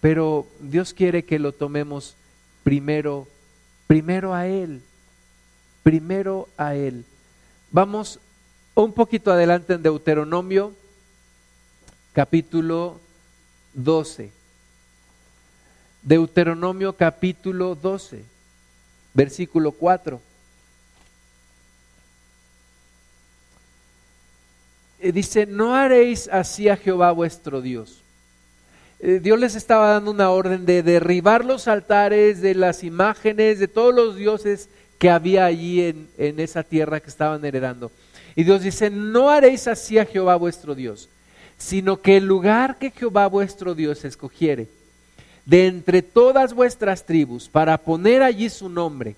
Pero 0.00 0.46
Dios 0.58 0.94
quiere 0.94 1.26
que 1.26 1.38
lo 1.38 1.52
tomemos 1.52 2.16
primero, 2.62 3.28
primero 3.86 4.34
a 4.34 4.46
Él, 4.46 4.82
primero 5.82 6.48
a 6.56 6.74
Él. 6.74 7.04
Vamos 7.70 8.18
un 8.74 8.92
poquito 8.92 9.32
adelante 9.32 9.74
en 9.74 9.82
Deuteronomio, 9.82 10.74
capítulo 12.12 13.00
12. 13.74 14.30
Deuteronomio 16.02 16.96
capítulo 16.96 17.74
12, 17.74 18.24
versículo 19.14 19.72
4. 19.72 20.20
Eh, 24.98 25.12
dice, 25.12 25.46
no 25.46 25.74
haréis 25.74 26.28
así 26.28 26.68
a 26.68 26.76
Jehová 26.76 27.12
vuestro 27.12 27.60
Dios 27.60 28.01
eh, 29.02 29.20
Dios 29.20 29.38
les 29.38 29.56
estaba 29.56 29.90
dando 29.90 30.12
una 30.12 30.30
orden 30.30 30.64
de 30.64 30.82
derribar 30.82 31.44
los 31.44 31.66
altares, 31.66 32.40
de 32.40 32.54
las 32.54 32.84
imágenes, 32.84 33.58
de 33.58 33.68
todos 33.68 33.92
los 33.92 34.16
dioses 34.16 34.68
que 34.98 35.10
había 35.10 35.44
allí 35.44 35.82
en, 35.82 36.08
en 36.16 36.38
esa 36.38 36.62
tierra 36.62 37.00
que 37.00 37.10
estaban 37.10 37.44
heredando. 37.44 37.90
Y 38.36 38.44
Dios 38.44 38.62
dice, 38.62 38.90
no 38.90 39.28
haréis 39.28 39.66
así 39.66 39.98
a 39.98 40.06
Jehová 40.06 40.36
vuestro 40.36 40.76
Dios, 40.76 41.08
sino 41.58 42.00
que 42.00 42.16
el 42.16 42.26
lugar 42.26 42.78
que 42.78 42.92
Jehová 42.92 43.26
vuestro 43.26 43.74
Dios 43.74 44.04
escogiere, 44.04 44.68
de 45.44 45.66
entre 45.66 46.02
todas 46.02 46.54
vuestras 46.54 47.04
tribus 47.04 47.48
para 47.48 47.76
poner 47.78 48.22
allí 48.22 48.48
su 48.48 48.68
nombre, 48.68 49.16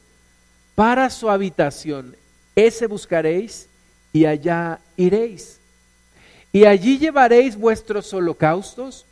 para 0.74 1.11
su 1.11 1.28
habitación, 1.28 2.16
ese 2.57 2.87
buscaréis 2.87 3.68
y 4.12 4.24
allá 4.24 4.80
iréis. 4.97 5.61
Y 6.53 6.64
allí 6.64 6.99
llevaréis 6.99 7.57
vuestros 7.57 8.12
holocaustos, 8.14 9.05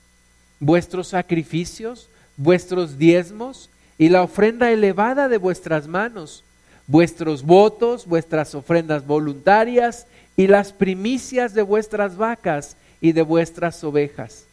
vuestros 0.63 1.09
sacrificios, 1.09 2.09
vuestros 2.37 2.97
diezmos 2.97 3.69
y 3.99 4.09
la 4.09 4.23
ofrenda 4.23 4.71
elevada 4.71 5.29
de 5.29 5.37
vuestras 5.37 5.89
manos, 5.89 6.45
vuestros 6.87 7.43
votos, 7.43 8.07
vuestras 8.07 8.55
ofrendas 8.55 9.05
voluntarias 9.05 10.07
y 10.37 10.47
las 10.47 10.73
primicias 10.73 11.53
de 11.53 11.63
vuestras 11.63 12.17
vacas 12.17 12.77
y 13.01 13.11
de 13.11 13.23
vuestras 13.23 13.83
ovejas. 13.83 14.45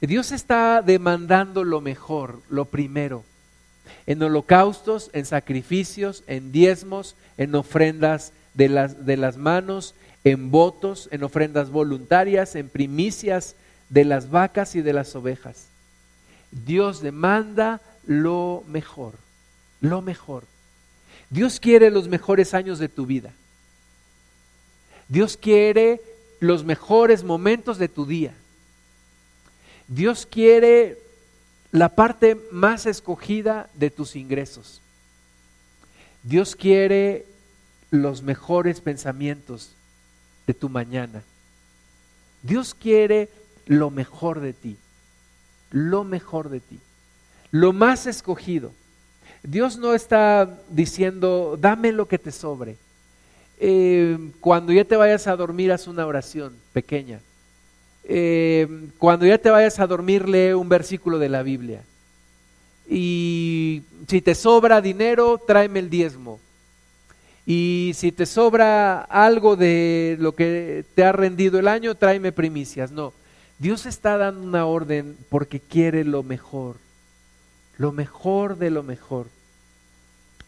Dios 0.00 0.30
está 0.30 0.82
demandando 0.82 1.64
lo 1.64 1.80
mejor, 1.80 2.40
lo 2.48 2.66
primero, 2.66 3.24
en 4.06 4.22
holocaustos, 4.22 5.10
en 5.14 5.26
sacrificios, 5.26 6.22
en 6.28 6.52
diezmos, 6.52 7.16
en 7.38 7.56
ofrendas 7.56 8.32
de 8.54 8.68
las, 8.68 9.04
de 9.04 9.16
las 9.16 9.36
manos, 9.36 9.96
en 10.22 10.52
votos, 10.52 11.08
en 11.10 11.24
ofrendas 11.24 11.70
voluntarias, 11.70 12.54
en 12.54 12.68
primicias 12.68 13.56
de 13.92 14.06
las 14.06 14.30
vacas 14.30 14.74
y 14.74 14.80
de 14.80 14.94
las 14.94 15.14
ovejas. 15.14 15.66
Dios 16.50 17.02
demanda 17.02 17.82
lo 18.06 18.64
mejor, 18.66 19.12
lo 19.82 20.00
mejor. 20.00 20.44
Dios 21.28 21.60
quiere 21.60 21.90
los 21.90 22.08
mejores 22.08 22.54
años 22.54 22.78
de 22.78 22.88
tu 22.88 23.04
vida. 23.04 23.32
Dios 25.08 25.36
quiere 25.36 26.00
los 26.40 26.64
mejores 26.64 27.22
momentos 27.22 27.76
de 27.76 27.88
tu 27.88 28.06
día. 28.06 28.32
Dios 29.88 30.26
quiere 30.26 30.98
la 31.70 31.90
parte 31.90 32.38
más 32.50 32.86
escogida 32.86 33.68
de 33.74 33.90
tus 33.90 34.16
ingresos. 34.16 34.80
Dios 36.22 36.56
quiere 36.56 37.26
los 37.90 38.22
mejores 38.22 38.80
pensamientos 38.80 39.72
de 40.46 40.54
tu 40.54 40.70
mañana. 40.70 41.22
Dios 42.42 42.74
quiere 42.74 43.28
lo 43.66 43.90
mejor 43.90 44.40
de 44.40 44.52
ti, 44.52 44.76
lo 45.70 46.04
mejor 46.04 46.48
de 46.48 46.60
ti, 46.60 46.78
lo 47.50 47.72
más 47.72 48.06
escogido. 48.06 48.72
Dios 49.42 49.76
no 49.76 49.94
está 49.94 50.60
diciendo, 50.70 51.58
dame 51.60 51.92
lo 51.92 52.06
que 52.06 52.18
te 52.18 52.30
sobre. 52.30 52.76
Eh, 53.58 54.18
cuando 54.40 54.72
ya 54.72 54.84
te 54.84 54.96
vayas 54.96 55.26
a 55.26 55.36
dormir, 55.36 55.72
haz 55.72 55.86
una 55.86 56.06
oración 56.06 56.54
pequeña. 56.72 57.20
Eh, 58.04 58.68
cuando 58.98 59.26
ya 59.26 59.38
te 59.38 59.50
vayas 59.50 59.78
a 59.78 59.86
dormir, 59.86 60.28
lee 60.28 60.52
un 60.52 60.68
versículo 60.68 61.18
de 61.18 61.28
la 61.28 61.42
Biblia. 61.42 61.82
Y 62.88 63.82
si 64.08 64.20
te 64.20 64.34
sobra 64.34 64.80
dinero, 64.80 65.40
tráeme 65.44 65.80
el 65.80 65.90
diezmo. 65.90 66.40
Y 67.46 67.92
si 67.94 68.12
te 68.12 68.26
sobra 68.26 69.00
algo 69.02 69.56
de 69.56 70.16
lo 70.20 70.34
que 70.34 70.84
te 70.94 71.04
ha 71.04 71.12
rendido 71.12 71.58
el 71.58 71.68
año, 71.68 71.94
tráeme 71.94 72.32
primicias. 72.32 72.90
No, 72.92 73.12
Dios 73.62 73.86
está 73.86 74.18
dando 74.18 74.42
una 74.42 74.66
orden 74.66 75.16
porque 75.28 75.60
quiere 75.60 76.02
lo 76.02 76.24
mejor, 76.24 76.78
lo 77.78 77.92
mejor 77.92 78.58
de 78.58 78.70
lo 78.70 78.82
mejor, 78.82 79.28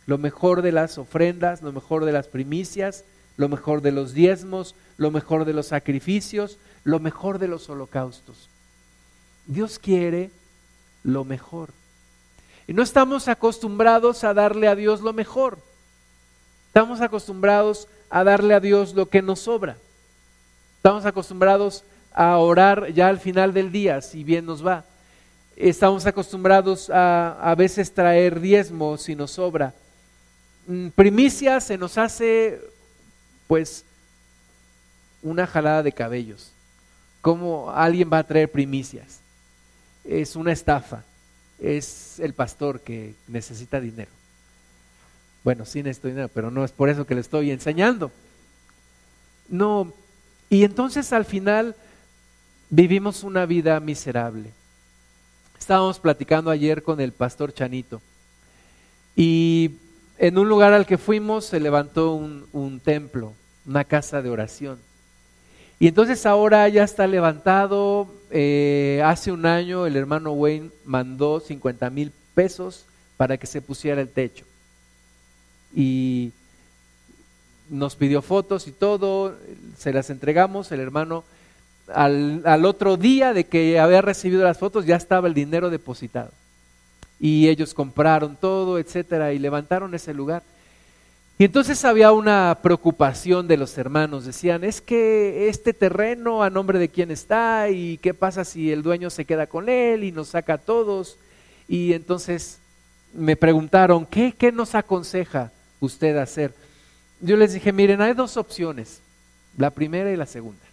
lo 0.06 0.18
mejor 0.18 0.62
de 0.62 0.72
las 0.72 0.98
ofrendas, 0.98 1.62
lo 1.62 1.70
mejor 1.70 2.06
de 2.06 2.10
las 2.10 2.26
primicias, 2.26 3.04
lo 3.36 3.48
mejor 3.48 3.82
de 3.82 3.92
los 3.92 4.14
diezmos, 4.14 4.74
lo 4.96 5.12
mejor 5.12 5.44
de 5.44 5.52
los 5.52 5.68
sacrificios, 5.68 6.58
lo 6.82 6.98
mejor 6.98 7.38
de 7.38 7.46
los 7.46 7.70
holocaustos. 7.70 8.48
Dios 9.46 9.78
quiere 9.78 10.32
lo 11.04 11.24
mejor. 11.24 11.70
Y 12.66 12.72
no 12.72 12.82
estamos 12.82 13.28
acostumbrados 13.28 14.24
a 14.24 14.34
darle 14.34 14.66
a 14.66 14.74
Dios 14.74 15.02
lo 15.02 15.12
mejor. 15.12 15.58
Estamos 16.66 17.00
acostumbrados 17.00 17.86
a 18.10 18.24
darle 18.24 18.54
a 18.54 18.60
Dios 18.60 18.92
lo 18.92 19.08
que 19.08 19.22
nos 19.22 19.38
sobra. 19.38 19.76
Estamos 20.78 21.06
acostumbrados 21.06 21.84
a 22.14 22.38
orar 22.38 22.92
ya 22.92 23.08
al 23.08 23.18
final 23.18 23.52
del 23.52 23.70
día, 23.72 24.00
si 24.00 24.24
bien 24.24 24.46
nos 24.46 24.64
va. 24.64 24.84
Estamos 25.56 26.06
acostumbrados 26.06 26.88
a 26.88 27.50
a 27.50 27.54
veces 27.54 27.92
traer 27.92 28.40
diezmo 28.40 28.96
si 28.96 29.14
nos 29.14 29.32
sobra. 29.32 29.74
Mm, 30.66 30.88
primicia 30.88 31.60
se 31.60 31.76
nos 31.76 31.98
hace 31.98 32.60
pues 33.46 33.84
una 35.22 35.46
jalada 35.46 35.82
de 35.82 35.92
cabellos. 35.92 36.52
¿Cómo 37.20 37.70
alguien 37.70 38.10
va 38.12 38.18
a 38.18 38.26
traer 38.26 38.50
primicias? 38.50 39.20
Es 40.04 40.36
una 40.36 40.52
estafa. 40.52 41.02
Es 41.58 42.20
el 42.20 42.34
pastor 42.34 42.80
que 42.80 43.14
necesita 43.26 43.80
dinero. 43.80 44.10
Bueno, 45.42 45.64
sí 45.64 45.82
necesito 45.82 46.08
dinero, 46.08 46.30
pero 46.32 46.50
no 46.50 46.64
es 46.64 46.72
por 46.72 46.88
eso 46.88 47.06
que 47.06 47.14
le 47.14 47.20
estoy 47.20 47.50
enseñando. 47.50 48.10
No. 49.48 49.92
Y 50.50 50.64
entonces 50.64 51.12
al 51.12 51.24
final 51.24 51.74
vivimos 52.70 53.22
una 53.24 53.46
vida 53.46 53.78
miserable. 53.80 54.50
Estábamos 55.58 55.98
platicando 55.98 56.50
ayer 56.50 56.82
con 56.82 57.00
el 57.00 57.12
pastor 57.12 57.52
Chanito 57.52 58.00
y 59.16 59.72
en 60.18 60.38
un 60.38 60.48
lugar 60.48 60.72
al 60.72 60.86
que 60.86 60.98
fuimos 60.98 61.46
se 61.46 61.60
levantó 61.60 62.14
un, 62.14 62.80
templo, 62.80 63.32
una 63.66 63.84
casa 63.84 64.22
de 64.22 64.30
oración. 64.30 64.78
Y 65.78 65.88
entonces 65.88 66.24
ahora 66.26 66.68
ya 66.68 66.84
está 66.84 67.06
levantado, 67.06 68.08
eh, 68.30 69.02
hace 69.04 69.32
un 69.32 69.46
año 69.46 69.86
el 69.86 69.96
hermano 69.96 70.32
Wayne 70.32 70.70
mandó 70.84 71.40
50 71.40 71.90
mil 71.90 72.12
pesos 72.34 72.86
para 73.16 73.36
que 73.36 73.46
se 73.46 73.60
pusiera 73.60 74.00
el 74.00 74.08
techo. 74.08 74.44
Y 75.74 76.32
nos 77.68 77.96
pidió 77.96 78.22
fotos 78.22 78.68
y 78.68 78.72
todo, 78.72 79.36
se 79.76 79.92
las 79.92 80.10
entregamos, 80.10 80.70
el 80.70 80.80
hermano 80.80 81.24
al, 81.88 82.64
otro 82.64 82.96
día 82.96 83.32
de 83.32 83.44
que 83.44 83.78
había 83.78 84.02
recibido 84.02 84.44
las 84.44 84.58
fotos 84.58 84.86
ya 84.86 84.96
estaba 84.96 85.28
el 85.28 85.34
dinero 85.34 85.70
depositado. 85.70 86.30
Y 87.20 87.48
ellos 87.48 87.74
compraron 87.74 88.36
todo, 88.36 88.78
etcétera, 88.78 89.32
y 89.32 89.38
levantaron 89.38 89.94
ese 89.94 90.14
lugar. 90.14 90.42
Y 91.38 91.44
entonces 91.44 91.84
había 91.84 92.12
una 92.12 92.58
preocupación 92.62 93.48
de 93.48 93.56
los 93.56 93.76
hermanos. 93.76 94.24
Decían, 94.24 94.62
es 94.62 94.80
que 94.80 95.48
este 95.48 95.72
terreno 95.72 96.42
a 96.42 96.50
nombre 96.50 96.78
de 96.78 96.88
quién 96.88 97.10
está 97.10 97.70
y 97.70 97.98
qué 97.98 98.14
pasa 98.14 98.44
si 98.44 98.70
el 98.70 98.82
dueño 98.82 99.10
se 99.10 99.24
queda 99.24 99.46
con 99.46 99.68
él 99.68 100.04
y 100.04 100.12
nos 100.12 100.28
saca 100.28 100.54
a 100.54 100.58
todos. 100.58 101.16
Y 101.66 101.92
entonces 101.92 102.58
me 103.12 103.36
preguntaron, 103.36 104.06
¿qué, 104.06 104.32
qué 104.36 104.52
nos 104.52 104.74
aconseja 104.74 105.50
usted 105.80 106.16
hacer? 106.16 106.52
Yo 107.20 107.36
les 107.36 107.52
dije, 107.52 107.72
miren, 107.72 108.00
hay 108.00 108.12
dos 108.12 108.36
opciones, 108.36 109.00
la 109.56 109.70
primera 109.70 110.12
y 110.12 110.16
la 110.16 110.26
segunda. 110.26 110.64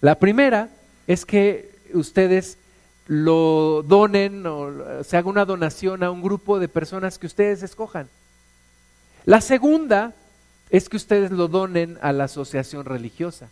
La 0.00 0.18
primera 0.18 0.68
es 1.06 1.26
que 1.26 1.70
ustedes 1.92 2.56
lo 3.06 3.82
donen 3.86 4.46
o 4.46 5.02
se 5.02 5.16
haga 5.16 5.28
una 5.28 5.44
donación 5.44 6.02
a 6.02 6.10
un 6.10 6.22
grupo 6.22 6.58
de 6.58 6.68
personas 6.68 7.18
que 7.18 7.26
ustedes 7.26 7.62
escojan. 7.62 8.08
La 9.24 9.40
segunda 9.40 10.14
es 10.70 10.88
que 10.88 10.96
ustedes 10.96 11.30
lo 11.30 11.48
donen 11.48 11.98
a 12.00 12.12
la 12.12 12.24
asociación 12.24 12.84
religiosa, 12.84 13.50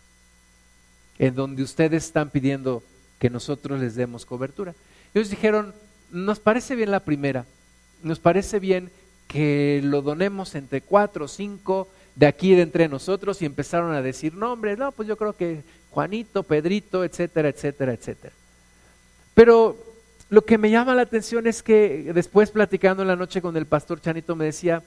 en 1.19 1.35
donde 1.35 1.63
ustedes 1.63 2.05
están 2.05 2.29
pidiendo 2.29 2.81
que 3.19 3.29
nosotros 3.29 3.79
les 3.79 3.95
demos 3.95 4.25
cobertura. 4.25 4.73
Ellos 5.13 5.29
dijeron, 5.29 5.73
nos 6.09 6.39
parece 6.39 6.75
bien 6.75 6.91
la 6.91 7.01
primera, 7.01 7.45
nos 8.01 8.19
parece 8.19 8.59
bien 8.59 8.89
que 9.27 9.81
lo 9.83 10.01
donemos 10.01 10.55
entre 10.55 10.81
cuatro 10.81 11.25
o 11.25 11.27
cinco 11.27 11.89
de 12.15 12.25
aquí 12.25 12.55
de 12.55 12.63
entre 12.63 12.87
nosotros 12.87 13.41
y 13.41 13.45
empezaron 13.45 13.93
a 13.93 14.01
decir 14.01 14.33
nombres, 14.33 14.77
no, 14.77 14.91
pues 14.91 15.07
yo 15.07 15.17
creo 15.17 15.33
que 15.33 15.63
Juanito, 15.91 16.43
Pedrito, 16.43 17.03
etcétera, 17.03 17.49
etcétera, 17.49 17.93
etcétera. 17.93 18.33
Pero 19.33 19.77
lo 20.29 20.45
que 20.45 20.57
me 20.57 20.69
llama 20.69 20.95
la 20.95 21.01
atención 21.01 21.47
es 21.47 21.63
que 21.63 22.11
después 22.13 22.51
platicando 22.51 23.01
en 23.01 23.07
la 23.07 23.15
noche 23.15 23.41
con 23.41 23.57
el 23.57 23.65
pastor 23.65 23.99
Chanito 23.99 24.35
me 24.35 24.45
decía, 24.45 24.83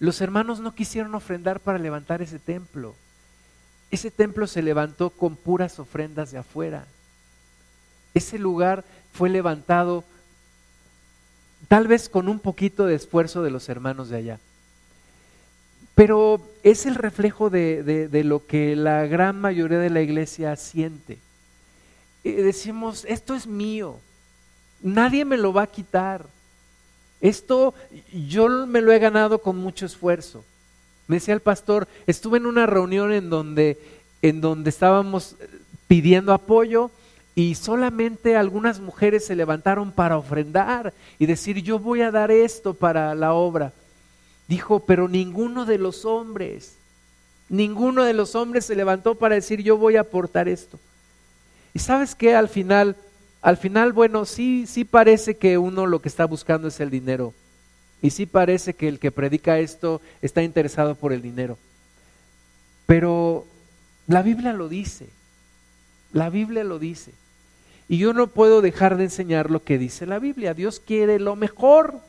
los 0.00 0.20
hermanos 0.20 0.60
no 0.60 0.74
quisieron 0.74 1.14
ofrendar 1.14 1.60
para 1.60 1.78
levantar 1.78 2.20
ese 2.22 2.38
templo. 2.38 2.94
Ese 3.90 4.10
templo 4.10 4.46
se 4.46 4.62
levantó 4.62 5.10
con 5.10 5.36
puras 5.36 5.78
ofrendas 5.78 6.32
de 6.32 6.38
afuera. 6.38 6.86
Ese 8.12 8.38
lugar 8.38 8.84
fue 9.12 9.28
levantado 9.28 10.04
tal 11.68 11.86
vez 11.86 12.08
con 12.08 12.28
un 12.28 12.40
poquito 12.40 12.86
de 12.86 12.96
esfuerzo 12.96 13.42
de 13.42 13.50
los 13.50 13.68
hermanos 13.68 14.08
de 14.08 14.16
allá. 14.16 14.40
Pero 15.94 16.40
es 16.62 16.86
el 16.86 16.96
reflejo 16.96 17.50
de, 17.50 18.22
lo 18.24 18.46
que 18.46 18.74
la 18.74 19.06
gran 19.06 19.40
mayoría 19.40 19.78
de 19.78 19.90
la 19.90 20.02
iglesia 20.02 20.56
siente. 20.56 21.18
decimos, 22.24 23.04
esto 23.08 23.34
es 23.34 23.46
mío, 23.46 23.98
nadie 24.82 25.24
me 25.24 25.36
lo 25.36 25.52
va 25.52 25.62
a 25.62 25.66
quitar. 25.68 26.26
Esto 27.20 27.74
yo 28.12 28.66
me 28.66 28.80
lo 28.80 28.92
he 28.92 28.98
ganado 28.98 29.38
con 29.38 29.56
mucho 29.56 29.86
esfuerzo. 29.86 30.44
Me 31.06 31.16
decía 31.16 31.34
el 31.34 31.40
pastor, 31.40 31.86
estuve 32.06 32.38
en 32.38 32.46
una 32.46 32.66
reunión 32.66 33.12
en 33.12 33.30
donde, 33.30 33.78
en 34.20 34.40
donde 34.40 34.70
estábamos 34.70 35.36
pidiendo 35.86 36.32
apoyo 36.32 36.90
y 37.34 37.54
solamente 37.56 38.36
algunas 38.36 38.80
mujeres 38.80 39.26
se 39.26 39.34
levantaron 39.34 39.92
para 39.92 40.16
ofrendar 40.16 40.92
y 41.18 41.26
decir, 41.26 41.62
yo 41.62 41.78
voy 41.78 42.00
a 42.00 42.10
dar 42.10 42.30
esto 42.30 42.74
para 42.74 43.14
la 43.14 43.32
obra. 43.32 43.72
Dijo, 44.48 44.80
pero 44.80 45.08
ninguno 45.08 45.64
de 45.64 45.78
los 45.78 46.04
hombres, 46.04 46.74
ninguno 47.48 48.04
de 48.04 48.12
los 48.12 48.34
hombres 48.34 48.66
se 48.66 48.76
levantó 48.76 49.14
para 49.14 49.34
decir, 49.34 49.62
yo 49.62 49.76
voy 49.76 49.96
a 49.96 50.02
aportar 50.02 50.48
esto. 50.48 50.78
Y 51.72 51.78
sabes 51.78 52.14
que 52.14 52.34
al 52.34 52.48
final, 52.48 52.96
al 53.42 53.56
final, 53.56 53.92
bueno, 53.92 54.24
sí, 54.24 54.66
sí 54.66 54.84
parece 54.84 55.36
que 55.36 55.58
uno 55.58 55.86
lo 55.86 56.00
que 56.00 56.08
está 56.08 56.24
buscando 56.24 56.68
es 56.68 56.78
el 56.80 56.90
dinero. 56.90 57.32
Y 58.02 58.10
sí 58.10 58.26
parece 58.26 58.74
que 58.74 58.88
el 58.88 58.98
que 58.98 59.10
predica 59.10 59.58
esto 59.58 60.00
está 60.20 60.42
interesado 60.42 60.94
por 60.94 61.12
el 61.12 61.22
dinero. 61.22 61.56
Pero 62.86 63.46
la 64.06 64.22
Biblia 64.22 64.52
lo 64.52 64.68
dice. 64.68 65.08
La 66.12 66.28
Biblia 66.28 66.64
lo 66.64 66.78
dice. 66.78 67.12
Y 67.88 67.98
yo 67.98 68.12
no 68.12 68.28
puedo 68.28 68.60
dejar 68.60 68.96
de 68.96 69.04
enseñar 69.04 69.50
lo 69.50 69.62
que 69.62 69.78
dice 69.78 70.06
la 70.06 70.18
Biblia. 70.18 70.54
Dios 70.54 70.80
quiere 70.80 71.18
lo 71.18 71.36
mejor 71.36 72.00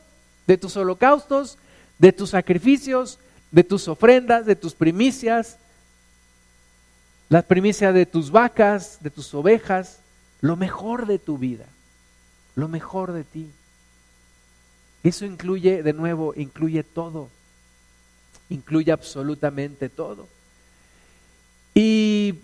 de 0.48 0.58
tus 0.58 0.78
holocaustos, 0.78 1.58
de 1.98 2.12
tus 2.12 2.32
sacrificios, 2.32 3.20
de 3.52 3.64
tus 3.64 3.88
ofrendas, 3.88 4.46
de 4.46 4.56
tus 4.56 4.74
primicias, 4.74 5.58
la 7.30 7.42
primicia 7.42 7.92
de 7.92 8.06
tus 8.06 8.32
vacas, 8.32 9.00
de 9.02 9.10
tus 9.10 9.34
ovejas, 9.34 10.00
lo 10.42 10.56
mejor 10.56 11.08
de 11.08 11.20
tu 11.20 11.38
vida, 11.38 11.66
lo 12.56 12.68
mejor 12.68 13.14
de 13.14 13.24
ti. 13.24 13.50
Eso 15.04 15.26
incluye, 15.26 15.84
de 15.84 15.94
nuevo, 15.94 16.34
incluye 16.36 16.84
todo, 16.84 17.30
incluye 18.50 18.92
absolutamente 18.92 19.90
todo. 19.90 20.28
Y 21.74 22.36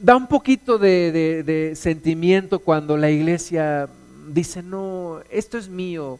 da 0.00 0.16
un 0.16 0.26
poquito 0.26 0.78
de, 0.78 1.72
sentimiento 1.76 2.58
cuando 2.58 2.96
la 2.96 3.10
iglesia 3.10 3.88
dice, 4.28 4.62
no, 4.62 5.20
esto 5.30 5.58
es 5.58 5.68
mío, 5.68 6.18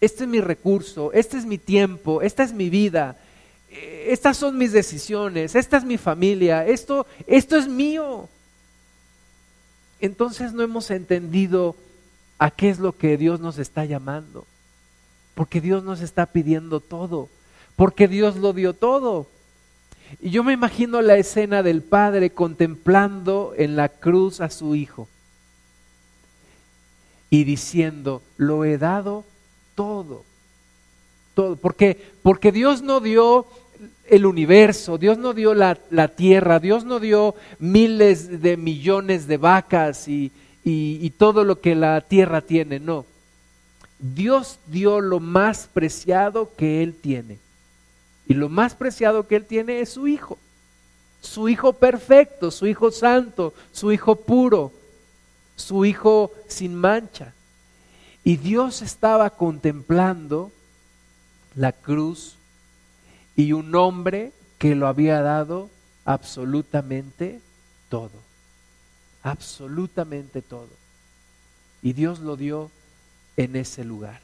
este 0.00 0.24
es 0.24 0.28
mi 0.28 0.40
recurso, 0.40 1.12
este 1.12 1.38
es 1.38 1.46
mi 1.46 1.58
tiempo, 1.58 2.20
esta 2.20 2.42
es 2.42 2.52
mi 2.52 2.68
vida, 2.68 3.16
eh, 3.70 4.08
estas 4.10 4.36
son 4.36 4.58
mis 4.58 4.72
decisiones, 4.72 5.54
esta 5.54 5.78
es 5.78 5.84
mi 5.84 5.96
familia, 5.96 6.66
esto, 6.66 7.06
esto 7.26 7.56
es 7.56 7.66
mío. 7.66 8.28
Entonces 10.00 10.52
no 10.52 10.62
hemos 10.62 10.90
entendido 10.90 11.76
a 12.38 12.50
qué 12.50 12.68
es 12.68 12.78
lo 12.78 12.96
que 12.96 13.16
Dios 13.16 13.40
nos 13.40 13.58
está 13.58 13.84
llamando, 13.86 14.46
porque 15.34 15.60
Dios 15.60 15.82
nos 15.82 16.02
está 16.02 16.26
pidiendo 16.26 16.80
todo, 16.80 17.30
porque 17.74 18.06
Dios 18.06 18.36
lo 18.36 18.52
dio 18.52 18.74
todo. 18.74 19.26
Y 20.20 20.30
yo 20.30 20.44
me 20.44 20.52
imagino 20.52 21.00
la 21.00 21.16
escena 21.16 21.62
del 21.62 21.82
padre 21.82 22.30
contemplando 22.30 23.54
en 23.56 23.76
la 23.76 23.88
cruz 23.88 24.40
a 24.40 24.50
su 24.50 24.74
hijo 24.74 25.08
y 27.30 27.44
diciendo, 27.44 28.22
lo 28.36 28.64
he 28.64 28.78
dado 28.78 29.24
todo. 29.76 30.24
Todo. 31.34 31.54
Porque, 31.54 31.96
porque 32.22 32.50
Dios 32.50 32.82
no 32.82 32.98
dio 32.98 33.46
el 34.08 34.26
universo, 34.26 34.98
Dios 34.98 35.18
no 35.18 35.34
dio 35.34 35.54
la, 35.54 35.76
tierra, 36.16 36.58
Dios 36.58 36.84
no 36.84 36.98
dio 36.98 37.36
miles 37.60 38.42
de 38.42 38.56
millones 38.56 39.28
de 39.28 39.36
vacas 39.36 40.08
y, 40.08 40.32
y 40.64 41.10
todo 41.10 41.44
lo 41.44 41.60
que 41.60 41.76
la 41.76 42.00
tierra 42.00 42.40
tiene, 42.40 42.80
no. 42.80 43.06
Dios 44.00 44.58
dio 44.66 45.00
lo 45.00 45.20
más 45.20 45.68
preciado 45.72 46.50
que 46.56 46.82
Él 46.82 46.94
tiene 47.00 47.38
y 48.28 48.34
lo 48.34 48.48
más 48.48 48.74
preciado 48.74 49.26
que 49.26 49.36
Él 49.36 49.44
tiene 49.44 49.80
es 49.80 49.90
su 49.90 50.08
Hijo. 50.08 50.38
Su 51.20 51.48
Hijo 51.48 51.72
perfecto, 51.72 52.50
su 52.50 52.66
Hijo 52.66 52.90
santo, 52.90 53.54
su 53.72 53.92
Hijo 53.92 54.16
puro, 54.16 54.72
su 55.54 55.84
Hijo 55.84 56.32
sin 56.48 56.74
mancha. 56.74 57.32
Y 58.26 58.38
Dios 58.38 58.82
estaba 58.82 59.30
contemplando 59.30 60.50
la 61.54 61.70
cruz 61.70 62.34
y 63.36 63.52
un 63.52 63.72
hombre 63.76 64.32
que 64.58 64.74
lo 64.74 64.88
había 64.88 65.22
dado 65.22 65.70
absolutamente 66.04 67.38
todo. 67.88 68.10
Absolutamente 69.22 70.42
todo. 70.42 70.70
Y 71.82 71.92
Dios 71.92 72.18
lo 72.18 72.36
dio 72.36 72.72
en 73.36 73.54
ese 73.54 73.84
lugar. 73.84 74.20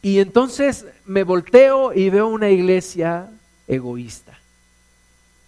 Y 0.00 0.20
entonces 0.20 0.86
me 1.06 1.24
volteo 1.24 1.92
y 1.92 2.10
veo 2.10 2.28
una 2.28 2.48
iglesia 2.48 3.28
egoísta. 3.66 4.38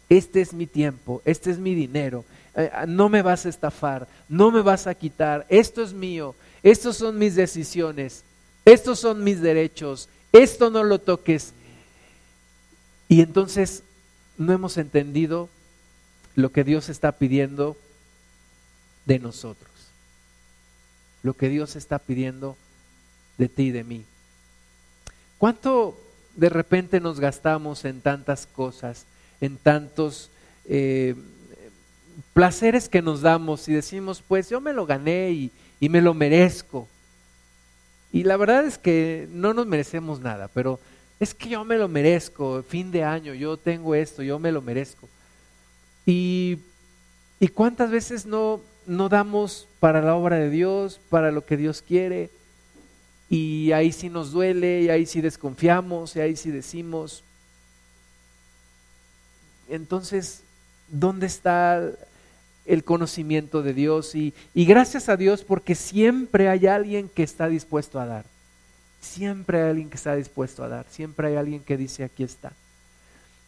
Este 0.08 0.40
es 0.40 0.52
mi 0.52 0.66
tiempo, 0.66 1.22
este 1.24 1.52
es 1.52 1.58
mi 1.58 1.76
dinero, 1.76 2.24
eh, 2.56 2.72
no 2.88 3.08
me 3.08 3.22
vas 3.22 3.46
a 3.46 3.50
estafar, 3.50 4.08
no 4.28 4.50
me 4.50 4.62
vas 4.62 4.88
a 4.88 4.94
quitar, 4.94 5.46
esto 5.48 5.82
es 5.82 5.92
mío, 5.92 6.34
estos 6.66 6.96
son 6.96 7.16
mis 7.16 7.36
decisiones, 7.36 8.24
estos 8.64 8.98
son 8.98 9.22
mis 9.22 9.40
derechos, 9.40 10.08
esto 10.32 10.68
no 10.68 10.82
lo 10.82 10.98
toques. 10.98 11.52
Y 13.08 13.20
entonces 13.20 13.84
no 14.36 14.52
hemos 14.52 14.76
entendido 14.76 15.48
lo 16.34 16.50
que 16.50 16.64
Dios 16.64 16.88
está 16.88 17.12
pidiendo 17.12 17.76
de 19.04 19.20
nosotros, 19.20 19.70
lo 21.22 21.34
que 21.34 21.48
Dios 21.50 21.76
está 21.76 22.00
pidiendo 22.00 22.56
de 23.38 23.48
ti 23.48 23.66
y 23.66 23.70
de 23.70 23.84
mí. 23.84 24.04
¿Cuánto 25.38 25.96
de 26.34 26.48
repente 26.48 26.98
nos 26.98 27.20
gastamos 27.20 27.84
en 27.84 28.00
tantas 28.00 28.48
cosas, 28.48 29.06
en 29.40 29.56
tantos 29.56 30.30
eh, 30.64 31.14
placeres 32.34 32.88
que 32.88 33.02
nos 33.02 33.20
damos 33.20 33.68
y 33.68 33.72
decimos, 33.72 34.20
pues 34.26 34.50
yo 34.50 34.60
me 34.60 34.72
lo 34.72 34.84
gané 34.84 35.30
y, 35.30 35.52
y 35.80 35.88
me 35.88 36.00
lo 36.00 36.14
merezco? 36.14 36.88
Y 38.12 38.24
la 38.24 38.36
verdad 38.36 38.64
es 38.64 38.78
que 38.78 39.28
no 39.30 39.52
nos 39.52 39.66
merecemos 39.66 40.20
nada, 40.20 40.48
pero 40.54 40.80
es 41.20 41.34
que 41.34 41.48
yo 41.48 41.64
me 41.64 41.76
lo 41.76 41.88
merezco, 41.88 42.62
fin 42.62 42.90
de 42.90 43.04
año, 43.04 43.34
yo 43.34 43.56
tengo 43.56 43.94
esto, 43.94 44.22
yo 44.22 44.38
me 44.38 44.52
lo 44.52 44.62
merezco. 44.62 45.08
Y, 46.04 46.58
y 47.40 47.48
cuántas 47.48 47.90
veces 47.90 48.26
no, 48.26 48.60
no 48.86 49.08
damos 49.08 49.66
para 49.80 50.00
la 50.02 50.14
obra 50.14 50.36
de 50.36 50.50
Dios, 50.50 51.00
para 51.10 51.32
lo 51.32 51.44
que 51.44 51.56
Dios 51.56 51.82
quiere, 51.82 52.30
y 53.28 53.72
ahí 53.72 53.92
sí 53.92 54.08
nos 54.08 54.30
duele, 54.30 54.82
y 54.82 54.88
ahí 54.88 55.04
sí 55.06 55.20
desconfiamos, 55.20 56.14
y 56.16 56.20
ahí 56.20 56.36
sí 56.36 56.50
decimos. 56.50 57.24
Entonces, 59.68 60.42
¿dónde 60.88 61.26
está 61.26 61.90
el 62.66 62.84
conocimiento 62.84 63.62
de 63.62 63.74
Dios? 63.74 64.14
Y, 64.14 64.34
y 64.54 64.64
gracias 64.64 65.08
a 65.08 65.16
Dios 65.16 65.44
porque 65.44 65.74
siempre 65.74 66.48
hay 66.48 66.66
alguien 66.66 67.08
que 67.08 67.22
está 67.22 67.48
dispuesto 67.48 68.00
a 68.00 68.06
dar. 68.06 68.24
Siempre 69.00 69.62
hay 69.62 69.70
alguien 69.70 69.90
que 69.90 69.96
está 69.96 70.14
dispuesto 70.14 70.64
a 70.64 70.68
dar. 70.68 70.86
Siempre 70.90 71.28
hay 71.28 71.36
alguien 71.36 71.60
que 71.60 71.76
dice, 71.76 72.04
aquí 72.04 72.24
está. 72.24 72.52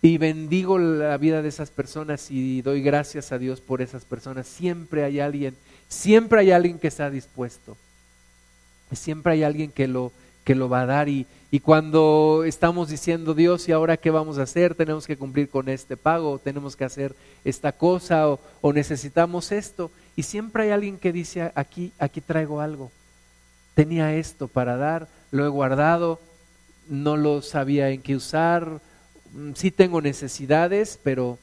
Y 0.00 0.18
bendigo 0.18 0.78
la 0.78 1.16
vida 1.16 1.42
de 1.42 1.48
esas 1.48 1.70
personas 1.70 2.30
y 2.30 2.62
doy 2.62 2.82
gracias 2.82 3.32
a 3.32 3.38
Dios 3.38 3.60
por 3.60 3.82
esas 3.82 4.04
personas. 4.04 4.46
Siempre 4.46 5.02
hay 5.02 5.18
alguien, 5.18 5.56
siempre 5.88 6.40
hay 6.40 6.52
alguien 6.52 6.78
que 6.78 6.88
está 6.88 7.10
dispuesto 7.10 7.76
siempre 8.96 9.34
hay 9.34 9.42
alguien 9.42 9.70
que 9.70 9.88
lo, 9.88 10.12
que 10.44 10.54
lo 10.54 10.68
va 10.68 10.82
a 10.82 10.86
dar 10.86 11.08
y, 11.08 11.26
y, 11.50 11.60
cuando 11.60 12.44
estamos 12.46 12.88
diciendo 12.88 13.34
Dios 13.34 13.68
y 13.68 13.72
ahora 13.72 13.96
qué 13.96 14.10
vamos 14.10 14.38
a 14.38 14.42
hacer, 14.42 14.74
tenemos 14.74 15.06
que 15.06 15.16
cumplir 15.16 15.48
con 15.48 15.68
este 15.68 15.96
pago, 15.96 16.38
tenemos 16.38 16.76
que 16.76 16.84
hacer 16.84 17.14
esta 17.44 17.72
cosa 17.72 18.28
o, 18.28 18.72
necesitamos 18.72 19.52
esto 19.52 19.90
y 20.16 20.24
siempre 20.24 20.64
hay 20.64 20.70
alguien 20.70 20.98
que 20.98 21.12
dice 21.12 21.52
aquí, 21.54 21.92
aquí 21.98 22.20
traigo 22.20 22.60
algo, 22.60 22.90
tenía 23.74 24.14
esto 24.14 24.48
para 24.48 24.76
dar, 24.76 25.08
lo 25.30 25.44
he 25.44 25.48
guardado, 25.48 26.20
no 26.88 27.16
lo 27.16 27.42
sabía 27.42 27.90
en 27.90 28.02
qué 28.02 28.16
usar, 28.16 28.80
mm, 29.32 29.52
sí 29.54 29.70
tengo 29.70 30.00
necesidades, 30.00 30.98
pero, 31.02 31.38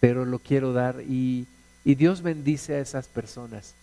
pero 0.00 0.24
lo 0.24 0.38
quiero 0.38 0.72
dar 0.72 1.00
y, 1.00 1.46
y 1.84 1.94
Dios 1.94 2.22
bendice 2.22 2.74
a 2.74 2.80
esas 2.80 3.08
personas. 3.08 3.74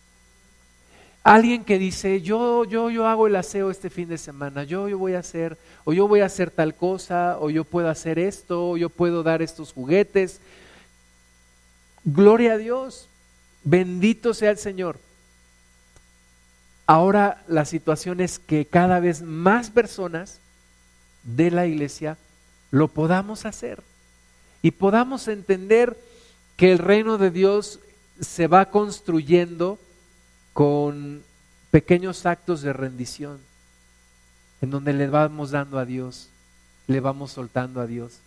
Alguien 1.28 1.66
que 1.66 1.78
dice, 1.78 2.22
yo, 2.22 2.64
yo, 2.64 2.90
yo 2.90 3.06
hago 3.06 3.28
el 3.28 3.36
aseo 3.36 3.70
este 3.70 3.90
fin 3.90 4.08
de 4.08 4.18
semana, 4.18 4.64
yo, 4.64 4.88
yo 4.88 4.98
voy 4.98 5.14
a 5.14 5.20
hacer, 5.20 5.58
o 5.84 5.92
yo 5.92 6.08
voy 6.08 6.22
a 6.22 6.26
hacer 6.28 6.52
tal 6.52 6.74
cosa, 6.74 7.36
o 7.42 7.50
yo 7.50 7.66
puedo 7.66 7.90
hacer 7.90 8.18
esto, 8.18 8.70
o 8.70 8.78
yo 8.78 8.88
puedo 8.88 9.24
dar 9.24 9.42
estos 9.42 9.74
juguetes. 9.74 10.40
Gloria 12.06 12.54
a 12.54 12.58
Dios, 12.58 13.10
bendito 13.66 14.34
sea 14.34 14.52
el 14.52 14.58
Señor. 14.58 15.02
Ahora 16.86 17.44
la 17.50 17.66
situación 17.66 18.22
es 18.22 18.40
que 18.40 18.64
cada 18.64 19.02
vez 19.02 19.22
más 19.22 19.70
personas 19.70 20.40
de 21.24 21.52
la 21.52 21.68
iglesia 21.68 22.16
lo 22.72 22.88
podamos 22.88 23.46
hacer 23.46 23.84
y 24.62 24.72
podamos 24.72 25.28
entender 25.28 25.98
que 26.56 26.72
el 26.72 26.78
reino 26.78 27.18
de 27.18 27.32
Dios 27.32 27.82
se 28.22 28.48
va 28.48 28.70
construyendo 28.70 29.78
con 30.58 31.22
pequeños 31.70 32.26
actos 32.26 32.64
de 32.64 32.74
rendición, 32.74 33.38
en 34.60 34.72
donde 34.72 34.92
le 34.92 35.08
vamos 35.08 35.52
dando 35.52 35.78
a 35.78 35.86
Dios, 35.86 36.30
le 36.88 37.00
vamos 37.00 37.34
soltando 37.34 37.80
a 37.80 37.86
Dios, 37.86 38.22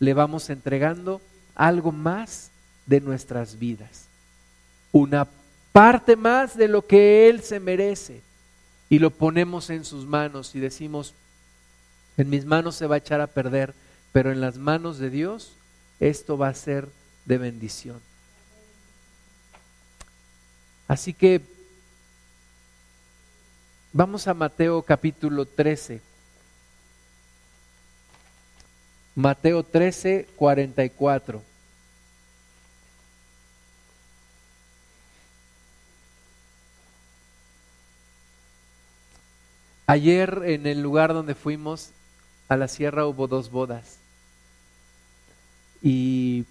le 0.00 0.12
vamos 0.12 0.50
entregando 0.50 1.20
algo 1.54 1.92
más 1.92 2.50
de 2.86 3.00
nuestras 3.00 3.60
vidas, 3.60 4.06
una 4.90 5.28
parte 5.70 6.16
más 6.16 6.56
de 6.56 6.66
lo 6.66 6.84
que 6.84 7.28
Él 7.28 7.40
se 7.42 7.60
merece 7.60 8.20
y 8.90 8.98
lo 8.98 9.10
ponemos 9.10 9.70
en 9.70 9.84
sus 9.84 10.06
manos 10.06 10.56
y 10.56 10.58
decimos, 10.58 11.14
en 12.16 12.28
mis 12.28 12.44
manos 12.44 12.74
se 12.74 12.88
va 12.88 12.96
a 12.96 12.98
echar 12.98 13.20
a 13.20 13.28
perder, 13.28 13.74
pero 14.10 14.32
en 14.32 14.40
las 14.40 14.58
manos 14.58 14.98
de 14.98 15.08
Dios 15.08 15.52
esto 16.00 16.36
va 16.36 16.48
a 16.48 16.54
ser 16.54 16.88
de 17.26 17.38
bendición. 17.38 18.00
Así 20.88 21.14
que 21.14 21.54
vamos 23.96 24.28
a 24.28 24.34
Mateo 24.34 24.82
capítulo 24.82 25.46
13. 25.46 26.02
Mateo 29.14 29.62
13, 29.62 30.28
44. 30.36 31.42
Ayer 39.86 40.42
en 40.44 40.66
el 40.66 40.82
lugar 40.82 41.14
donde 41.14 41.34
fuimos 41.34 41.92
a 42.50 42.58
la 42.58 42.68
sierra 42.68 43.06
hubo 43.06 43.26
dos 43.28 43.50
bodas. 43.50 43.96
Y 45.80 46.44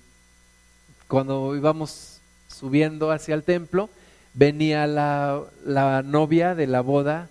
cuando 1.08 1.56
íbamos 1.56 2.22
subiendo 2.48 3.12
hacia 3.12 3.36
el 3.36 3.44
templo, 3.44 3.92
venía 4.34 4.88
la, 4.88 5.44
la, 5.64 6.02
novia 6.02 6.56
de 6.56 6.66
la 6.66 6.82
boda, 6.82 7.30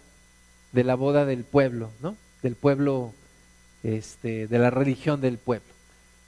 de 0.75 0.85
la 0.85 0.97
boda 0.97 1.25
del 1.25 1.45
pueblo, 1.45 1.91
¿no? 2.01 2.17
Del 2.43 2.57
pueblo, 2.57 3.15
este, 3.85 4.49
de 4.49 4.59
la 4.59 4.71
religión 4.71 5.21
del 5.21 5.39
pueblo, 5.39 5.73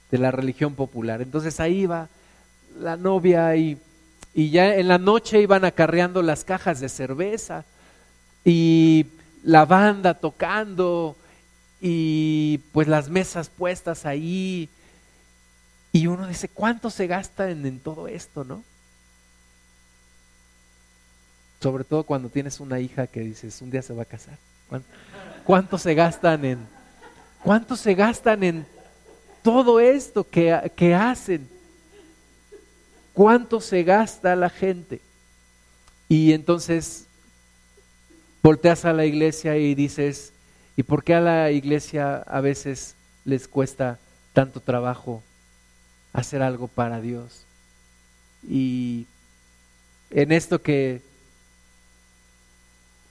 de 0.09 0.17
la 0.17 0.31
religión 0.31 0.73
popular. 0.73 1.21
Entonces 1.21 1.59
ahí 1.59 1.81
iba 1.81 2.07
la 2.79 2.95
novia 2.95 3.55
y, 3.57 3.77
y 4.33 4.49
ya 4.49 4.75
en 4.75 4.87
la 4.87 4.97
noche 4.97 5.41
iban 5.41 5.65
acarreando 5.65 6.21
las 6.21 6.45
cajas 6.45 6.79
de 6.79 6.87
cerveza 6.87 7.65
y 8.45 9.07
la 9.43 9.65
banda 9.65 10.13
tocando 10.13 11.17
y 11.81 12.59
pues 12.71 12.87
las 12.87 13.09
mesas 13.09 13.49
puestas 13.49 14.05
ahí. 14.05 14.69
Y 15.91 16.07
uno 16.07 16.25
dice, 16.25 16.47
¿cuánto 16.47 16.89
se 16.89 17.07
gasta 17.07 17.49
en, 17.49 17.65
en 17.65 17.79
todo 17.79 18.07
esto, 18.07 18.45
no? 18.45 18.63
Sobre 21.61 21.83
todo 21.83 22.03
cuando 22.03 22.29
tienes 22.29 22.59
una 22.59 22.79
hija 22.79 23.07
que 23.07 23.21
dices, 23.21 23.61
un 23.61 23.71
día 23.71 23.81
se 23.81 23.93
va 23.93 24.03
a 24.03 24.05
casar. 24.05 24.37
¿Cuánto, 25.43 25.77
se 25.77 25.93
gastan 25.93 26.45
en, 26.45 26.59
cuánto 27.43 27.75
se 27.75 27.95
gastan 27.95 28.43
en 28.43 28.65
todo 29.41 29.79
esto 29.79 30.27
que, 30.29 30.71
que 30.75 30.93
hacen? 30.93 31.47
¿Cuánto 33.13 33.59
se 33.61 33.83
gasta 33.83 34.35
la 34.35 34.49
gente? 34.49 35.01
Y 36.09 36.33
entonces 36.33 37.05
volteas 38.43 38.85
a 38.85 38.93
la 38.93 39.05
iglesia 39.05 39.57
y 39.57 39.73
dices, 39.73 40.31
¿y 40.75 40.83
por 40.83 41.03
qué 41.03 41.15
a 41.15 41.21
la 41.21 41.51
iglesia 41.51 42.17
a 42.17 42.41
veces 42.41 42.95
les 43.25 43.47
cuesta 43.47 43.99
tanto 44.33 44.59
trabajo 44.59 45.23
hacer 46.13 46.41
algo 46.41 46.67
para 46.67 47.01
Dios? 47.01 47.43
Y 48.47 49.07
en 50.11 50.31
esto 50.31 50.61
que 50.61 51.01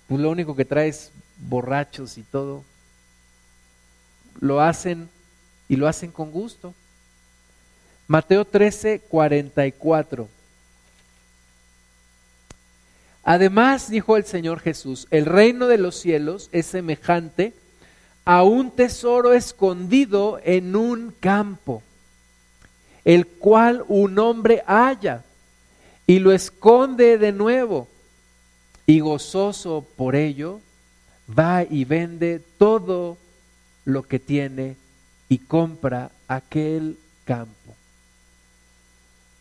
pues 0.08 0.20
lo 0.20 0.30
único 0.30 0.54
que 0.54 0.64
trae 0.64 0.88
es 0.88 1.10
borrachos 1.38 2.18
y 2.18 2.22
todo. 2.22 2.64
Lo 4.40 4.60
hacen 4.60 5.08
y 5.68 5.76
lo 5.76 5.88
hacen 5.88 6.10
con 6.10 6.30
gusto. 6.30 6.74
Mateo 8.06 8.44
13, 8.44 9.00
44. 9.00 10.28
Además, 13.24 13.90
dijo 13.90 14.16
el 14.16 14.24
Señor 14.24 14.60
Jesús, 14.60 15.08
el 15.10 15.26
reino 15.26 15.66
de 15.66 15.78
los 15.78 15.96
cielos 15.96 16.48
es 16.52 16.66
semejante 16.66 17.52
a 18.24 18.44
un 18.44 18.70
tesoro 18.70 19.32
escondido 19.32 20.38
en 20.44 20.76
un 20.76 21.12
campo, 21.18 21.82
el 23.04 23.26
cual 23.26 23.84
un 23.88 24.20
hombre 24.20 24.62
halla 24.66 25.24
y 26.06 26.20
lo 26.20 26.32
esconde 26.32 27.18
de 27.18 27.32
nuevo 27.32 27.88
y 28.86 29.00
gozoso 29.00 29.84
por 29.96 30.14
ello, 30.14 30.60
va 31.28 31.64
y 31.64 31.84
vende 31.84 32.40
todo 32.58 33.18
lo 33.84 34.04
que 34.04 34.18
tiene 34.18 34.76
y 35.28 35.38
compra 35.38 36.10
aquel 36.28 36.96
campo. 37.24 37.74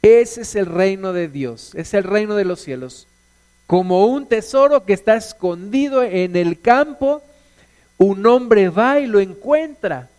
Ese 0.01 0.41
es 0.41 0.55
el 0.55 0.65
reino 0.65 1.13
de 1.13 1.27
Dios, 1.27 1.73
es 1.75 1.93
el 1.93 2.03
reino 2.03 2.35
de 2.35 2.45
los 2.45 2.61
cielos. 2.61 3.07
Como 3.67 4.05
un 4.05 4.27
tesoro 4.27 4.85
que 4.85 4.93
está 4.93 5.15
escondido 5.15 6.03
en 6.03 6.35
el 6.35 6.59
campo, 6.59 7.23
un 7.97 8.25
hombre 8.25 8.69
va 8.69 8.99
y 8.99 9.07
lo 9.07 9.19
encuentra, 9.19 10.09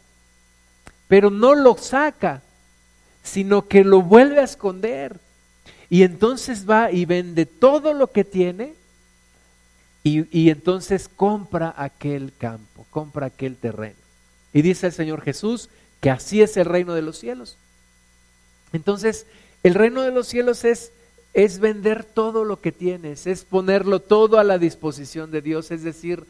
pero 1.09 1.31
no 1.31 1.55
lo 1.55 1.77
saca, 1.77 2.43
sino 3.23 3.69
que 3.69 3.85
lo 3.85 4.03
vuelve 4.03 4.41
a 4.41 4.45
esconder. 4.45 5.19
Y 5.89 6.03
entonces 6.03 6.69
va 6.69 6.91
y 6.91 7.05
vende 7.05 7.47
todo 7.47 7.93
lo 7.93 8.11
que 8.11 8.25
tiene 8.25 8.75
y, 10.09 10.51
entonces 10.51 11.09
compra 11.09 11.75
aquel 11.77 12.33
campo, 12.39 12.87
compra 12.91 13.27
aquel 13.27 13.57
terreno. 13.57 13.97
Y 14.53 14.63
dice 14.63 14.87
el 14.87 14.93
Señor 14.93 15.21
Jesús 15.21 15.69
que 16.01 16.11
así 16.11 16.43
es 16.43 16.57
el 16.57 16.67
reino 16.67 16.95
de 16.95 17.03
los 17.03 17.19
cielos. 17.19 17.57
Entonces, 18.73 19.27
el 19.65 19.75
reino 19.75 20.03
de 20.03 20.13
los 20.13 20.29
cielos 20.29 20.65
es, 20.65 20.93
es 21.35 21.59
vender 21.59 22.05
todo 22.05 22.45
lo 22.45 22.61
que 22.61 22.71
tienes, 22.71 23.27
es 23.27 23.43
ponerlo 23.43 23.99
todo 23.99 24.39
a 24.39 24.45
la 24.45 24.59
disposición 24.59 25.33
de 25.33 25.43
Dios. 25.43 25.73
Es 25.73 25.83
decir, 25.83 26.25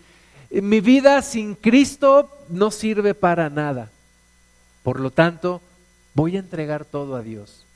mi 0.50 0.80
vida 0.80 1.20
sin 1.20 1.54
Cristo 1.54 2.30
no 2.48 2.70
sirve 2.70 3.12
para 3.12 3.50
nada. 3.50 3.90
Por 4.84 5.00
lo 5.00 5.10
tanto, 5.10 5.60
voy 6.14 6.36
a 6.36 6.40
entregar 6.40 6.86
todo 6.86 7.14
a 7.14 7.20
Dios. 7.20 7.66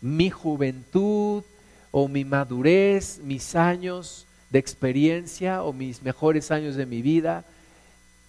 Mi 0.00 0.30
juventud 0.30 1.42
o 1.90 2.06
mi 2.06 2.24
madurez, 2.24 3.18
mis 3.24 3.56
años, 3.56 4.26
de 4.52 4.58
experiencia 4.58 5.62
o 5.62 5.72
mis 5.72 6.02
mejores 6.02 6.50
años 6.50 6.76
de 6.76 6.84
mi 6.84 7.00
vida, 7.00 7.44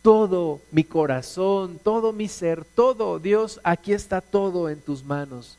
todo 0.01 0.61
mi 0.71 0.85
corazón, 0.85 1.79
todo 1.83 2.13
mi 2.13 2.29
ser, 2.29 2.63
todo, 2.63 3.19
Dios, 3.19 3.59
aquí 3.63 3.91
está 3.91 4.21
todo 4.21 4.69
en 4.69 4.79
tus 4.79 5.03
manos. 5.03 5.57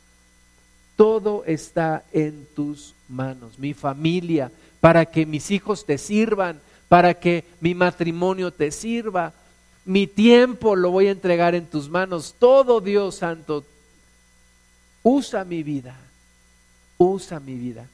Todo 0.95 1.43
está 1.45 2.03
en 2.11 2.47
tus 2.55 2.95
manos, 3.07 3.59
mi 3.59 3.73
familia, 3.73 4.51
para 4.79 5.05
que 5.05 5.25
mis 5.25 5.51
hijos 5.51 5.85
te 5.85 5.97
sirvan, 5.97 6.59
para 6.87 7.13
que 7.13 7.43
mi 7.59 7.75
matrimonio 7.75 8.51
te 8.51 8.71
sirva. 8.71 9.33
Mi 9.83 10.07
tiempo 10.07 10.75
lo 10.75 10.89
voy 10.91 11.07
a 11.07 11.11
entregar 11.11 11.53
en 11.53 11.65
tus 11.65 11.89
manos. 11.89 12.33
Todo, 12.39 12.81
Dios 12.81 13.15
Santo, 13.15 13.63
usa 15.03 15.43
mi 15.43 15.63
vida, 15.63 15.95
usa 16.97 17.39
mi 17.39 17.55
vida 17.55 17.87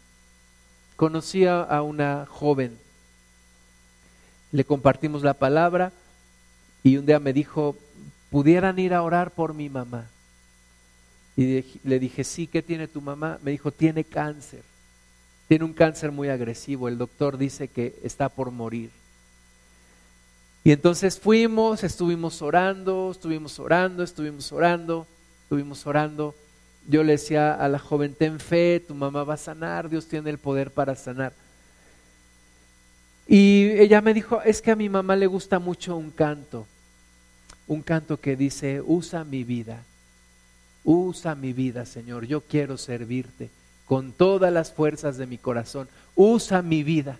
conocí 1.01 1.47
a 1.47 1.81
una 1.81 2.27
joven, 2.29 2.77
le 4.51 4.63
compartimos 4.63 5.23
la 5.23 5.33
palabra 5.33 5.91
y 6.83 6.97
un 6.97 7.07
día 7.07 7.17
me 7.17 7.33
dijo, 7.33 7.75
pudieran 8.29 8.77
ir 8.77 8.93
a 8.93 9.01
orar 9.01 9.31
por 9.31 9.55
mi 9.55 9.67
mamá. 9.67 10.05
Y 11.35 11.65
le 11.83 11.97
dije, 11.97 12.23
sí, 12.23 12.45
¿qué 12.45 12.61
tiene 12.61 12.87
tu 12.87 13.01
mamá? 13.01 13.39
Me 13.41 13.49
dijo, 13.49 13.71
tiene 13.71 14.03
cáncer, 14.03 14.61
tiene 15.47 15.65
un 15.65 15.73
cáncer 15.73 16.11
muy 16.11 16.29
agresivo, 16.29 16.87
el 16.87 16.99
doctor 16.99 17.39
dice 17.39 17.67
que 17.67 17.95
está 18.03 18.29
por 18.29 18.51
morir. 18.51 18.91
Y 20.63 20.71
entonces 20.71 21.19
fuimos, 21.19 21.83
estuvimos 21.83 22.43
orando, 22.43 23.09
estuvimos 23.09 23.57
orando, 23.57 24.03
estuvimos 24.03 24.51
orando, 24.51 25.07
estuvimos 25.45 25.87
orando 25.87 26.35
yo 26.87 27.03
le 27.03 27.13
decía 27.13 27.53
a 27.53 27.67
la 27.67 27.79
joven, 27.79 28.15
ten 28.15 28.39
fe, 28.39 28.83
tu 28.85 28.95
mamá 28.95 29.23
va 29.23 29.35
a 29.35 29.37
sanar, 29.37 29.89
Dios 29.89 30.07
tiene 30.07 30.29
el 30.29 30.37
poder 30.37 30.71
para 30.71 30.95
sanar. 30.95 31.33
Y 33.27 33.69
ella 33.77 34.01
me 34.01 34.13
dijo, 34.13 34.41
es 34.41 34.61
que 34.61 34.71
a 34.71 34.75
mi 34.75 34.89
mamá 34.89 35.15
le 35.15 35.27
gusta 35.27 35.59
mucho 35.59 35.95
un 35.95 36.11
canto, 36.11 36.65
un 37.67 37.81
canto 37.81 38.19
que 38.19 38.35
dice, 38.35 38.81
usa 38.85 39.23
mi 39.23 39.43
vida, 39.43 39.83
usa 40.83 41.35
mi 41.35 41.53
vida, 41.53 41.85
Señor, 41.85 42.25
yo 42.25 42.41
quiero 42.41 42.77
servirte 42.77 43.49
con 43.85 44.11
todas 44.11 44.51
las 44.51 44.71
fuerzas 44.71 45.17
de 45.17 45.27
mi 45.27 45.37
corazón, 45.37 45.87
usa 46.15 46.61
mi 46.61 46.83
vida. 46.83 47.17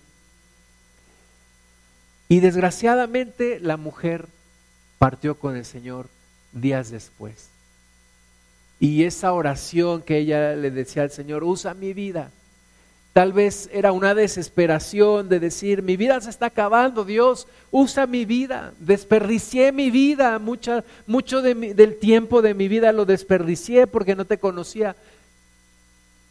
Y 2.28 2.40
desgraciadamente 2.40 3.60
la 3.60 3.78
mujer 3.78 4.26
partió 4.98 5.36
con 5.36 5.56
el 5.56 5.66
Señor 5.66 6.08
días 6.54 6.90
después. 6.90 7.51
Y 8.82 9.04
esa 9.04 9.32
oración 9.32 10.02
que 10.02 10.18
ella 10.18 10.56
le 10.56 10.72
decía 10.72 11.04
al 11.04 11.12
Señor, 11.12 11.44
usa 11.44 11.76
mi 11.76 11.94
vida. 11.94 12.32
Tal 13.14 13.32
vez 13.32 13.70
era 13.72 13.92
una 13.92 14.16
desesperación 14.16 15.30
de 15.30 15.40
decir, 15.40 15.84
mi 15.84 15.98
vida 15.98 16.20
se 16.20 16.32
está 16.32 16.48
acabando, 16.48 17.06
Dios, 17.06 17.48
usa 17.70 18.08
mi 18.08 18.26
vida. 18.26 18.74
Desperdicié 18.80 19.72
mi 19.72 19.92
vida, 19.92 20.40
mucha, 20.40 20.84
mucho 21.06 21.44
del 21.44 22.00
tiempo 22.00 22.42
de 22.42 22.56
mi 22.56 22.68
vida 22.68 22.92
lo 22.92 23.06
desperdicié 23.06 23.86
porque 23.86 24.16
no 24.16 24.26
te 24.26 24.40
conocía. 24.40 24.96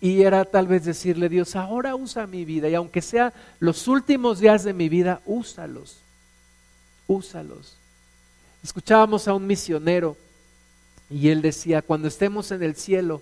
Y 0.00 0.22
era 0.22 0.44
tal 0.44 0.66
vez 0.66 0.84
decirle, 0.84 1.28
Dios, 1.28 1.54
ahora 1.54 1.94
usa 1.94 2.26
mi 2.26 2.44
vida 2.44 2.68
y 2.68 2.74
aunque 2.74 3.00
sea 3.00 3.32
los 3.60 3.86
últimos 3.86 4.40
días 4.40 4.64
de 4.64 4.72
mi 4.72 4.88
vida, 4.88 5.20
úsalos, 5.24 5.98
úsalos. 7.06 7.76
Escuchábamos 8.64 9.28
a 9.28 9.34
un 9.34 9.46
misionero 9.46 10.16
y 11.10 11.28
él 11.28 11.42
decía, 11.42 11.82
cuando 11.82 12.08
estemos 12.08 12.52
en 12.52 12.62
el 12.62 12.76
cielo, 12.76 13.20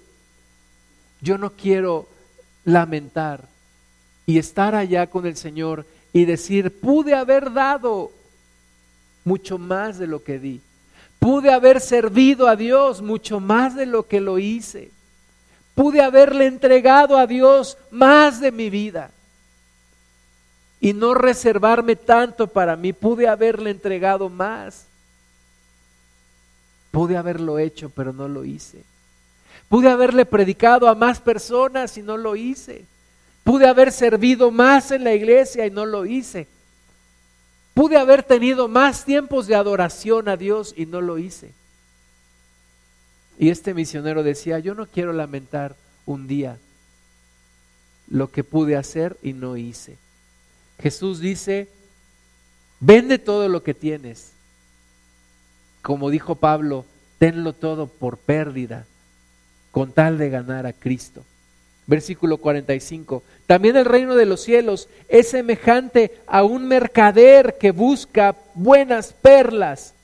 yo 1.21 1.39
no 1.39 1.51
quiero 1.51 2.07
lamentar 2.65 3.49
y 4.27 4.39
estar 4.39 4.75
allá 4.75 5.07
con 5.07 5.27
el 5.27 5.37
Señor 5.37 5.87
y 6.13 6.27
decir, 6.27 6.81
pude 6.81 7.15
haber 7.15 7.53
dado 7.53 8.13
mucho 9.25 9.59
más 9.59 9.99
de 9.99 10.07
lo 10.07 10.23
que 10.23 10.39
di. 10.39 10.61
Pude 11.19 11.51
haber 11.51 11.81
servido 11.81 12.47
a 12.47 12.57
Dios 12.57 13.03
mucho 13.03 13.41
más 13.41 13.75
de 13.75 13.87
lo 13.87 14.07
que 14.07 14.21
lo 14.21 14.39
hice. 14.39 14.91
Pude 15.75 16.03
haberle 16.03 16.47
entregado 16.47 17.17
a 17.17 17.27
Dios 17.27 17.79
más 17.91 18.41
de 18.41 18.53
mi 18.53 18.69
vida 18.69 19.11
y 20.81 20.93
no 20.93 21.15
reservarme 21.15 21.97
tanto 21.97 22.47
para 22.49 22.77
mí. 22.77 22.93
Pude 22.93 23.27
haberle 23.27 23.71
entregado 23.71 24.29
más. 24.29 24.88
Pude 26.91 27.17
haberlo 27.17 27.59
hecho, 27.59 27.91
pero 27.91 28.13
no 28.13 28.29
lo 28.29 28.45
hice. 28.45 28.83
Pude 29.69 29.91
haberle 29.91 30.25
predicado 30.25 30.89
a 30.89 30.95
más 30.95 31.21
personas 31.21 31.97
y 31.99 32.03
no 32.03 32.17
lo 32.17 32.37
hice. 32.37 32.85
Pude 33.45 33.67
haber 33.67 33.93
servido 33.93 34.51
más 34.51 34.91
en 34.91 35.05
la 35.05 35.15
iglesia 35.15 35.67
y 35.67 35.71
no 35.71 35.87
lo 35.87 36.07
hice. 36.07 36.47
Pude 37.75 37.97
haber 37.97 38.23
tenido 38.23 38.69
más 38.69 39.05
tiempos 39.05 39.47
de 39.47 39.55
adoración 39.55 40.29
a 40.29 40.37
Dios 40.37 40.75
y 40.77 40.87
no 40.87 41.01
lo 41.01 41.19
hice. 41.19 41.53
Y 43.39 43.51
este 43.51 43.73
misionero 43.73 44.23
decía, 44.23 44.59
yo 44.59 44.75
no 44.75 44.87
quiero 44.87 45.13
lamentar 45.13 45.77
un 46.07 46.27
día 46.27 46.59
lo 48.09 48.31
que 48.31 48.43
pude 48.43 48.77
hacer 48.77 49.17
y 49.23 49.33
no 49.33 49.57
hice. 49.57 49.97
Jesús 50.81 51.21
dice, 51.21 51.69
vende 52.81 53.19
todo 53.19 53.49
lo 53.49 53.63
que 53.63 53.75
tienes. 53.75 54.33
Como 55.83 56.11
dijo 56.11 56.35
Pablo, 56.37 56.85
tenlo 57.19 57.53
todo 57.53 57.87
por 57.87 58.19
pérdida, 58.19 58.85
con 59.71 59.93
tal 59.93 60.19
de 60.19 60.31
ganar 60.31 60.67
a 60.67 60.73
Cristo. 60.73 61.25
Versículo 61.87 62.37
45. 62.37 63.23
También 63.47 63.77
el 63.77 63.85
reino 63.85 64.15
de 64.15 64.27
los 64.27 64.43
cielos 64.43 64.89
es 65.09 65.29
semejante 65.29 66.19
a 66.27 66.43
un 66.43 66.69
mercader 66.69 67.57
que 67.59 67.71
busca 67.71 68.37
buenas 68.55 69.13
perlas 69.13 69.95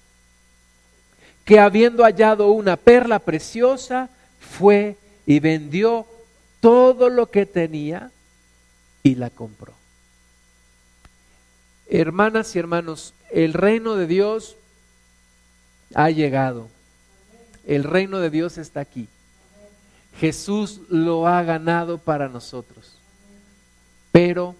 que 1.44 1.60
habiendo 1.60 2.04
hallado 2.04 2.50
una 2.50 2.76
perla 2.76 3.18
preciosa, 3.18 4.08
fue 4.40 4.96
y 5.26 5.40
vendió 5.40 6.06
todo 6.60 7.10
lo 7.10 7.30
que 7.30 7.46
tenía 7.46 8.10
y 9.02 9.14
la 9.16 9.30
compró. 9.30 9.74
Hermanas 11.88 12.56
y 12.56 12.58
hermanos, 12.58 13.12
el 13.30 13.52
reino 13.52 13.96
de 13.96 14.06
Dios 14.06 14.56
ha 15.94 16.10
llegado. 16.10 16.68
El 17.66 17.84
reino 17.84 18.20
de 18.20 18.30
Dios 18.30 18.58
está 18.58 18.80
aquí. 18.80 19.08
Jesús 20.18 20.80
lo 20.88 21.26
ha 21.26 21.42
ganado 21.42 21.98
para 21.98 22.28
nosotros. 22.28 22.96
Pero 24.12 24.54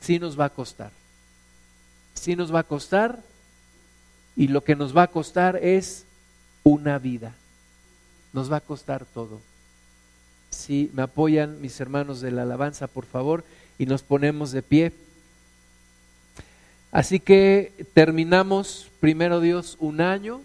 sí 0.00 0.18
nos 0.18 0.38
va 0.38 0.46
a 0.46 0.50
costar. 0.50 0.92
Sí 2.14 2.36
nos 2.36 2.54
va 2.54 2.60
a 2.60 2.64
costar 2.64 3.20
y 4.36 4.48
lo 4.48 4.62
que 4.62 4.76
nos 4.76 4.96
va 4.96 5.04
a 5.04 5.08
costar 5.08 5.56
es 5.56 6.04
una 6.62 6.98
vida. 6.98 7.34
Nos 8.32 8.52
va 8.52 8.58
a 8.58 8.60
costar 8.60 9.04
todo. 9.04 9.40
Si 10.50 10.90
me 10.94 11.02
apoyan 11.02 11.60
mis 11.60 11.80
hermanos 11.80 12.20
de 12.20 12.30
la 12.30 12.42
alabanza, 12.42 12.86
por 12.86 13.04
favor, 13.04 13.44
y 13.78 13.86
nos 13.86 14.02
ponemos 14.02 14.52
de 14.52 14.62
pie. 14.62 14.92
Así 16.90 17.20
que 17.20 17.72
terminamos, 17.94 18.90
primero 19.00 19.40
Dios, 19.40 19.76
un 19.80 20.00
año. 20.00 20.40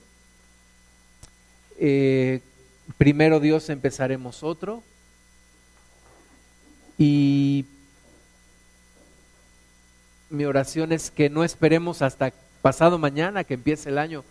Eh, 1.80 2.42
primero 2.98 3.40
Dios 3.40 3.70
empezaremos 3.70 4.44
otro. 4.44 4.84
Y 6.98 7.66
mi 10.30 10.46
oración 10.46 10.92
es 10.92 11.12
que 11.12 11.30
no 11.30 11.44
esperemos 11.44 12.02
hasta 12.02 12.32
pasado 12.62 12.98
mañana 12.98 13.44
que 13.44 13.56
empiece 13.56 13.90
el 13.90 13.98
año 13.98 14.24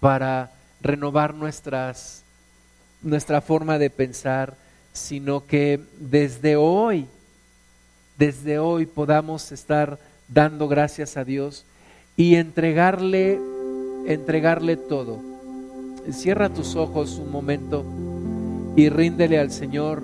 para 0.00 0.52
renovar 0.80 1.34
nuestras, 1.34 2.24
nuestra 3.02 3.40
forma 3.40 3.78
de 3.78 3.90
pensar, 3.90 4.56
sino 4.92 5.46
que 5.46 5.80
desde 5.98 6.56
hoy, 6.56 7.06
desde 8.16 8.58
hoy 8.58 8.86
podamos 8.86 9.52
estar 9.52 9.98
dando 10.28 10.68
gracias 10.68 11.16
a 11.16 11.24
Dios 11.24 11.64
y 12.16 12.36
entregarle, 12.36 13.38
entregarle 14.06 14.76
todo. 14.76 15.33
Cierra 16.10 16.48
tus 16.50 16.76
ojos 16.76 17.18
un 17.18 17.30
momento 17.30 17.84
y 18.76 18.88
ríndele 18.88 19.38
al 19.38 19.50
Señor 19.50 20.02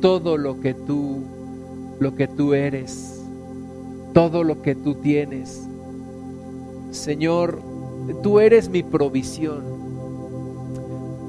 todo 0.00 0.36
lo 0.36 0.60
que 0.60 0.74
tú, 0.74 1.22
lo 1.98 2.14
que 2.14 2.28
tú 2.28 2.54
eres, 2.54 3.22
todo 4.12 4.44
lo 4.44 4.62
que 4.62 4.74
tú 4.74 4.94
tienes. 4.94 5.66
Señor, 6.90 7.60
tú 8.22 8.40
eres 8.40 8.68
mi 8.68 8.82
provisión. 8.82 9.62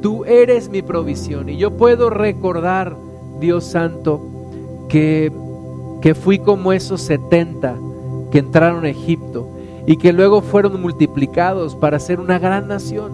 Tú 0.02 0.24
eres 0.26 0.70
mi 0.70 0.82
provisión. 0.82 1.50
Y 1.50 1.58
yo 1.58 1.72
puedo 1.78 2.10
recordar, 2.10 2.96
Dios 3.40 3.66
Santo, 3.66 4.22
que, 4.88 5.32
que 6.02 6.14
fui 6.14 6.40
como 6.40 6.72
esos 6.72 7.02
70 7.02 7.78
que 8.32 8.40
entraron 8.40 8.86
a 8.86 8.90
Egipto 8.90 9.55
y 9.86 9.98
que 9.98 10.14
luego 10.14 10.42
fueron 10.42 10.82
multiplicados 10.82 11.76
para 11.76 12.00
ser 12.00 12.20
una 12.20 12.40
gran 12.40 12.68
nación. 12.68 13.12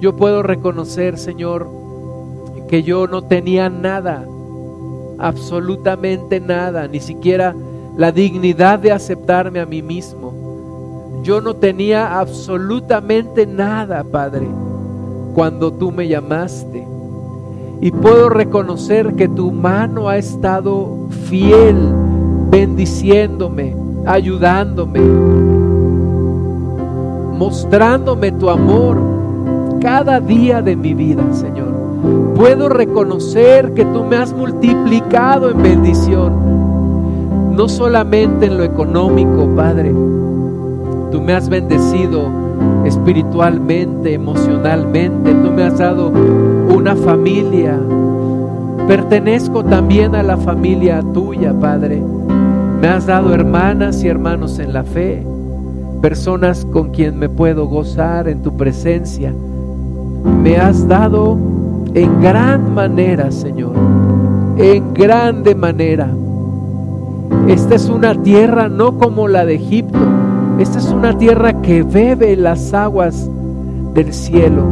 Yo 0.00 0.16
puedo 0.16 0.42
reconocer, 0.42 1.18
Señor, 1.18 1.68
que 2.68 2.82
yo 2.82 3.06
no 3.06 3.22
tenía 3.22 3.68
nada, 3.68 4.26
absolutamente 5.18 6.40
nada, 6.40 6.86
ni 6.86 7.00
siquiera 7.00 7.54
la 7.96 8.12
dignidad 8.12 8.78
de 8.78 8.92
aceptarme 8.92 9.60
a 9.60 9.66
mí 9.66 9.82
mismo 9.82 10.28
yo 11.22 11.40
no 11.40 11.54
tenía 11.54 12.18
absolutamente 12.18 13.46
nada, 13.46 14.04
Padre, 14.04 14.46
cuando 15.34 15.72
tú 15.72 15.90
me 15.90 16.08
llamaste. 16.08 16.86
Y 17.80 17.90
puedo 17.90 18.28
reconocer 18.28 19.14
que 19.14 19.28
tu 19.28 19.52
mano 19.52 20.08
ha 20.08 20.16
estado 20.16 21.08
fiel, 21.26 21.76
bendiciéndome, 22.50 23.76
ayudándome, 24.06 25.00
mostrándome 27.38 28.32
tu 28.32 28.50
amor 28.50 28.98
cada 29.80 30.20
día 30.20 30.60
de 30.60 30.76
mi 30.76 30.92
vida, 30.92 31.22
Señor. 31.32 31.72
Puedo 32.34 32.68
reconocer 32.68 33.72
que 33.74 33.84
tú 33.84 34.04
me 34.04 34.16
has 34.16 34.32
multiplicado 34.32 35.50
en 35.50 35.62
bendición, 35.62 37.54
no 37.56 37.68
solamente 37.68 38.46
en 38.46 38.58
lo 38.58 38.64
económico, 38.64 39.48
Padre, 39.56 39.92
Tú 41.10 41.22
me 41.22 41.32
has 41.32 41.48
bendecido 41.48 42.28
espiritualmente, 42.84 44.12
emocionalmente. 44.12 45.32
Tú 45.32 45.50
me 45.50 45.64
has 45.64 45.78
dado 45.78 46.08
una 46.08 46.94
familia. 46.96 47.78
Pertenezco 48.86 49.64
también 49.64 50.14
a 50.14 50.22
la 50.22 50.36
familia 50.36 51.02
tuya, 51.14 51.54
Padre. 51.58 52.02
Me 52.80 52.88
has 52.88 53.06
dado 53.06 53.34
hermanas 53.34 54.04
y 54.04 54.08
hermanos 54.08 54.58
en 54.58 54.72
la 54.72 54.84
fe, 54.84 55.26
personas 56.00 56.64
con 56.72 56.90
quien 56.90 57.18
me 57.18 57.28
puedo 57.28 57.66
gozar 57.66 58.28
en 58.28 58.42
tu 58.42 58.56
presencia. 58.56 59.32
Me 60.42 60.56
has 60.56 60.86
dado 60.86 61.38
en 61.94 62.20
gran 62.20 62.74
manera, 62.74 63.30
Señor, 63.30 63.72
en 64.56 64.94
grande 64.94 65.54
manera. 65.54 66.08
Esta 67.46 67.74
es 67.74 67.88
una 67.88 68.14
tierra 68.22 68.68
no 68.68 68.98
como 68.98 69.28
la 69.28 69.44
de 69.44 69.56
Egipto, 69.56 69.98
esta 70.58 70.78
es 70.78 70.90
una 70.90 71.16
tierra 71.16 71.60
que 71.62 71.82
bebe 71.82 72.36
las 72.36 72.74
aguas 72.74 73.30
del 73.94 74.12
cielo, 74.12 74.64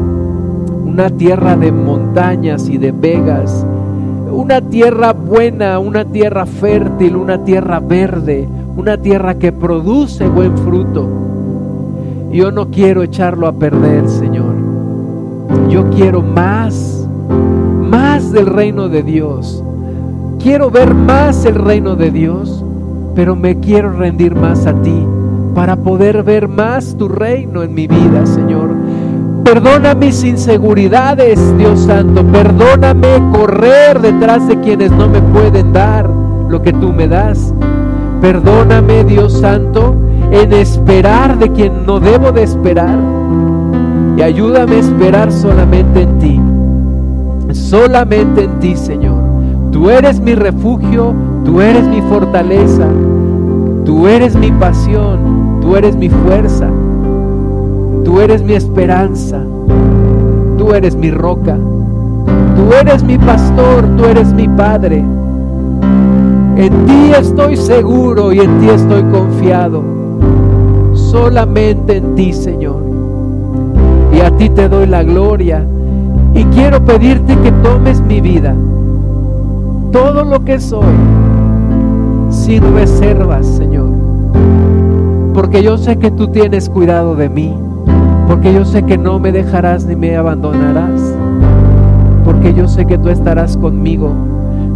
una 0.84 1.10
tierra 1.10 1.56
de 1.56 1.72
montañas 1.72 2.68
y 2.68 2.78
de 2.78 2.92
vegas, 2.92 3.66
una 4.30 4.60
tierra 4.60 5.12
buena, 5.12 5.78
una 5.78 6.04
tierra 6.04 6.44
fértil, 6.46 7.16
una 7.16 7.44
tierra 7.44 7.80
verde, 7.80 8.48
una 8.76 8.96
tierra 8.98 9.34
que 9.34 9.52
produce 9.52 10.28
buen 10.28 10.56
fruto. 10.58 11.08
Yo 12.30 12.50
no 12.50 12.70
quiero 12.70 13.02
echarlo 13.02 13.46
a 13.46 13.52
perder, 13.52 14.08
Señor. 14.08 14.54
Yo 15.68 15.88
quiero 15.90 16.22
más, 16.22 17.08
más 17.80 18.30
del 18.32 18.46
reino 18.46 18.88
de 18.88 19.02
Dios. 19.02 19.64
Quiero 20.38 20.70
ver 20.70 20.94
más 20.94 21.44
el 21.44 21.54
reino 21.54 21.96
de 21.96 22.10
Dios, 22.10 22.64
pero 23.14 23.34
me 23.34 23.58
quiero 23.58 23.92
rendir 23.92 24.34
más 24.34 24.66
a 24.66 24.74
ti 24.82 25.06
para 25.54 25.76
poder 25.76 26.22
ver 26.22 26.48
más 26.48 26.96
tu 26.98 27.08
reino 27.08 27.62
en 27.62 27.72
mi 27.72 27.86
vida, 27.86 28.26
Señor. 28.26 28.76
Perdona 29.42 29.94
mis 29.94 30.22
inseguridades, 30.22 31.40
Dios 31.56 31.80
Santo. 31.80 32.22
Perdóname 32.24 33.08
correr 33.32 34.00
detrás 34.00 34.46
de 34.48 34.60
quienes 34.60 34.90
no 34.90 35.08
me 35.08 35.22
pueden 35.22 35.72
dar 35.72 36.10
lo 36.50 36.60
que 36.60 36.74
tú 36.74 36.92
me 36.92 37.08
das. 37.08 37.54
Perdóname, 38.20 39.04
Dios 39.04 39.32
Santo, 39.34 39.94
en 40.30 40.52
esperar 40.52 41.38
de 41.38 41.50
quien 41.52 41.86
no 41.86 42.00
debo 42.00 42.32
de 42.32 42.42
esperar. 42.42 42.98
Y 44.16 44.22
ayúdame 44.22 44.76
a 44.76 44.80
esperar 44.80 45.32
solamente 45.32 46.02
en 46.02 46.18
ti. 46.18 46.40
Solamente 47.52 48.44
en 48.44 48.58
ti, 48.60 48.76
Señor. 48.76 49.22
Tú 49.70 49.90
eres 49.90 50.20
mi 50.20 50.34
refugio, 50.34 51.14
tú 51.44 51.60
eres 51.60 51.86
mi 51.86 52.00
fortaleza, 52.02 52.88
tú 53.84 54.06
eres 54.08 54.34
mi 54.34 54.50
pasión, 54.52 55.60
tú 55.60 55.76
eres 55.76 55.96
mi 55.96 56.08
fuerza. 56.08 56.68
Tú 58.06 58.20
eres 58.20 58.40
mi 58.40 58.54
esperanza, 58.54 59.42
tú 60.56 60.72
eres 60.72 60.94
mi 60.94 61.10
roca, 61.10 61.58
tú 62.54 62.72
eres 62.72 63.02
mi 63.02 63.18
pastor, 63.18 63.84
tú 63.96 64.04
eres 64.04 64.32
mi 64.32 64.46
padre. 64.46 65.04
En 66.56 66.86
ti 66.86 67.12
estoy 67.18 67.56
seguro 67.56 68.32
y 68.32 68.40
en 68.40 68.60
ti 68.60 68.68
estoy 68.68 69.02
confiado. 69.04 69.82
Solamente 70.94 71.98
en 71.98 72.14
ti, 72.14 72.32
Señor. 72.32 72.82
Y 74.12 74.20
a 74.20 74.30
ti 74.36 74.48
te 74.48 74.68
doy 74.68 74.86
la 74.86 75.02
gloria. 75.02 75.64
Y 76.34 76.44
quiero 76.46 76.84
pedirte 76.84 77.36
que 77.38 77.52
tomes 77.52 78.00
mi 78.00 78.20
vida, 78.20 78.54
todo 79.90 80.22
lo 80.22 80.44
que 80.44 80.60
soy, 80.60 80.84
sin 82.28 82.74
reservas, 82.74 83.46
Señor. 83.46 83.88
Porque 85.32 85.62
yo 85.62 85.78
sé 85.78 85.96
que 85.96 86.10
tú 86.10 86.28
tienes 86.28 86.68
cuidado 86.68 87.14
de 87.14 87.30
mí 87.30 87.54
porque 88.26 88.52
yo 88.52 88.64
sé 88.64 88.82
que 88.82 88.98
no 88.98 89.18
me 89.18 89.30
dejarás 89.30 89.84
ni 89.86 89.94
me 89.94 90.16
abandonarás, 90.16 91.00
porque 92.24 92.52
yo 92.54 92.66
sé 92.66 92.84
que 92.84 92.98
tú 92.98 93.08
estarás 93.08 93.56
conmigo. 93.56 94.10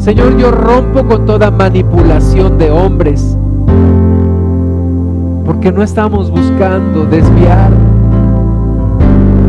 Señor, 0.01 0.39
yo 0.39 0.51
rompo 0.51 1.05
con 1.05 1.27
toda 1.27 1.51
manipulación 1.51 2.57
de 2.57 2.71
hombres, 2.71 3.37
porque 5.45 5.71
no 5.71 5.83
estamos 5.83 6.31
buscando 6.31 7.05
desviar 7.05 7.71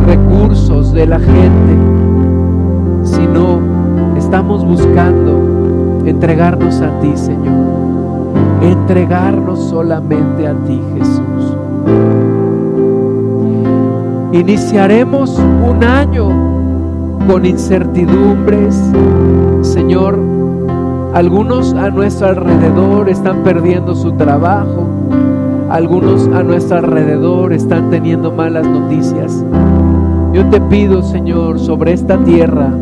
recursos 0.06 0.92
de 0.92 1.06
la 1.06 1.18
gente, 1.18 1.74
sino 3.02 3.60
estamos 4.14 4.62
buscando 4.62 6.02
entregarnos 6.04 6.82
a 6.82 7.00
ti, 7.00 7.12
Señor, 7.16 7.54
entregarnos 8.60 9.58
solamente 9.70 10.46
a 10.46 10.52
ti, 10.66 10.78
Jesús. 10.98 11.56
Iniciaremos 14.32 15.38
un 15.38 15.82
año 15.82 16.28
con 17.26 17.46
incertidumbres. 17.46 18.78
Señor, 19.62 20.31
algunos 21.14 21.74
a 21.74 21.90
nuestro 21.90 22.28
alrededor 22.28 23.08
están 23.10 23.42
perdiendo 23.42 23.94
su 23.94 24.12
trabajo. 24.12 24.86
Algunos 25.68 26.26
a 26.28 26.42
nuestro 26.42 26.78
alrededor 26.78 27.52
están 27.52 27.90
teniendo 27.90 28.32
malas 28.32 28.66
noticias. 28.66 29.44
Yo 30.32 30.46
te 30.46 30.60
pido, 30.60 31.02
Señor, 31.02 31.58
sobre 31.58 31.92
esta 31.92 32.16
tierra, 32.18 32.72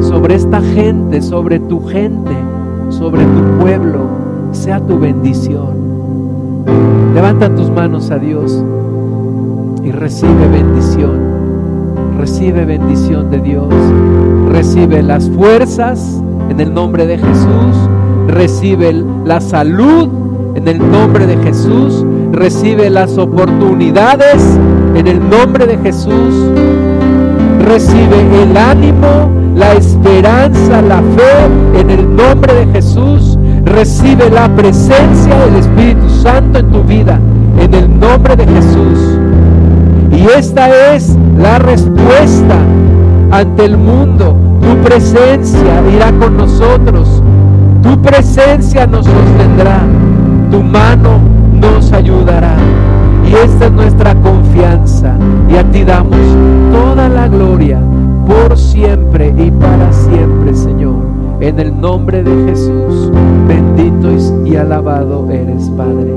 sobre 0.00 0.34
esta 0.34 0.60
gente, 0.60 1.22
sobre 1.22 1.60
tu 1.60 1.86
gente, 1.86 2.32
sobre 2.88 3.22
tu 3.24 3.60
pueblo, 3.60 4.00
sea 4.50 4.80
tu 4.80 4.98
bendición. 4.98 6.64
Levanta 7.14 7.54
tus 7.54 7.70
manos 7.70 8.10
a 8.10 8.18
Dios 8.18 8.64
y 9.84 9.92
recibe 9.92 10.48
bendición. 10.48 11.20
Recibe 12.18 12.64
bendición 12.64 13.30
de 13.30 13.40
Dios. 13.40 13.72
Recibe 14.50 15.02
las 15.02 15.30
fuerzas 15.30 16.20
en 16.50 16.60
el 16.60 16.74
nombre 16.74 17.06
de 17.06 17.16
Jesús. 17.16 17.88
Recibe 18.28 18.92
la 19.24 19.40
salud 19.40 20.08
en 20.54 20.68
el 20.68 20.78
nombre 20.90 21.26
de 21.26 21.36
Jesús. 21.38 22.04
Recibe 22.32 22.90
las 22.90 23.16
oportunidades 23.16 24.58
en 24.94 25.06
el 25.06 25.18
nombre 25.30 25.66
de 25.66 25.78
Jesús. 25.78 26.34
Recibe 27.64 28.42
el 28.42 28.56
ánimo, 28.56 29.30
la 29.54 29.72
esperanza, 29.74 30.82
la 30.82 30.98
fe 30.98 31.80
en 31.80 31.90
el 31.90 32.16
nombre 32.16 32.52
de 32.52 32.66
Jesús. 32.72 33.38
Recibe 33.64 34.28
la 34.30 34.54
presencia 34.54 35.36
del 35.46 35.56
Espíritu 35.56 36.08
Santo 36.08 36.58
en 36.58 36.70
tu 36.70 36.82
vida 36.82 37.18
en 37.58 37.74
el 37.74 38.00
nombre 38.00 38.36
de 38.36 38.46
Jesús. 38.46 39.18
Y 40.12 40.26
esta 40.38 40.94
es 40.94 41.16
la 41.38 41.58
respuesta 41.58 42.58
ante 43.30 43.64
el 43.64 43.76
mundo. 43.76 44.39
Tu 44.70 44.76
presencia 44.76 45.82
irá 45.92 46.12
con 46.12 46.36
nosotros. 46.36 47.20
Tu 47.82 48.00
presencia 48.00 48.86
nos 48.86 49.04
sostendrá. 49.04 49.80
Tu 50.48 50.62
mano 50.62 51.18
nos 51.60 51.92
ayudará. 51.92 52.54
Y 53.28 53.34
esta 53.34 53.66
es 53.66 53.72
nuestra 53.72 54.14
confianza. 54.14 55.16
Y 55.48 55.56
a 55.56 55.64
ti 55.64 55.82
damos 55.82 56.20
toda 56.70 57.08
la 57.08 57.26
gloria 57.26 57.80
por 58.28 58.56
siempre 58.56 59.34
y 59.36 59.50
para 59.50 59.92
siempre, 59.92 60.54
Señor. 60.54 61.02
En 61.40 61.58
el 61.58 61.80
nombre 61.80 62.22
de 62.22 62.50
Jesús, 62.50 63.10
bendito 63.48 63.90
y 64.44 64.54
alabado 64.54 65.28
eres, 65.32 65.68
Padre. 65.76 66.14